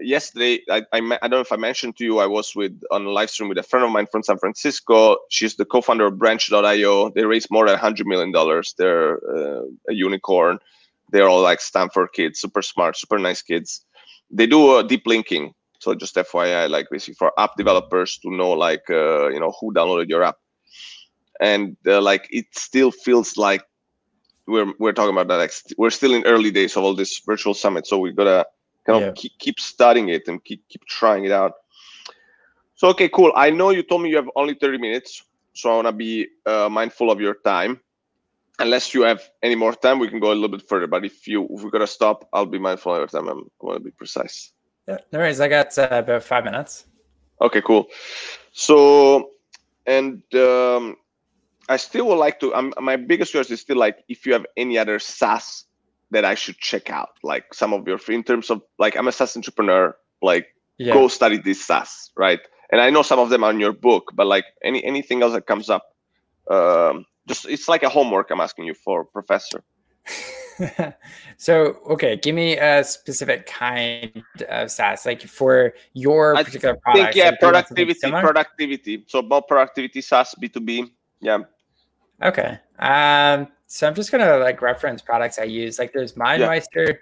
yesterday 0.00 0.60
I, 0.70 0.82
I, 0.92 0.98
I 0.98 1.28
don't 1.28 1.30
know 1.30 1.40
if 1.40 1.52
I 1.52 1.56
mentioned 1.56 1.96
to 1.96 2.04
you 2.04 2.18
I 2.18 2.26
was 2.26 2.54
with 2.54 2.80
on 2.90 3.06
a 3.06 3.10
live 3.10 3.30
stream 3.30 3.48
with 3.48 3.58
a 3.58 3.62
friend 3.62 3.84
of 3.84 3.90
mine 3.90 4.06
from 4.10 4.22
San 4.22 4.38
Francisco. 4.38 5.16
She's 5.30 5.56
the 5.56 5.64
co-founder 5.64 6.06
of 6.06 6.18
Branch.io. 6.18 7.10
They 7.10 7.24
raised 7.24 7.48
more 7.50 7.66
than 7.66 7.78
hundred 7.78 8.06
million 8.06 8.32
dollars. 8.32 8.74
They're 8.76 9.18
uh, 9.36 9.62
a 9.88 9.94
unicorn. 9.94 10.58
They're 11.10 11.28
all 11.28 11.42
like 11.42 11.60
Stanford 11.60 12.12
kids, 12.12 12.40
super 12.40 12.62
smart, 12.62 12.96
super 12.96 13.18
nice 13.18 13.42
kids. 13.42 13.84
They 14.30 14.46
do 14.46 14.76
uh, 14.76 14.82
deep 14.82 15.06
linking. 15.06 15.52
So 15.78 15.94
just 15.94 16.16
FYI, 16.16 16.68
like 16.68 16.88
basically 16.90 17.14
for 17.14 17.32
app 17.38 17.56
developers 17.56 18.18
to 18.18 18.30
know 18.30 18.50
like 18.52 18.82
uh, 18.90 19.28
you 19.28 19.38
know 19.38 19.52
who 19.60 19.72
downloaded 19.72 20.08
your 20.08 20.22
app, 20.22 20.36
and 21.40 21.76
uh, 21.86 22.00
like 22.00 22.26
it 22.30 22.46
still 22.52 22.90
feels 22.90 23.36
like 23.36 23.62
we're 24.46 24.72
we're 24.78 24.92
talking 24.92 25.12
about 25.12 25.28
that. 25.28 25.36
Like, 25.36 25.52
we're 25.76 25.90
still 25.90 26.14
in 26.14 26.24
early 26.24 26.50
days 26.50 26.76
of 26.76 26.84
all 26.84 26.94
this 26.94 27.20
virtual 27.26 27.54
summit, 27.54 27.86
so 27.86 27.98
we 27.98 28.12
gotta 28.12 28.46
kind 28.86 29.02
of 29.04 29.14
keep, 29.14 29.32
keep 29.38 29.60
studying 29.60 30.08
it 30.08 30.26
and 30.28 30.42
keep 30.44 30.66
keep 30.68 30.84
trying 30.86 31.24
it 31.24 31.32
out. 31.32 31.52
So 32.76 32.88
okay, 32.88 33.08
cool. 33.08 33.32
I 33.36 33.50
know 33.50 33.70
you 33.70 33.82
told 33.82 34.02
me 34.02 34.10
you 34.10 34.16
have 34.16 34.30
only 34.36 34.54
30 34.54 34.78
minutes, 34.78 35.22
so 35.54 35.70
I 35.72 35.76
wanna 35.76 35.92
be 35.92 36.26
uh, 36.46 36.68
mindful 36.70 37.10
of 37.10 37.20
your 37.20 37.34
time. 37.44 37.80
Unless 38.58 38.94
you 38.94 39.02
have 39.02 39.22
any 39.42 39.54
more 39.54 39.74
time, 39.74 39.98
we 39.98 40.08
can 40.08 40.20
go 40.20 40.32
a 40.32 40.34
little 40.34 40.48
bit 40.48 40.66
further. 40.66 40.86
But 40.86 41.04
if 41.04 41.28
you 41.28 41.46
if 41.50 41.62
we 41.62 41.70
gotta 41.70 41.86
stop, 41.86 42.28
I'll 42.32 42.46
be 42.46 42.58
mindful 42.58 42.94
of 42.94 42.98
your 42.98 43.06
time. 43.06 43.28
I'm, 43.28 43.50
I 43.60 43.66
want 43.66 43.78
to 43.78 43.84
be 43.84 43.90
precise. 43.90 44.52
Yeah, 44.88 44.98
no 45.12 45.18
worries. 45.18 45.40
I 45.40 45.48
got 45.48 45.76
uh, 45.76 45.88
about 45.90 46.22
five 46.22 46.44
minutes. 46.44 46.86
Okay, 47.40 47.60
cool. 47.60 47.88
So, 48.52 49.30
and 49.86 50.22
um, 50.34 50.96
I 51.68 51.76
still 51.76 52.06
would 52.06 52.18
like 52.18 52.40
to. 52.40 52.54
Um, 52.54 52.72
my 52.80 52.96
biggest 52.96 53.32
question 53.32 53.54
is 53.54 53.60
still 53.60 53.76
like 53.76 53.98
if 54.08 54.24
you 54.24 54.32
have 54.32 54.46
any 54.56 54.78
other 54.78 54.98
SaaS 54.98 55.64
that 56.10 56.24
I 56.24 56.34
should 56.34 56.56
check 56.58 56.90
out, 56.90 57.10
like 57.22 57.52
some 57.52 57.72
of 57.72 57.86
your 57.86 57.98
in 58.08 58.22
terms 58.22 58.50
of 58.50 58.62
like 58.78 58.96
I'm 58.96 59.08
a 59.08 59.12
SaaS 59.12 59.36
entrepreneur, 59.36 59.96
like 60.22 60.46
yeah. 60.78 60.94
go 60.94 61.08
study 61.08 61.38
this 61.38 61.64
SaaS, 61.64 62.10
right? 62.16 62.40
And 62.70 62.80
I 62.80 62.90
know 62.90 63.02
some 63.02 63.18
of 63.18 63.30
them 63.30 63.44
are 63.44 63.50
in 63.50 63.60
your 63.60 63.72
book, 63.72 64.12
but 64.14 64.26
like 64.26 64.44
any 64.62 64.84
anything 64.84 65.22
else 65.22 65.32
that 65.32 65.46
comes 65.46 65.68
up, 65.68 65.84
um, 66.50 67.04
just 67.26 67.46
it's 67.46 67.68
like 67.68 67.82
a 67.82 67.88
homework 67.88 68.30
I'm 68.30 68.40
asking 68.40 68.66
you 68.66 68.74
for, 68.74 69.04
professor. 69.04 69.62
so 71.36 71.76
okay, 71.90 72.16
give 72.16 72.34
me 72.34 72.56
a 72.56 72.82
specific 72.84 73.46
kind 73.46 74.24
of 74.48 74.70
SaaS, 74.70 75.04
like 75.04 75.22
for 75.22 75.74
your 75.92 76.34
particular 76.34 76.76
product. 76.76 77.14
Think, 77.14 77.16
yeah, 77.16 77.32
productivity, 77.38 78.10
productivity. 78.10 79.04
So 79.06 79.18
about 79.20 79.48
productivity 79.48 80.00
SaaS 80.00 80.34
B 80.34 80.48
two 80.48 80.60
B. 80.60 80.86
Yeah. 81.20 81.40
Okay. 82.22 82.58
Um. 82.78 83.48
So 83.66 83.86
I'm 83.86 83.94
just 83.94 84.12
gonna 84.12 84.38
like 84.38 84.62
reference 84.62 85.02
products 85.02 85.38
I 85.38 85.44
use. 85.44 85.78
Like 85.78 85.92
there's 85.92 86.14
MindMeister. 86.14 86.88
Yeah. 86.88 86.92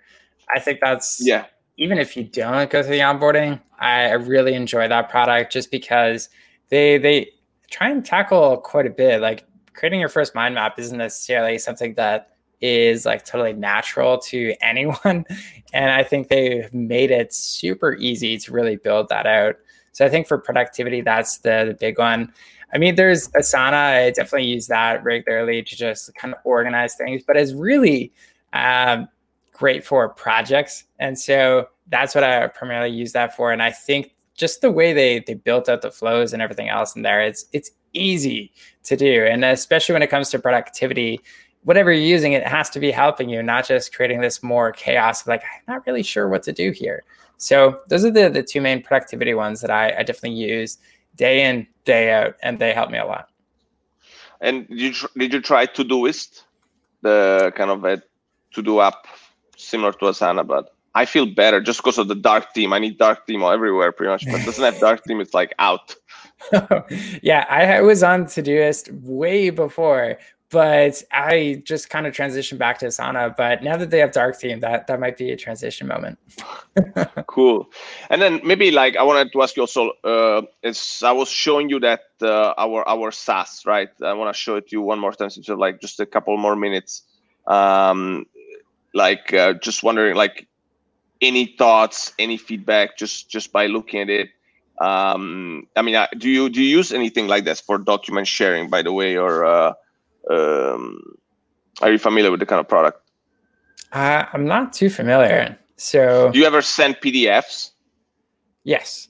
I 0.55 0.61
think 0.61 0.81
that's 0.81 1.25
yeah. 1.25 1.47
Even 1.77 1.99
if 1.99 2.17
you 2.17 2.25
don't 2.25 2.71
go 2.71 2.83
through 2.83 2.93
the 2.93 3.01
onboarding, 3.01 3.61
I, 3.81 4.05
I 4.07 4.13
really 4.13 4.55
enjoy 4.55 4.87
that 4.89 5.11
product 5.11 5.53
just 5.53 5.71
because 5.71 6.29
they 6.69 6.99
they 6.99 7.31
try 7.71 7.91
and 7.91 8.05
tackle 8.05 8.57
quite 8.59 8.87
a 8.87 8.91
bit. 8.91 9.21
Like 9.21 9.45
creating 9.75 10.01
your 10.01 10.09
first 10.09 10.35
mind 10.35 10.55
map 10.55 10.79
isn't 10.79 10.97
necessarily 10.97 11.59
something 11.59 11.95
that 11.95 12.31
is 12.61 13.05
like 13.05 13.25
totally 13.25 13.53
natural 13.53 14.19
to 14.19 14.55
anyone. 14.61 15.25
And 15.73 15.91
I 15.91 16.03
think 16.03 16.29
they've 16.29 16.73
made 16.73 17.11
it 17.11 17.35
super 17.35 17.95
easy 17.95 18.39
to 18.39 18.53
really 18.53 18.77
build 18.77 19.09
that 19.11 19.27
out. 19.27 19.57
So 19.93 20.05
I 20.05 20.09
think 20.09 20.27
for 20.27 20.39
productivity, 20.39 21.01
that's 21.01 21.39
the, 21.39 21.67
the 21.69 21.77
big 21.79 21.99
one. 21.99 22.33
I 22.73 22.79
mean, 22.79 22.97
there's 22.97 23.29
Asana. 23.29 24.07
I 24.07 24.11
definitely 24.11 24.49
use 24.49 24.67
that 24.67 25.05
regularly 25.05 25.63
to 25.63 25.77
just 25.77 26.13
kind 26.17 26.35
of 26.35 26.41
organize 26.45 26.97
things, 26.97 27.23
but 27.25 27.37
it's 27.37 27.53
really 27.53 28.13
um, 28.53 29.09
great 29.53 29.85
for 29.85 30.09
projects. 30.09 30.85
And 30.99 31.17
so 31.17 31.69
that's 31.89 32.15
what 32.15 32.25
I 32.25 32.49
primarily 32.49 32.91
use 32.91 33.13
that 33.13 33.37
for. 33.37 33.53
And 33.53 33.63
I 33.63 33.71
think 33.71 34.15
just 34.37 34.61
the 34.61 34.71
way 34.71 34.93
they 34.93 35.21
they 35.21 35.35
built 35.35 35.69
out 35.69 35.83
the 35.83 35.93
flows 35.93 36.33
and 36.33 36.43
everything 36.43 36.69
else 36.69 36.97
in 36.97 37.03
there, 37.03 37.21
it's 37.21 37.47
it's 37.53 37.71
easy 37.95 38.53
to 38.85 38.97
do. 38.97 39.25
And 39.25 39.45
especially 39.45 39.95
when 39.95 40.03
it 40.03 40.11
comes 40.11 40.31
to 40.31 40.39
productivity, 40.39 41.21
whatever 41.63 41.91
you're 41.91 42.03
using, 42.03 42.33
it 42.33 42.47
has 42.47 42.69
to 42.71 42.81
be 42.81 42.91
helping 42.91 43.29
you, 43.29 43.43
not 43.43 43.67
just 43.67 43.95
creating 43.95 44.21
this 44.21 44.43
more 44.43 44.73
chaos 44.73 45.27
like, 45.27 45.43
I'm 45.43 45.75
not 45.75 45.87
really 45.87 46.03
sure 46.03 46.29
what 46.29 46.43
to 46.45 46.53
do 46.53 46.71
here. 46.71 47.05
So 47.39 47.81
those 47.89 48.05
are 48.05 48.11
the, 48.11 48.29
the 48.29 48.43
two 48.43 48.61
main 48.61 48.83
productivity 48.83 49.35
ones 49.35 49.61
that 49.61 49.71
I, 49.71 49.89
I 49.99 50.03
definitely 50.03 50.39
use 50.39 50.79
day 51.17 51.45
in, 51.45 51.67
day 51.85 52.13
out, 52.13 52.37
and 52.43 52.59
they 52.59 52.73
help 52.73 52.91
me 52.91 52.99
a 52.99 53.07
lot. 53.07 53.31
And 54.41 54.69
did 54.69 54.81
you, 54.81 54.93
tr- 54.93 55.07
did 55.17 55.33
you 55.33 55.41
try 55.41 55.67
Todoist, 55.67 56.43
the 57.03 57.53
kind 57.57 57.71
of 57.71 57.85
a 57.85 58.03
to-do 58.53 58.81
app 58.81 59.07
similar 59.57 59.93
to 59.93 60.07
Asana, 60.07 60.47
but 60.47 60.75
I 60.95 61.07
feel 61.07 61.27
better 61.27 61.61
just 61.61 61.81
because 61.81 61.99
of 61.99 62.09
the 62.09 62.15
dark 62.15 62.55
theme. 62.55 62.73
I 62.73 62.79
need 62.79 62.99
dark 62.99 63.27
theme 63.27 63.43
everywhere 63.43 63.91
pretty 63.91 64.11
much, 64.11 64.27
but 64.27 64.45
doesn't 64.45 64.63
have 64.63 64.79
dark 64.79 65.03
theme. 65.05 65.21
It's 65.21 65.35
like 65.35 65.53
out. 65.59 65.95
yeah, 67.23 67.47
I 67.49 67.81
was 67.81 68.03
on 68.03 68.27
Todoist 68.27 68.91
way 69.03 69.51
before, 69.51 70.19
but 70.51 71.03
I 71.11 71.63
just 71.65 71.91
kind 71.91 72.07
of 72.07 72.15
transitioned 72.15 72.59
back 72.59 72.79
to 72.79 72.87
Asana. 72.87 73.37
But 73.37 73.63
now 73.63 73.77
that 73.77 73.91
they 73.91 73.99
have 73.99 74.13
dark 74.13 74.37
theme, 74.37 74.61
that 74.61 74.87
that 74.87 75.01
might 75.01 75.17
be 75.17 75.33
a 75.33 75.37
transition 75.37 75.89
moment. 75.89 76.19
cool. 77.27 77.71
And 78.09 78.23
then 78.23 78.41
maybe 78.45 78.71
like 78.71 78.97
I 78.97 79.03
wanted 79.03 79.33
to 79.33 79.43
ask 79.43 79.57
you 79.57 79.63
also, 79.63 79.91
uh, 80.05 80.43
as 80.63 81.03
I 81.05 81.13
was 81.13 81.29
showing 81.29 81.69
you 81.71 81.81
that 81.81 82.05
uh, 82.23 82.55
our 82.57 82.87
our 82.89 83.11
SaaS, 83.11 83.67
right? 83.67 83.89
I 84.03 84.13
want 84.13 84.35
to 84.35 84.39
show 84.39 84.57
it 84.57 84.69
to 84.69 84.77
you 84.77 84.83
one 84.83 85.01
more 85.01 85.13
time, 85.13 85.31
since 85.31 85.47
so 85.47 85.55
like 85.55 85.81
just 85.81 85.99
a 85.99 86.07
couple 86.07 86.37
more 86.37 86.57
minutes. 86.57 87.03
Um, 87.47 88.27
like 88.95 89.35
uh, 89.35 89.55
just 89.55 89.83
wondering, 89.83 90.15
like 90.15 90.47
any 91.21 91.47
thoughts, 91.47 92.13
any 92.19 92.37
feedback, 92.37 92.97
just 92.97 93.29
just 93.29 93.53
by 93.53 93.67
looking 93.67 94.03
at 94.03 94.11
it. 94.11 94.29
Um, 94.81 95.67
I 95.77 95.83
mean, 95.83 95.95
uh, 95.95 96.09
do 96.19 96.29
you 96.29 96.49
do 96.49 96.63
you 96.63 96.77
use 96.79 96.93
anything 96.93 97.29
like 97.29 97.45
this 97.45 97.61
for 97.61 97.79
document 97.79 98.27
sharing, 98.27 98.69
by 98.69 98.83
the 98.83 98.93
way, 98.93 99.17
or 99.17 99.45
uh, 99.45 99.73
um, 100.31 101.17
are 101.81 101.93
you 101.93 101.99
familiar 101.99 102.31
with 102.31 102.41
the 102.41 102.47
kind 102.47 102.61
of 102.61 102.69
product? 102.69 103.01
Uh, 103.93 104.27
I'm 104.33 104.47
not 104.47 104.73
too 104.73 104.91
familiar. 104.91 105.57
So, 105.77 106.31
do 106.33 106.39
you 106.39 106.45
ever 106.45 106.63
send 106.63 106.97
PDFs? 106.97 107.71
Yes. 108.65 109.09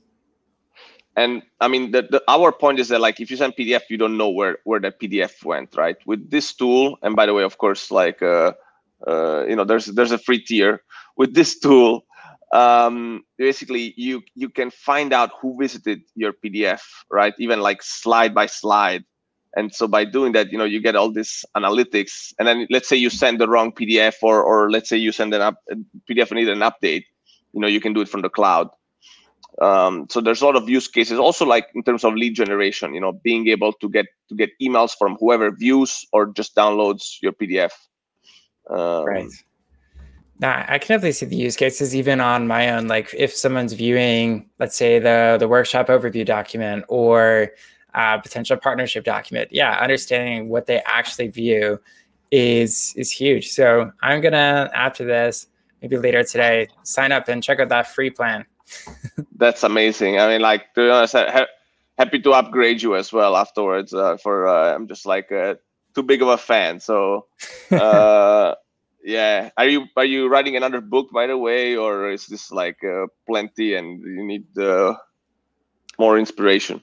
And 1.17 1.43
I 1.61 1.69
mean, 1.69 1.93
the, 1.93 2.03
the, 2.03 2.23
our 2.29 2.51
point 2.51 2.81
is 2.81 2.89
that 2.89 3.01
like 3.01 3.21
if 3.21 3.31
you 3.31 3.37
send 3.37 3.55
PDF, 3.57 3.83
you 3.89 3.97
don't 3.97 4.17
know 4.17 4.29
where 4.29 4.59
where 4.65 4.81
that 4.81 5.01
PDF 5.01 5.45
went, 5.45 5.77
right? 5.77 5.97
With 6.07 6.31
this 6.31 6.53
tool, 6.53 6.99
and 7.03 7.15
by 7.15 7.27
the 7.27 7.35
way, 7.35 7.45
of 7.45 7.59
course, 7.59 7.91
like 7.91 8.21
uh, 8.21 8.53
uh, 9.07 9.45
you 9.47 9.55
know, 9.55 9.65
there's 9.65 9.87
there's 9.87 10.13
a 10.13 10.19
free 10.19 10.41
tier 10.41 10.83
with 11.17 11.35
this 11.35 11.59
tool. 11.59 12.05
Um, 12.55 13.25
basically, 13.37 13.95
you 13.97 14.23
you 14.37 14.49
can 14.49 14.71
find 14.71 15.13
out 15.13 15.33
who 15.41 15.59
visited 15.59 16.03
your 16.15 16.33
PDF, 16.33 16.81
right? 17.11 17.35
Even 17.39 17.61
like 17.61 17.83
slide 17.83 18.33
by 18.33 18.47
slide. 18.47 19.05
And 19.57 19.75
so 19.75 19.89
by 19.89 20.05
doing 20.05 20.33
that 20.33 20.53
you 20.53 20.59
know 20.59 20.65
you 20.65 20.81
get 20.81 20.95
all 20.95 21.11
this 21.11 21.45
analytics. 21.57 22.33
And 22.39 22.47
then 22.47 22.67
let's 22.71 22.89
say 22.89 22.97
you 22.97 23.11
send 23.11 23.41
the 23.41 23.49
wrong 23.49 23.73
pdf 23.73 24.15
or 24.23 24.43
or 24.43 24.71
let's 24.71 24.89
say 24.89 24.97
you 24.97 25.11
send 25.11 25.35
an 25.35 25.43
up 25.43 25.57
pdf 26.09 26.31
and 26.31 26.39
need 26.39 26.49
an 26.49 26.61
update 26.61 27.05
you 27.53 27.61
know 27.61 27.67
you 27.69 27.81
can 27.81 27.93
do 27.93 28.01
it 28.01 28.09
from 28.09 28.23
the 28.23 28.31
cloud. 28.31 28.69
Um, 29.61 30.07
so 30.11 30.21
there's 30.21 30.43
a 30.43 30.47
lot 30.47 30.57
of 30.57 30.69
use 30.69 30.89
cases. 30.89 31.19
Also 31.19 31.45
like 31.45 31.69
in 31.75 31.83
terms 31.83 32.05
of 32.05 32.15
lead 32.15 32.35
generation 32.37 32.95
you 32.95 33.01
know 33.01 33.13
being 33.13 33.49
able 33.49 33.73
to 33.75 33.89
get 33.89 34.07
to 34.29 34.37
get 34.37 34.51
emails 34.63 34.93
from 34.97 35.17
whoever 35.19 35.51
views 35.51 36.07
or 36.13 36.27
just 36.27 36.55
downloads 36.55 37.19
your 37.21 37.33
pdf 37.33 37.73
um, 38.71 39.05
right 39.05 39.31
now 40.41 40.65
I 40.69 40.79
can 40.79 40.89
definitely 40.97 41.13
see 41.13 41.27
the 41.27 41.37
use 41.37 41.57
cases 41.57 41.95
even 41.95 42.21
on 42.21 42.47
my 42.47 42.71
own. 42.71 42.89
Like 42.89 43.15
if 43.17 43.35
someone's 43.35 43.73
viewing, 43.73 44.49
let's 44.59 44.77
say 44.77 44.99
the 44.99 45.37
the 45.39 45.49
workshop 45.49 45.89
overview 45.89 46.25
document 46.27 46.85
or 46.89 47.53
uh, 47.95 48.19
potential 48.19 48.57
partnership 48.57 49.05
document. 49.05 49.51
Yeah, 49.53 49.79
understanding 49.79 50.49
what 50.49 50.67
they 50.67 50.83
actually 50.87 51.29
view 51.29 51.81
is 52.31 52.93
is 52.97 53.11
huge. 53.11 53.51
So 53.51 53.93
I'm 54.03 54.21
gonna 54.21 54.71
after 54.75 55.05
this, 55.05 55.47
maybe 55.81 55.97
later 55.97 56.25
today, 56.25 56.69
sign 56.83 57.13
up 57.13 57.29
and 57.29 57.43
check 57.43 57.61
out 57.61 57.69
that 57.69 57.87
free 57.87 58.11
plan. 58.11 58.45
That's 59.37 59.63
amazing. 59.63 60.19
I 60.19 60.29
mean, 60.29 60.41
like 60.41 60.75
to 60.75 60.83
be 60.83 60.91
honest, 60.91 61.15
ha- 61.15 61.47
happy 61.97 62.19
to 62.21 62.33
upgrade 62.33 62.83
you 62.83 62.97
as 62.97 63.13
well 63.13 63.37
afterwards. 63.37 63.95
Uh, 63.95 64.17
for 64.17 64.49
uh, 64.49 64.75
I'm 64.75 64.89
just 64.89 65.07
like 65.07 65.31
uh, 65.31 65.55
too 65.95 66.03
big 66.03 66.23
of 66.23 66.29
a 66.29 66.39
fan. 66.39 66.81
So 66.81 67.27
uh, 67.71 68.55
yeah, 69.05 69.51
are 69.59 69.67
you 69.67 69.87
are 69.97 70.05
you 70.05 70.29
writing 70.29 70.57
another 70.57 70.81
book 70.81 71.11
by 71.13 71.27
the 71.27 71.37
way, 71.37 71.77
or 71.77 72.11
is 72.11 72.27
this 72.27 72.51
like 72.51 72.83
uh, 72.83 73.07
plenty 73.27 73.75
and 73.75 74.01
you 74.01 74.25
need 74.25 74.59
uh, 74.59 74.95
more 75.99 76.19
inspiration? 76.19 76.81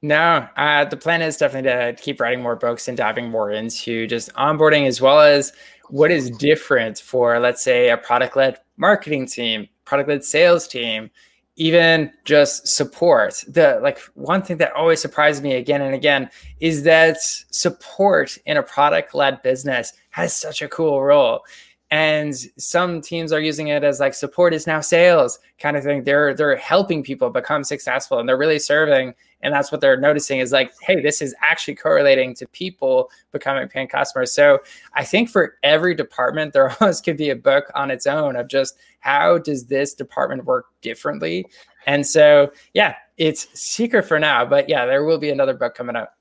No, 0.00 0.48
uh, 0.56 0.84
the 0.86 0.96
plan 0.96 1.22
is 1.22 1.36
definitely 1.36 1.70
to 1.70 2.02
keep 2.02 2.20
writing 2.20 2.42
more 2.42 2.56
books 2.56 2.88
and 2.88 2.96
diving 2.96 3.30
more 3.30 3.52
into 3.52 4.06
just 4.08 4.32
onboarding 4.34 4.88
as 4.88 5.00
well 5.00 5.20
as 5.20 5.52
what 5.90 6.10
is 6.10 6.30
different 6.30 6.98
for, 6.98 7.38
let's 7.38 7.62
say, 7.62 7.90
a 7.90 7.96
product 7.96 8.34
led 8.34 8.58
marketing 8.78 9.26
team, 9.26 9.68
product 9.84 10.08
led 10.08 10.24
sales 10.24 10.66
team, 10.66 11.08
even 11.56 12.10
just 12.24 12.66
support. 12.66 13.44
The 13.46 13.78
like 13.82 13.98
one 14.14 14.42
thing 14.42 14.56
that 14.56 14.72
always 14.72 15.00
surprises 15.00 15.42
me 15.42 15.52
again 15.52 15.82
and 15.82 15.94
again 15.94 16.30
is 16.60 16.82
that 16.84 17.18
support 17.20 18.38
in 18.46 18.56
a 18.56 18.62
product 18.62 19.14
led 19.14 19.42
business 19.42 19.92
has 20.12 20.34
such 20.34 20.62
a 20.62 20.68
cool 20.68 21.02
role. 21.02 21.44
and 21.90 22.34
some 22.56 23.02
teams 23.02 23.32
are 23.32 23.40
using 23.40 23.68
it 23.68 23.84
as 23.84 24.00
like 24.00 24.14
support 24.14 24.54
is 24.54 24.66
now 24.66 24.80
sales 24.80 25.38
kind 25.58 25.76
of 25.76 25.84
thing. 25.84 26.02
They're 26.04 26.32
they're 26.32 26.56
helping 26.56 27.02
people 27.02 27.28
become 27.28 27.64
successful 27.64 28.18
and 28.18 28.26
they're 28.26 28.38
really 28.38 28.58
serving. 28.58 29.12
And 29.42 29.52
that's 29.52 29.70
what 29.70 29.82
they're 29.82 30.00
noticing 30.00 30.38
is 30.40 30.52
like 30.52 30.72
hey 30.80 31.02
this 31.02 31.20
is 31.20 31.34
actually 31.42 31.74
correlating 31.74 32.34
to 32.36 32.46
people 32.48 33.10
becoming 33.30 33.68
paying 33.68 33.88
customers. 33.88 34.32
So 34.32 34.60
i 34.94 35.04
think 35.04 35.28
for 35.28 35.58
every 35.62 35.94
department 35.94 36.54
there 36.54 36.74
almost 36.80 37.04
could 37.04 37.18
be 37.18 37.28
a 37.28 37.36
book 37.36 37.66
on 37.74 37.90
its 37.90 38.06
own 38.06 38.36
of 38.36 38.48
just 38.48 38.78
how 39.00 39.36
does 39.36 39.66
this 39.66 39.92
department 39.92 40.46
work 40.46 40.66
differently? 40.80 41.44
And 41.86 42.06
so 42.06 42.52
yeah 42.72 42.94
it's 43.18 43.48
secret 43.52 44.04
for 44.06 44.18
now 44.18 44.46
but 44.46 44.66
yeah 44.66 44.86
there 44.86 45.04
will 45.04 45.18
be 45.18 45.28
another 45.30 45.52
book 45.54 45.74
coming 45.74 45.96
up 45.96 46.16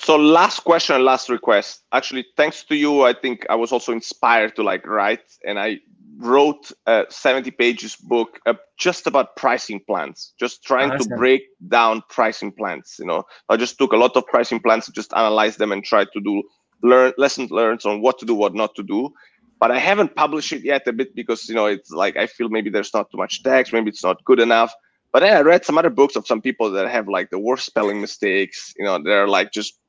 so 0.00 0.16
last 0.16 0.60
question 0.60 1.04
last 1.04 1.28
request. 1.28 1.82
Actually 1.92 2.26
thanks 2.36 2.64
to 2.64 2.74
you 2.74 3.02
i 3.02 3.12
think 3.12 3.46
i 3.50 3.54
was 3.54 3.72
also 3.72 3.92
inspired 3.92 4.56
to 4.56 4.62
like 4.62 4.86
write 4.86 5.26
and 5.46 5.58
i 5.58 5.78
wrote 6.20 6.70
a 6.86 7.06
70 7.08 7.50
pages 7.52 7.96
book 7.96 8.38
uh, 8.44 8.54
just 8.78 9.06
about 9.06 9.36
pricing 9.36 9.80
plans 9.86 10.34
just 10.38 10.62
trying 10.62 10.90
awesome. 10.90 11.08
to 11.08 11.16
break 11.16 11.42
down 11.68 12.02
pricing 12.10 12.52
plans 12.52 12.96
you 12.98 13.06
know? 13.06 13.24
I 13.48 13.56
just 13.56 13.78
took 13.78 13.92
a 13.92 13.96
lot 13.96 14.16
of 14.16 14.26
pricing 14.26 14.60
plans 14.60 14.86
and 14.86 14.94
just 14.94 15.12
analyze 15.14 15.56
them 15.56 15.72
and 15.72 15.82
try 15.82 16.04
to 16.04 16.20
do 16.20 16.42
learn 16.82 17.12
lessons 17.16 17.50
learned 17.50 17.80
on 17.84 18.02
what 18.02 18.18
to 18.18 18.26
do 18.26 18.34
what 18.34 18.54
not 18.54 18.74
to 18.76 18.82
do. 18.82 19.10
But 19.58 19.70
i 19.70 19.78
haven't 19.78 20.14
published 20.14 20.52
it 20.52 20.62
yet 20.62 20.86
a 20.86 20.92
bit 20.92 21.14
because 21.14 21.48
you 21.48 21.54
know 21.54 21.66
it's 21.66 21.90
like 21.90 22.16
i 22.16 22.26
feel 22.26 22.48
maybe 22.48 22.70
there's 22.70 22.94
not 22.94 23.10
too 23.10 23.18
much 23.18 23.42
text 23.42 23.72
maybe 23.72 23.90
it's 23.90 24.04
not 24.04 24.24
good 24.24 24.40
enough. 24.40 24.72
But 25.12 25.20
then 25.20 25.36
i 25.36 25.40
read 25.40 25.64
some 25.64 25.78
other 25.78 25.90
books 25.90 26.16
of 26.16 26.26
some 26.26 26.40
people 26.40 26.70
that 26.70 26.88
have 26.88 27.08
like 27.08 27.30
the 27.30 27.38
worst 27.38 27.66
spelling 27.66 28.00
mistakes 28.00 28.74
you 28.76 28.84
know? 28.84 28.98
They're 29.02 29.28
like 29.28 29.52
just 29.52 29.79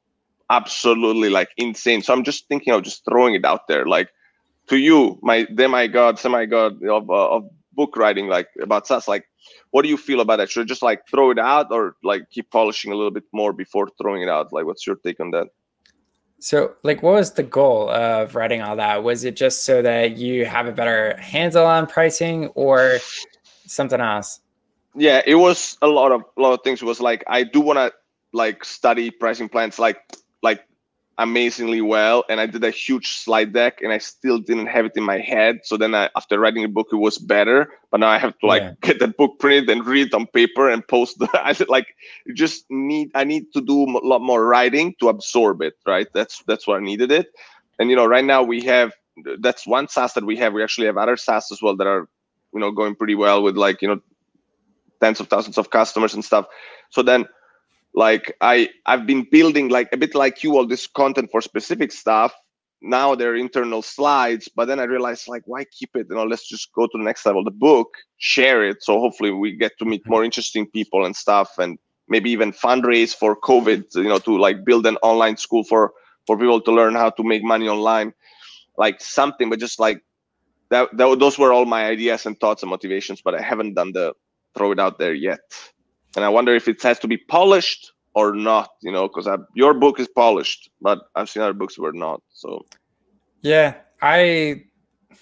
absolutely 0.52 1.30
like 1.30 1.50
insane 1.58 2.02
so 2.02 2.14
i'm 2.14 2.24
just 2.24 2.48
thinking 2.48 2.74
of 2.74 2.84
just 2.84 3.04
throwing 3.06 3.34
it 3.34 3.46
out 3.46 3.68
there 3.68 3.86
like 3.86 4.10
to 4.72 4.78
you, 4.78 5.20
my 5.22 5.44
demigod, 5.44 6.18
semi-god 6.18 6.84
of, 6.86 7.10
uh, 7.10 7.30
of 7.36 7.50
book 7.74 7.96
writing, 7.98 8.28
like 8.28 8.48
about 8.62 8.88
SaaS, 8.88 9.08
like 9.08 9.26
what 9.72 9.84
do 9.84 9.90
you 9.90 9.98
feel 9.98 10.22
about 10.22 10.38
that? 10.38 10.50
Should 10.50 10.62
I 10.62 10.66
just 10.66 10.82
like 10.82 11.08
throw 11.10 11.32
it 11.32 11.40
out 11.40 11.68
or 11.72 11.96
like 12.04 12.30
keep 12.30 12.50
polishing 12.52 12.92
a 12.92 12.96
little 12.96 13.12
bit 13.12 13.26
more 13.34 13.54
before 13.54 13.90
throwing 14.02 14.22
it 14.22 14.30
out? 14.30 14.54
Like, 14.54 14.66
what's 14.66 14.86
your 14.86 14.96
take 14.98 15.20
on 15.20 15.32
that? 15.32 15.48
So, 16.40 16.74
like, 16.84 17.04
what 17.04 17.14
was 17.14 17.34
the 17.34 17.44
goal 17.44 17.90
of 17.90 18.34
writing 18.34 18.62
all 18.62 18.76
that? 18.78 19.04
Was 19.04 19.26
it 19.26 19.36
just 19.36 19.64
so 19.64 19.82
that 19.82 20.18
you 20.18 20.46
have 20.46 20.66
a 20.66 20.72
better 20.72 21.16
handle 21.18 21.66
on 21.66 21.86
pricing, 21.86 22.48
or 22.56 22.98
something 23.68 24.02
else? 24.02 24.40
Yeah, 24.96 25.22
it 25.26 25.36
was 25.36 25.78
a 25.82 25.88
lot 25.88 26.12
of 26.12 26.24
a 26.38 26.42
lot 26.42 26.54
of 26.54 26.62
things. 26.64 26.82
It 26.82 26.86
was 26.86 27.00
like 27.02 27.24
I 27.28 27.44
do 27.44 27.60
want 27.60 27.78
to 27.78 27.94
like 28.34 28.64
study 28.64 29.12
pricing 29.12 29.50
plans, 29.50 29.78
like 29.78 30.00
like 30.42 30.64
amazingly 31.18 31.82
well 31.82 32.24
and 32.30 32.40
i 32.40 32.46
did 32.48 32.64
a 32.64 32.72
huge 32.72 33.18
slide 33.18 33.54
deck 33.54 33.82
and 33.82 33.92
i 33.92 33.98
still 33.98 34.40
didn't 34.40 34.68
have 34.68 34.86
it 34.86 34.94
in 34.96 35.04
my 35.04 35.20
head. 35.20 35.60
So 35.64 35.78
then 35.78 35.94
I, 35.94 36.10
after 36.16 36.40
writing 36.40 36.64
the 36.64 36.70
book 36.70 36.88
it 36.92 36.96
was 36.96 37.18
better 37.18 37.70
but 37.92 38.00
now 38.00 38.08
i 38.08 38.18
have 38.18 38.38
to 38.40 38.48
like 38.48 38.62
yeah. 38.62 38.74
get 38.82 39.00
the 39.00 39.10
book 39.10 39.38
printed 39.40 39.70
and 39.70 39.86
read 39.86 40.08
it 40.08 40.14
on 40.14 40.26
paper 40.28 40.70
and 40.70 40.88
post 40.88 41.20
the 41.20 41.30
i 41.34 41.56
like 41.68 41.96
just 42.34 42.66
need 42.70 43.12
i 43.14 43.24
need 43.24 43.52
to 43.54 43.62
do 43.62 43.84
a 43.84 44.08
lot 44.08 44.22
more 44.22 44.48
writing 44.48 44.96
to 45.00 45.10
absorb 45.10 45.62
it 45.62 45.76
right? 45.86 46.08
That's 46.14 46.42
that's 46.48 46.66
what 46.66 46.78
i 46.78 46.84
needed 46.84 47.12
it. 47.12 47.28
And 47.78 47.90
you 47.90 47.96
know 47.96 48.06
right 48.06 48.26
now 48.26 48.42
we 48.42 48.62
have 48.64 48.94
that's 49.40 49.68
one 49.68 49.88
SaaS 49.88 50.14
that 50.14 50.26
we 50.26 50.38
have. 50.38 50.54
We 50.54 50.64
actually 50.64 50.88
have 50.88 50.98
other 50.98 51.18
SaaS 51.18 51.52
as 51.52 51.62
well 51.62 51.76
that 51.76 51.88
are 51.88 52.08
you 52.54 52.60
know 52.60 52.72
going 52.72 52.96
pretty 52.96 53.16
well 53.16 53.44
with 53.44 53.58
like 53.58 53.82
you 53.82 53.88
know 53.88 54.02
tens 55.02 55.20
of 55.20 55.28
thousands 55.28 55.58
of 55.58 55.70
customers 55.70 56.14
and 56.14 56.24
stuff. 56.24 56.46
So 56.90 57.02
then 57.02 57.26
like 57.94 58.36
i 58.42 58.70
i've 58.86 59.06
been 59.06 59.28
building 59.32 59.70
like 59.70 59.90
a 59.92 59.98
bit 59.98 60.16
like 60.16 60.44
you 60.44 60.56
all 60.58 60.66
this 60.66 60.88
content 60.88 61.30
for 61.32 61.42
specific 61.42 61.92
stuff. 61.92 62.34
Now 62.84 63.14
they're 63.14 63.36
internal 63.36 63.84
slides 63.84 64.50
but 64.56 64.66
then 64.66 64.80
i 64.80 64.84
realized 64.84 65.28
like 65.28 65.44
why 65.46 65.66
keep 65.66 65.92
it? 65.96 66.08
You 66.10 66.16
know 66.16 66.24
let's 66.24 66.48
just 66.48 66.72
go 66.74 66.88
to 66.88 66.98
the 66.98 67.04
next 67.04 67.26
level. 67.26 67.44
The 67.44 67.52
book 67.52 67.90
share 68.18 68.64
it. 68.64 68.78
So 68.82 69.00
hopefully 69.00 69.32
we 69.32 69.56
get 69.56 69.74
to 69.80 69.86
meet 69.86 70.02
mm-hmm. 70.02 70.12
more 70.12 70.24
interesting 70.24 70.66
people 70.68 71.06
and 71.06 71.16
stuff 71.16 71.50
and 71.58 71.78
maybe 72.08 72.32
even 72.32 72.52
fundraise 72.52 73.14
for 73.16 73.40
covid 73.40 73.84
you 73.96 74.04
know 74.04 74.20
to 74.20 74.38
like 74.38 74.66
build 74.66 74.86
an 74.88 74.98
online 74.98 75.38
school 75.38 75.64
for 75.64 75.94
for 76.28 76.38
people 76.38 76.62
to 76.62 76.72
learn 76.72 76.96
how 76.96 77.10
to 77.10 77.24
make 77.24 77.44
money 77.44 77.68
online. 77.68 78.14
Like 78.78 79.02
something 79.02 79.50
but 79.50 79.60
just 79.60 79.80
like 79.80 80.02
that, 80.72 80.90
that 80.98 81.20
those 81.20 81.38
were 81.38 81.54
all 81.54 81.66
my 81.66 81.86
ideas 81.86 82.26
and 82.26 82.40
thoughts 82.40 82.64
and 82.64 82.70
motivations 82.70 83.22
but 83.22 83.36
i 83.36 83.42
haven't 83.42 83.76
done 83.76 83.92
the 83.92 84.14
throw 84.58 84.72
it 84.72 84.80
out 84.80 84.98
there 84.98 85.14
yet 85.14 85.40
and 86.16 86.26
I 86.26 86.30
wonder 86.30 86.56
if 86.56 86.68
it 86.68 86.82
has 86.84 87.00
to 87.00 87.08
be 87.08 87.18
polished 87.18 87.94
or 88.14 88.34
not. 88.34 88.70
You 88.82 88.92
know, 88.92 89.08
because 89.08 89.28
your 89.54 89.74
book 89.74 90.00
is 90.00 90.08
polished, 90.08 90.70
but 90.82 91.00
I've 91.16 91.30
seen 91.30 91.44
other 91.44 91.54
books 91.54 91.78
were 91.78 91.94
not. 91.94 92.22
So, 92.34 92.66
yeah, 93.42 93.76
I. 94.02 94.66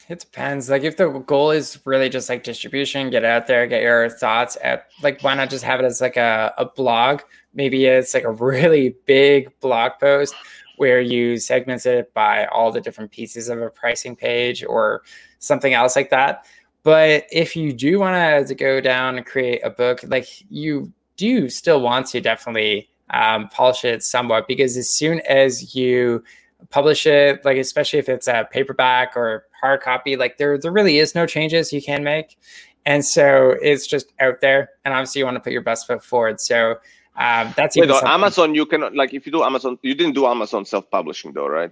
It 0.07 0.21
depends. 0.21 0.71
Like 0.71 0.81
if 0.81 0.97
the 0.97 1.07
goal 1.07 1.51
is 1.51 1.79
really 1.85 2.09
just 2.09 2.29
like 2.29 2.43
distribution, 2.43 3.11
get 3.11 3.23
out 3.23 3.45
there, 3.45 3.67
get 3.67 3.83
your 3.83 4.09
thoughts 4.09 4.57
at 4.63 4.87
like 5.03 5.21
why 5.21 5.35
not 5.35 5.51
just 5.51 5.63
have 5.63 5.79
it 5.79 5.85
as 5.85 6.01
like 6.01 6.17
a, 6.17 6.51
a 6.57 6.65
blog? 6.65 7.21
Maybe 7.53 7.85
it's 7.85 8.15
like 8.15 8.23
a 8.23 8.31
really 8.31 8.95
big 9.05 9.51
blog 9.59 9.91
post 9.99 10.33
where 10.77 11.01
you 11.01 11.37
segment 11.37 11.85
it 11.85 12.11
by 12.15 12.45
all 12.47 12.71
the 12.71 12.81
different 12.81 13.11
pieces 13.11 13.49
of 13.49 13.61
a 13.61 13.69
pricing 13.69 14.15
page 14.15 14.63
or 14.63 15.03
something 15.37 15.73
else 15.73 15.95
like 15.95 16.09
that. 16.09 16.45
But 16.84 17.25
if 17.32 17.55
you 17.55 17.73
do 17.73 17.99
want 17.99 18.47
to 18.47 18.55
go 18.55 18.80
down 18.82 19.17
and 19.17 19.25
create 19.25 19.61
a 19.63 19.69
book, 19.69 19.99
like 20.07 20.27
you 20.49 20.91
do 21.17 21.49
still 21.49 21.82
want 21.82 22.07
to 22.07 22.21
definitely 22.21 22.89
um, 23.09 23.49
polish 23.49 23.84
it 23.84 24.03
somewhat 24.03 24.47
because 24.47 24.77
as 24.77 24.89
soon 24.89 25.19
as 25.21 25.75
you 25.75 26.23
publish 26.69 27.05
it, 27.05 27.43
like 27.43 27.57
especially 27.57 27.99
if 27.99 28.07
it's 28.07 28.27
a 28.27 28.47
paperback 28.51 29.15
or 29.15 29.45
hard 29.59 29.82
copy, 29.82 30.15
like 30.15 30.38
there 30.38 30.57
there 30.57 30.71
really 30.71 30.99
is 30.99 31.15
no 31.15 31.25
changes 31.25 31.73
you 31.73 31.82
can 31.82 32.03
make, 32.03 32.38
and 32.86 33.03
so 33.03 33.55
it's 33.61 33.86
just 33.86 34.07
out 34.19 34.41
there. 34.41 34.69
And 34.86 34.93
obviously, 34.93 35.19
you 35.19 35.25
want 35.25 35.36
to 35.36 35.41
put 35.41 35.53
your 35.53 35.61
best 35.61 35.88
foot 35.88 36.03
forward. 36.03 36.39
So 36.39 36.77
um, 37.15 37.53
that's 37.57 37.75
Wait, 37.75 37.91
on 37.91 38.07
Amazon. 38.07 38.55
You 38.55 38.65
can 38.65 38.95
like 38.95 39.13
if 39.13 39.25
you 39.25 39.32
do 39.32 39.43
Amazon, 39.43 39.77
you 39.82 39.93
didn't 39.93 40.15
do 40.15 40.25
Amazon 40.25 40.65
self 40.65 40.89
publishing 40.89 41.34
though, 41.34 41.47
right? 41.47 41.71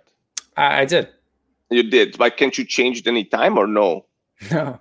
Uh, 0.58 0.82
I 0.82 0.86
did. 0.86 1.10
You 1.70 1.84
did, 1.84 2.18
but 2.18 2.38
can't 2.38 2.58
you 2.58 2.66
change 2.66 3.00
it 3.00 3.08
any 3.08 3.26
time 3.26 3.58
or 3.58 3.68
no? 3.68 4.06
No. 4.52 4.80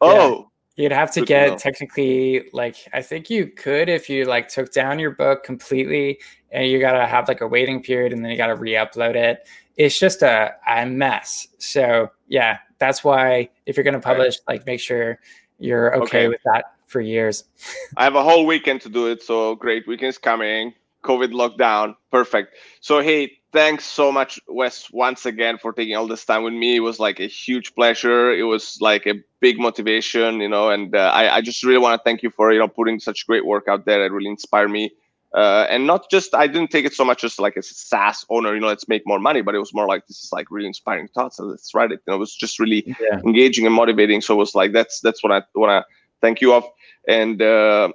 Oh. 0.00 0.38
Yeah. 0.38 0.44
You'd 0.76 0.92
have 0.92 1.12
to 1.12 1.20
Good 1.20 1.28
get 1.28 1.48
to 1.50 1.56
technically 1.56 2.48
like 2.52 2.76
I 2.92 3.00
think 3.00 3.30
you 3.30 3.46
could 3.46 3.88
if 3.88 4.10
you 4.10 4.24
like 4.24 4.48
took 4.48 4.72
down 4.72 4.98
your 4.98 5.12
book 5.12 5.44
completely 5.44 6.18
and 6.50 6.68
you 6.68 6.80
gotta 6.80 7.06
have 7.06 7.28
like 7.28 7.40
a 7.42 7.46
waiting 7.46 7.80
period 7.80 8.12
and 8.12 8.24
then 8.24 8.32
you 8.32 8.36
gotta 8.36 8.56
re-upload 8.56 9.14
it. 9.14 9.46
It's 9.76 9.98
just 9.98 10.22
a, 10.22 10.54
a 10.68 10.84
mess. 10.84 11.46
So 11.58 12.10
yeah, 12.26 12.58
that's 12.78 13.04
why 13.04 13.50
if 13.66 13.76
you're 13.76 13.84
gonna 13.84 14.00
publish, 14.00 14.38
right. 14.48 14.54
like 14.56 14.66
make 14.66 14.80
sure 14.80 15.20
you're 15.60 15.94
okay, 15.94 16.02
okay, 16.02 16.28
with 16.28 16.40
that 16.44 16.74
for 16.86 17.00
years. 17.00 17.44
I 17.96 18.02
have 18.02 18.16
a 18.16 18.22
whole 18.22 18.44
weekend 18.44 18.80
to 18.82 18.88
do 18.88 19.06
it, 19.06 19.22
so 19.22 19.54
great. 19.54 19.86
Weekend's 19.86 20.18
coming. 20.18 20.74
COVID 21.04 21.32
lockdown. 21.32 21.94
Perfect. 22.10 22.56
So 22.80 23.00
hey, 23.00 23.32
thanks 23.52 23.84
so 23.84 24.10
much, 24.10 24.40
Wes, 24.48 24.88
once 24.92 25.26
again 25.26 25.58
for 25.58 25.72
taking 25.72 25.94
all 25.96 26.08
this 26.08 26.24
time 26.24 26.42
with 26.42 26.54
me. 26.54 26.76
It 26.76 26.80
was 26.80 26.98
like 26.98 27.20
a 27.20 27.26
huge 27.26 27.74
pleasure. 27.74 28.32
It 28.32 28.42
was 28.42 28.78
like 28.80 29.06
a 29.06 29.14
big 29.40 29.58
motivation, 29.58 30.40
you 30.40 30.48
know, 30.48 30.70
and 30.70 30.94
uh, 30.94 31.10
I, 31.14 31.36
I 31.36 31.40
just 31.40 31.62
really 31.62 31.78
want 31.78 31.98
to 31.98 32.02
thank 32.02 32.22
you 32.22 32.30
for 32.30 32.52
you 32.52 32.58
know 32.58 32.68
putting 32.68 32.98
such 32.98 33.26
great 33.26 33.46
work 33.46 33.68
out 33.68 33.84
there. 33.86 34.04
It 34.04 34.12
really 34.12 34.30
inspired 34.30 34.70
me. 34.70 34.90
Uh, 35.34 35.66
and 35.68 35.84
not 35.84 36.08
just 36.10 36.32
I 36.32 36.46
didn't 36.46 36.70
take 36.70 36.84
it 36.84 36.94
so 36.94 37.04
much 37.04 37.24
as 37.24 37.40
like 37.40 37.56
a 37.56 37.62
SaaS 37.62 38.24
owner, 38.30 38.54
you 38.54 38.60
know, 38.60 38.68
let's 38.68 38.86
make 38.86 39.02
more 39.04 39.18
money, 39.18 39.42
but 39.42 39.54
it 39.56 39.58
was 39.58 39.74
more 39.74 39.86
like 39.86 40.06
this 40.06 40.22
is 40.22 40.32
like 40.32 40.48
really 40.48 40.68
inspiring 40.68 41.08
thoughts. 41.08 41.38
So 41.38 41.44
let's 41.44 41.74
write 41.74 41.90
it. 41.90 42.00
You 42.06 42.12
know, 42.12 42.16
it 42.16 42.20
was 42.20 42.36
just 42.36 42.60
really 42.60 42.84
yeah. 43.00 43.18
engaging 43.24 43.66
and 43.66 43.74
motivating. 43.74 44.20
So 44.20 44.34
it 44.34 44.36
was 44.36 44.54
like 44.54 44.72
that's 44.72 45.00
that's 45.00 45.24
what 45.24 45.32
I 45.32 45.42
want 45.56 45.70
to 45.70 45.84
thank 46.20 46.40
you 46.40 46.54
of, 46.54 46.64
and 47.08 47.42
uh, 47.42 47.88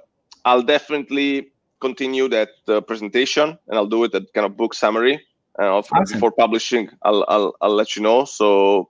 I'll 0.44 0.62
definitely 0.62 1.50
continue 1.80 2.28
that 2.28 2.50
uh, 2.68 2.80
presentation 2.80 3.58
and 3.68 3.74
I'll 3.76 3.86
do 3.86 4.04
it 4.04 4.14
at 4.14 4.32
kind 4.34 4.46
of 4.46 4.56
book 4.56 4.74
summary. 4.74 5.24
Uh, 5.58 5.78
awesome. 5.78 6.04
Before 6.12 6.32
publishing, 6.32 6.90
I'll, 7.02 7.24
I'll, 7.28 7.54
I'll 7.60 7.74
let 7.74 7.96
you 7.96 8.02
know. 8.02 8.24
So 8.24 8.88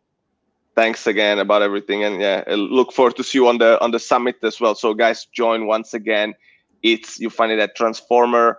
thanks 0.74 1.06
again 1.06 1.38
about 1.38 1.62
everything. 1.62 2.04
And 2.04 2.20
yeah, 2.20 2.44
I 2.46 2.54
look 2.54 2.92
forward 2.92 3.16
to 3.16 3.24
see 3.24 3.38
you 3.38 3.48
on 3.48 3.58
the, 3.58 3.80
on 3.80 3.90
the 3.90 3.98
summit 3.98 4.36
as 4.42 4.60
well. 4.60 4.74
So 4.74 4.94
guys, 4.94 5.26
join 5.32 5.66
once 5.66 5.94
again. 5.94 6.34
It's, 6.82 7.18
you 7.18 7.30
find 7.30 7.50
it 7.50 7.58
at 7.58 7.76
transformer 7.76 8.58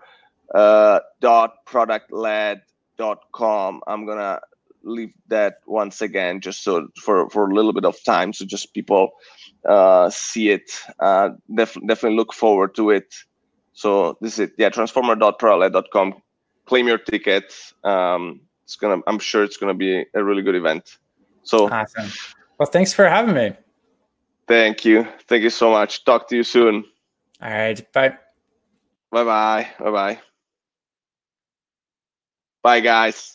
uh, 0.53 0.99
dot 1.21 1.65
product-led 1.65 2.61
dot 2.97 3.19
com. 3.31 3.81
I'm 3.87 4.05
going 4.05 4.17
to 4.19 4.41
leave 4.83 5.13
that 5.27 5.59
once 5.65 6.01
again, 6.01 6.41
just 6.41 6.63
so 6.63 6.87
for, 7.01 7.29
for 7.29 7.49
a 7.49 7.53
little 7.53 7.71
bit 7.71 7.85
of 7.85 7.95
time. 8.03 8.33
So 8.33 8.45
just 8.45 8.73
people 8.73 9.11
uh, 9.69 10.09
see 10.09 10.49
it. 10.49 10.69
Uh, 10.99 11.29
def- 11.55 11.77
definitely 11.87 12.17
look 12.17 12.33
forward 12.33 12.75
to 12.75 12.89
it. 12.89 13.13
So 13.73 14.17
this 14.21 14.33
is 14.33 14.39
it. 14.39 14.53
Yeah, 14.57 14.69
transformer.productled.com. 14.69 16.21
Claim 16.65 16.87
your 16.87 16.97
ticket. 16.97 17.53
Um, 17.83 18.41
it's 18.63 18.75
gonna. 18.75 19.01
I'm 19.07 19.19
sure 19.19 19.43
it's 19.43 19.57
gonna 19.57 19.73
be 19.73 20.05
a 20.13 20.23
really 20.23 20.41
good 20.41 20.55
event. 20.55 20.97
So 21.43 21.69
awesome. 21.69 22.09
Well, 22.57 22.69
thanks 22.69 22.93
for 22.93 23.07
having 23.07 23.35
me. 23.35 23.53
Thank 24.47 24.85
you. 24.85 25.07
Thank 25.27 25.43
you 25.43 25.49
so 25.49 25.71
much. 25.71 26.03
Talk 26.05 26.27
to 26.29 26.35
you 26.35 26.43
soon. 26.43 26.85
All 27.41 27.49
right. 27.49 27.91
Bye. 27.93 28.17
Bye 29.11 29.23
bye. 29.23 29.67
Bye 29.79 29.91
bye. 29.91 30.19
Bye 32.63 32.79
guys. 32.81 33.29